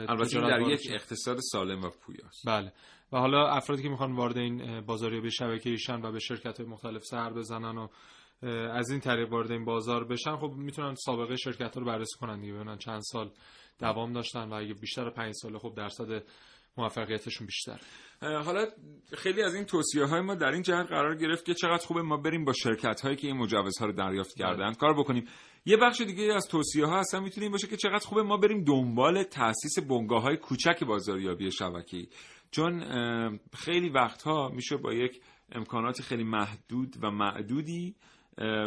البته 0.10 0.39
در 0.39 0.62
یک 0.62 0.88
اقتصاد 0.89 1.38
سالم 1.39 1.84
و 1.84 1.89
پویاست 1.89 2.48
بله. 2.48 2.74
و 3.12 3.18
حالا 3.18 3.48
افرادی 3.48 3.84
که 3.84 3.89
می‌خوان 3.89 4.16
وارد 4.16 4.38
این 4.38 4.82
بازاریابی 4.82 5.32
شبکه‌ایشن 5.32 6.02
و 6.02 6.12
به 6.12 6.20
شرکت 6.20 6.60
های 6.60 6.70
مختلف 6.70 7.04
سر 7.04 7.34
بزنن 7.34 7.78
و 7.78 7.88
از 8.72 8.89
این 8.89 9.00
طریق 9.00 9.32
وارد 9.32 9.52
این 9.52 9.66
بازار 9.66 10.04
بشن 10.04 10.36
خب 10.36 10.52
می‌تونن 10.58 10.96
سابقه 10.96 11.36
شرکت 11.36 11.76
ها 11.76 11.82
رو 11.82 11.86
بررسی 11.86 12.20
کنن 12.20 12.42
دیگه 12.42 12.54
ببینن 12.54 12.78
چند 12.78 13.02
سال 13.02 13.32
دوام 13.82 14.13
داشتن 14.13 14.49
و 14.49 14.53
اگه 14.53 14.73
بیشتر 14.73 15.09
پنج 15.09 15.34
ساله 15.34 15.59
خب 15.59 15.73
درصد 15.77 16.23
موفقیتشون 16.77 17.47
بیشتر. 17.47 17.79
حالا 18.21 18.65
خیلی 19.13 19.43
از 19.43 19.55
این 19.55 19.65
توصیه 19.65 20.05
های 20.05 20.21
ما 20.21 20.36
در 20.36 20.51
این 20.51 20.61
جهت 20.61 20.88
قرار 20.88 21.15
گرفت 21.15 21.45
که 21.45 21.53
چقدر 21.53 21.86
خوبه 21.86 22.01
ما 22.01 22.17
بریم 22.17 22.45
با 22.45 22.53
شرکت 22.53 23.01
هایی 23.01 23.15
که 23.15 23.27
این 23.27 23.38
مجوزها 23.38 23.86
رو 23.86 23.91
دریافت 23.91 24.38
کردن. 24.38 24.73
کار 24.73 24.93
بکنیم. 24.93 25.27
یه 25.65 25.77
بخش 25.77 26.01
دیگه 26.01 26.34
از 26.34 26.47
توصیه 26.47 26.86
ها 26.86 26.99
اصلا 26.99 27.19
می‌تونیم 27.19 27.51
باشه 27.51 27.67
که 27.67 27.77
چقدر 27.77 28.05
خوبه 28.05 28.23
ما 28.23 28.38
بریم 28.38 28.63
دنبال 28.63 29.23
تاسیس 29.23 29.79
بنگاه 29.79 30.21
های 30.21 30.38
کوچک 30.38 30.84
بازاریابی 30.84 31.51
شبکه‌ای. 31.51 32.07
چون 32.51 32.79
خیلی 33.53 33.89
وقتها 33.89 34.49
میشه 34.49 34.77
با 34.77 34.93
یک 34.93 35.21
امکانات 35.51 36.01
خیلی 36.01 36.23
محدود 36.23 36.95
و 37.01 37.11
معدودی 37.11 37.95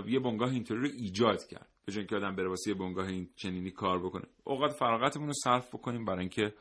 یه 0.07 0.21
بنگاه 0.21 0.51
اینطوری 0.51 0.81
رو 0.81 0.89
ایجاد 0.99 1.47
کرد. 1.51 1.74
به 1.87 1.93
جای 1.93 2.01
اینکه 2.01 2.17
آدم 2.17 2.37
بره 2.37 2.49
واسه 2.49 2.71
یه 2.71 2.77
بنگاه 2.77 3.07
این 3.07 3.31
چنینی 3.37 3.71
کار 3.71 3.99
بکنه. 3.99 4.25
اوقات 4.45 4.73
فراغتمون 4.73 5.27
رو 5.27 5.33
صرف 5.45 5.75
بکنیم 5.75 6.05
برای 6.05 6.21
اینکه 6.21 6.55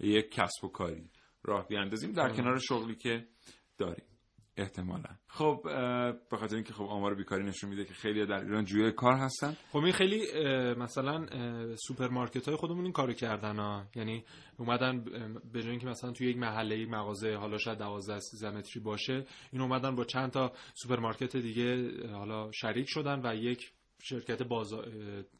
یک 0.00 0.30
کسب 0.30 0.64
و 0.64 0.68
کاری 0.68 1.10
راه 1.44 1.68
بیاندازیم 1.68 2.12
در 2.12 2.28
کنار 2.32 2.58
شغلی 2.58 2.94
که 2.94 3.26
داریم. 3.78 4.04
احتمالا. 4.56 5.10
خب 5.26 5.60
به 6.30 6.36
خاطر 6.36 6.54
اینکه 6.54 6.72
خب 6.72 6.84
آمار 6.84 7.14
بیکاری 7.14 7.44
نشون 7.44 7.70
میده 7.70 7.84
که 7.84 7.94
خیلی 7.94 8.26
در 8.26 8.44
ایران 8.44 8.64
جویای 8.64 8.92
کار 8.92 9.12
هستن. 9.12 9.56
خب 9.72 9.78
این 9.78 9.92
خیلی 9.92 10.22
مثلا 10.74 11.26
سوپرمارکت 11.76 12.48
های 12.48 12.56
خودمون 12.56 12.84
این 12.84 12.92
کارو 12.92 13.12
کردن 13.12 13.56
ها. 13.56 13.86
یعنی 13.94 14.24
اومدن 14.58 15.04
به 15.52 15.62
جای 15.62 15.70
اینکه 15.70 15.86
مثلا 15.86 16.12
توی 16.12 16.30
یک 16.30 16.36
محله 16.36 16.78
یک 16.78 16.88
مغازه 16.88 17.34
حالا 17.34 17.58
شاید 17.58 17.78
12 17.78 18.18
13 18.18 18.50
متری 18.50 18.82
باشه 18.82 19.26
این 19.52 19.62
اومدن 19.62 19.94
با 19.94 20.04
چند 20.04 20.30
تا 20.30 20.52
سوپرمارکت 20.74 21.36
دیگه 21.36 21.90
حالا 22.12 22.50
شریک 22.52 22.86
شدن 22.88 23.20
و 23.24 23.34
یک 23.34 23.72
شرکت 24.02 24.42
بازار 24.42 24.88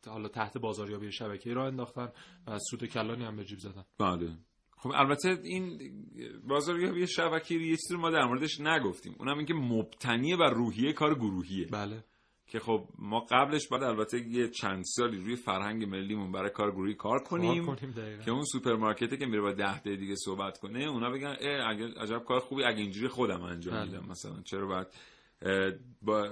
حالا 0.07 0.29
تحت 0.29 0.59
بازاریابی 0.59 1.13
شبکه‌ای 1.13 1.55
را 1.55 1.67
انداختن 1.67 2.09
و 2.47 2.59
سود 2.71 2.85
کلانی 2.85 3.25
هم 3.25 3.37
به 3.37 3.45
جیب 3.45 3.59
زدن. 3.59 3.85
بله. 3.99 4.29
خب 4.77 4.91
البته 4.95 5.39
این 5.45 5.79
بازاریابی 6.49 7.07
شبکه‌ای 7.07 7.61
یه 7.61 7.77
چیزی 7.77 7.97
ما 7.97 8.11
در 8.11 8.25
موردش 8.25 8.61
نگفتیم. 8.61 9.15
اونم 9.19 9.37
اینکه 9.37 9.55
مبتنی 9.55 10.37
بر 10.37 10.51
روحیه 10.51 10.93
کار 10.93 11.15
گروهیه. 11.15 11.67
بله. 11.67 12.05
که 12.47 12.59
خب 12.59 12.85
ما 12.99 13.21
قبلش 13.21 13.69
بعد 13.69 13.83
البته 13.83 14.19
یه 14.29 14.49
چند 14.49 14.85
سالی 14.85 15.17
روی 15.17 15.37
فرهنگ 15.37 15.85
ملیمون 15.85 16.33
برای 16.33 16.51
کار 16.51 16.71
گروهی 16.71 16.95
کار 16.95 17.19
کنیم, 17.19 17.67
کار 17.67 17.77
کنیم 17.77 18.21
که 18.25 18.31
اون 18.31 18.45
سوپرمارکتی 18.45 19.17
که 19.17 19.27
میره 19.27 19.41
با 19.41 19.53
ده 19.53 19.81
تا 19.81 19.95
دیگه 19.95 20.15
صحبت 20.17 20.59
کنه 20.59 20.85
اونا 20.85 21.11
بگن 21.11 21.37
اگه 21.67 22.01
عجب 22.01 22.25
کار 22.25 22.41
خوبی 22.41 22.65
اگه 22.65 22.79
اینجوری 22.79 23.09
خودم 23.09 23.43
انجام 23.43 23.75
بله. 23.75 23.85
میدم 23.85 24.09
مثلا 24.09 24.43
چرا 24.43 24.67
باید 24.67 24.87
با 26.03 26.29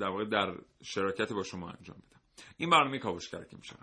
در 0.00 0.08
واقع 0.08 0.24
در 0.24 0.54
شراکت 0.82 1.32
با 1.32 1.42
شما 1.42 1.70
انجام 1.70 1.96
بدم. 1.96 2.20
این 2.56 2.70
برنامه 2.70 2.98
کاوشگر 2.98 3.44
که 3.44 3.56
میشه 3.56 3.76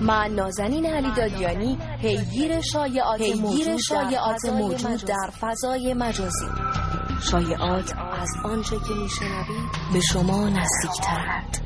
من 0.00 0.34
نازنین 0.34 0.86
علی 0.86 1.10
دادیانی 1.16 1.78
پیگیر 2.00 2.60
شایعات 2.60 3.20
موجود, 3.20 3.76
شایعات 3.76 4.44
موجود 4.44 5.04
در 5.04 5.30
فضای 5.40 5.94
مجازی. 5.94 6.46
شایعات 7.30 7.92
از 7.96 8.28
آنچه 8.44 8.76
که 8.88 8.94
میشنوید 8.94 9.70
به 9.92 10.00
شما 10.00 10.48
نزدیکترند 10.48 11.58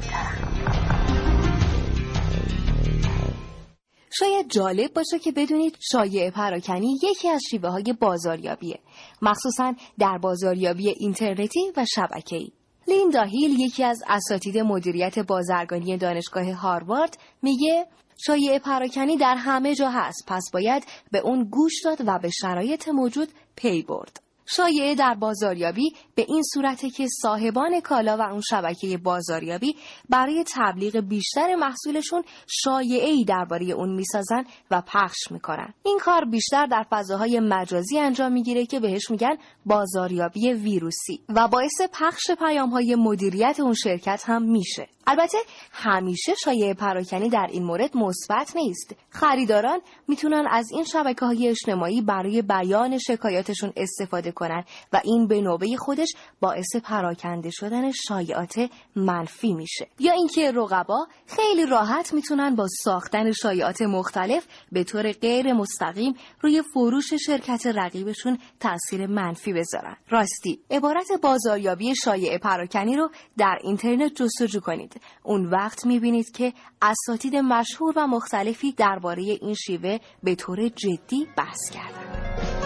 شاید 4.12 4.50
جالب 4.50 4.92
باشه 4.92 5.18
که 5.18 5.32
بدونید 5.32 5.76
شایعه 5.92 6.30
پراکنی 6.30 6.98
یکی 7.02 7.28
از 7.28 7.40
شیوه 7.50 7.68
های 7.68 7.94
بازاریابیه. 8.00 8.78
مخصوصا 9.22 9.74
در 9.98 10.18
بازاریابی 10.18 10.88
اینترنتی 10.88 11.72
و 11.76 11.84
شبکه‌ای. 11.94 12.52
لیندا 12.88 13.22
هیل 13.22 13.60
یکی 13.60 13.84
از 13.84 14.02
اساتید 14.08 14.58
مدیریت 14.58 15.18
بازرگانی 15.18 15.96
دانشگاه 15.96 16.52
هاروارد 16.52 17.18
میگه 17.42 17.86
شایعه 18.26 18.58
پراکنی 18.58 19.16
در 19.16 19.34
همه 19.34 19.74
جا 19.74 19.90
هست 19.90 20.24
پس 20.26 20.50
باید 20.52 20.86
به 21.10 21.18
اون 21.18 21.44
گوش 21.44 21.72
داد 21.84 21.98
و 22.06 22.18
به 22.18 22.30
شرایط 22.30 22.88
موجود 22.88 23.28
پی 23.56 23.82
برد. 23.82 24.20
شایعه 24.46 24.94
در 24.94 25.14
بازاریابی 25.14 25.92
به 26.14 26.26
این 26.28 26.42
صورته 26.42 26.90
که 26.90 27.06
صاحبان 27.22 27.80
کالا 27.80 28.16
و 28.16 28.22
اون 28.22 28.40
شبکه 28.40 28.98
بازاریابی 28.98 29.76
برای 30.08 30.44
تبلیغ 30.54 30.96
بیشتر 30.96 31.54
محصولشون 31.54 32.22
شایعه 32.46 33.24
درباره 33.24 33.64
اون 33.70 33.94
می‌سازن 33.94 34.44
و 34.70 34.82
پخش 34.86 35.30
می‌کنن. 35.30 35.74
این 35.82 35.98
کار 35.98 36.24
بیشتر 36.24 36.66
در 36.66 36.86
فضاهای 36.90 37.40
مجازی 37.40 37.98
انجام 37.98 38.32
می‌گیره 38.32 38.66
که 38.66 38.80
بهش 38.80 39.10
میگن 39.10 39.36
بازاریابی 39.66 40.52
ویروسی 40.52 41.20
و 41.28 41.48
باعث 41.48 41.80
پخش 41.92 42.30
پیام 42.38 42.70
های 42.70 42.94
مدیریت 42.94 43.60
اون 43.60 43.74
شرکت 43.74 44.22
هم 44.26 44.42
میشه. 44.42 44.88
البته 45.10 45.38
همیشه 45.72 46.34
شایع 46.44 46.74
پراکنی 46.74 47.28
در 47.28 47.48
این 47.50 47.62
مورد 47.62 47.96
مثبت 47.96 48.56
نیست. 48.56 48.94
خریداران 49.10 49.80
می‌تونن 50.08 50.46
از 50.50 50.72
این 50.72 50.84
شبکه 50.84 51.26
های 51.26 51.48
اجتماعی 51.48 52.02
برای 52.02 52.42
بیان 52.42 52.98
شکایاتشون 52.98 53.72
استفاده 53.76 54.32
کنن 54.32 54.64
و 54.92 55.00
این 55.04 55.26
به 55.26 55.40
نوبه 55.40 55.76
خودش 55.76 56.08
باعث 56.40 56.76
پراکنده 56.84 57.50
شدن 57.50 57.90
شایعات 57.90 58.70
منفی 58.96 59.52
میشه. 59.52 59.88
یا 59.98 60.12
اینکه 60.12 60.52
رقبا 60.52 61.06
خیلی 61.26 61.66
راحت 61.66 62.12
می‌تونن 62.12 62.54
با 62.54 62.66
ساختن 62.84 63.32
شایعات 63.32 63.82
مختلف 63.82 64.46
به 64.72 64.84
طور 64.84 65.12
غیر 65.12 65.52
مستقیم 65.52 66.14
روی 66.40 66.62
فروش 66.74 67.14
شرکت 67.14 67.66
رقیبشون 67.66 68.38
تاثیر 68.60 69.06
منفی 69.06 69.52
بذارن. 69.52 69.96
راستی 70.08 70.60
عبارت 70.70 71.06
بازاریابی 71.22 71.94
شایع 71.94 72.38
پراکنی 72.38 72.96
رو 72.96 73.10
در 73.38 73.58
اینترنت 73.62 74.14
جستجو 74.14 74.60
کنید. 74.60 74.99
اون 75.22 75.46
وقت 75.46 75.86
می‌بینید 75.86 76.30
که 76.30 76.52
اساتید 76.82 77.36
مشهور 77.36 77.92
و 77.96 78.06
مختلفی 78.06 78.72
درباره 78.72 79.22
این 79.22 79.54
شیوه 79.54 79.98
به 80.22 80.34
طور 80.34 80.68
جدی 80.68 81.26
بحث 81.36 81.70
کردن. 81.70 82.59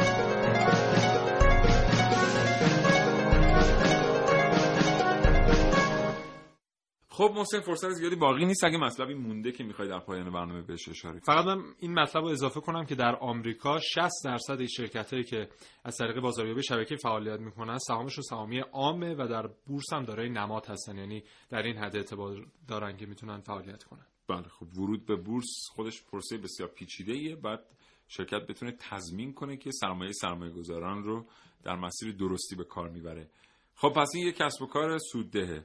خب 7.16 7.32
محسن 7.36 7.60
فرصت 7.60 7.90
زیادی 7.90 8.16
باقی 8.16 8.44
نیست. 8.44 8.64
اگه 8.64 8.78
مطلبی 8.78 9.14
مونده 9.14 9.52
که 9.52 9.64
می‌خوای 9.64 9.88
در 9.88 9.98
پایان 9.98 10.32
برنامه 10.32 10.62
بهش 10.62 10.88
اشاره 10.88 11.20
فقط 11.20 11.44
من 11.44 11.62
این 11.78 11.94
مطلب 11.94 12.22
رو 12.22 12.28
اضافه 12.28 12.60
کنم 12.60 12.84
که 12.84 12.94
در 12.94 13.16
آمریکا 13.16 13.78
60 13.78 14.10
درصد 14.24 14.64
شرکت 14.64 15.12
هایی 15.12 15.24
که 15.24 15.48
از 15.84 15.96
طریق 15.96 16.20
بازاریابی 16.20 16.62
شبکه 16.62 16.96
فعالیت 16.96 17.40
می‌کنن 17.40 17.78
سهامشون 17.78 18.22
سهامی 18.22 18.58
عامه 18.58 19.14
و 19.14 19.28
در 19.28 19.46
بورس 19.66 19.92
هم 19.92 20.04
دارای 20.04 20.28
نماد 20.28 20.66
هستن. 20.66 20.98
یعنی 20.98 21.24
در 21.50 21.62
این 21.62 21.76
حد 21.76 21.96
اعتبار 21.96 22.46
دارن 22.68 22.96
که 22.96 23.06
می‌تونن 23.06 23.40
فعالیت 23.40 23.82
کنن. 23.84 24.06
بله 24.28 24.48
خب 24.48 24.78
ورود 24.78 25.06
به 25.06 25.16
بورس 25.16 25.68
خودش 25.72 26.02
پروسه 26.02 26.38
بسیار 26.38 26.68
پیچیده 26.68 27.12
ایه 27.12 27.36
بعد 27.36 27.60
شرکت 28.08 28.46
بتونه 28.48 28.72
تضمین 28.72 29.32
کنه 29.32 29.56
که 29.56 29.70
سرمایه 29.72 30.12
سرمایه 30.12 30.52
گذاران 30.52 31.02
رو 31.02 31.26
در 31.64 31.76
مسیر 31.76 32.12
درستی 32.12 32.56
به 32.56 32.64
کار 32.64 32.88
می‌بره. 32.88 33.30
خب 33.76 33.88
پس 33.88 34.10
این 34.14 34.26
یک 34.26 34.36
کسب 34.36 34.62
و 34.62 34.66
کار 34.66 34.98
سوددهه. 34.98 35.64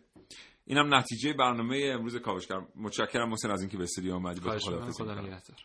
اینم 0.69 0.95
نتیجه 0.95 1.33
برنامه 1.33 1.91
امروز 1.93 2.15
کاوشگر. 2.15 2.61
متشکرم 2.75 3.29
محسن 3.29 3.51
از 3.51 3.61
اینکه 3.61 3.77
به 3.77 3.83
استودیو 3.83 4.13
اومدی. 4.13 4.39
خدا 4.39 5.21
نگهدار. 5.21 5.57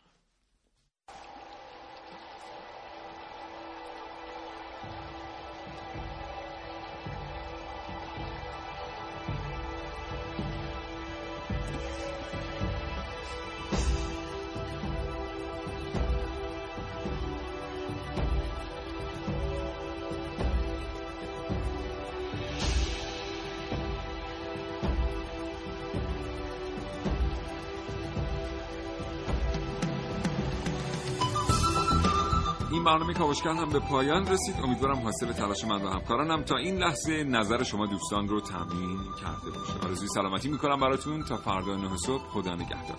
برنامه 32.84 33.14
کاوشگر 33.14 33.50
هم 33.50 33.68
به 33.68 33.78
پایان 33.78 34.26
رسید. 34.26 34.54
امیدوارم 34.64 34.98
حاصل 34.98 35.32
تلاش 35.32 35.64
من 35.64 35.82
و 35.82 35.88
همکارانم 35.88 36.42
تا 36.42 36.56
این 36.56 36.76
لحظه 36.76 37.24
نظر 37.24 37.62
شما 37.62 37.86
دوستان 37.86 38.28
رو 38.28 38.40
تامین 38.40 38.98
کرده 39.22 39.58
باشه. 39.58 39.88
آرزوی 39.88 40.08
سلامتی 40.08 40.48
می‌کنم 40.48 40.80
براتون. 40.80 41.24
تا 41.24 41.36
فردا 41.36 41.76
نه 41.76 41.96
صبح 41.96 42.22
خدا 42.22 42.54
نگهدار. 42.54 42.96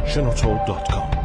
www.shenoto.com 0.06 1.17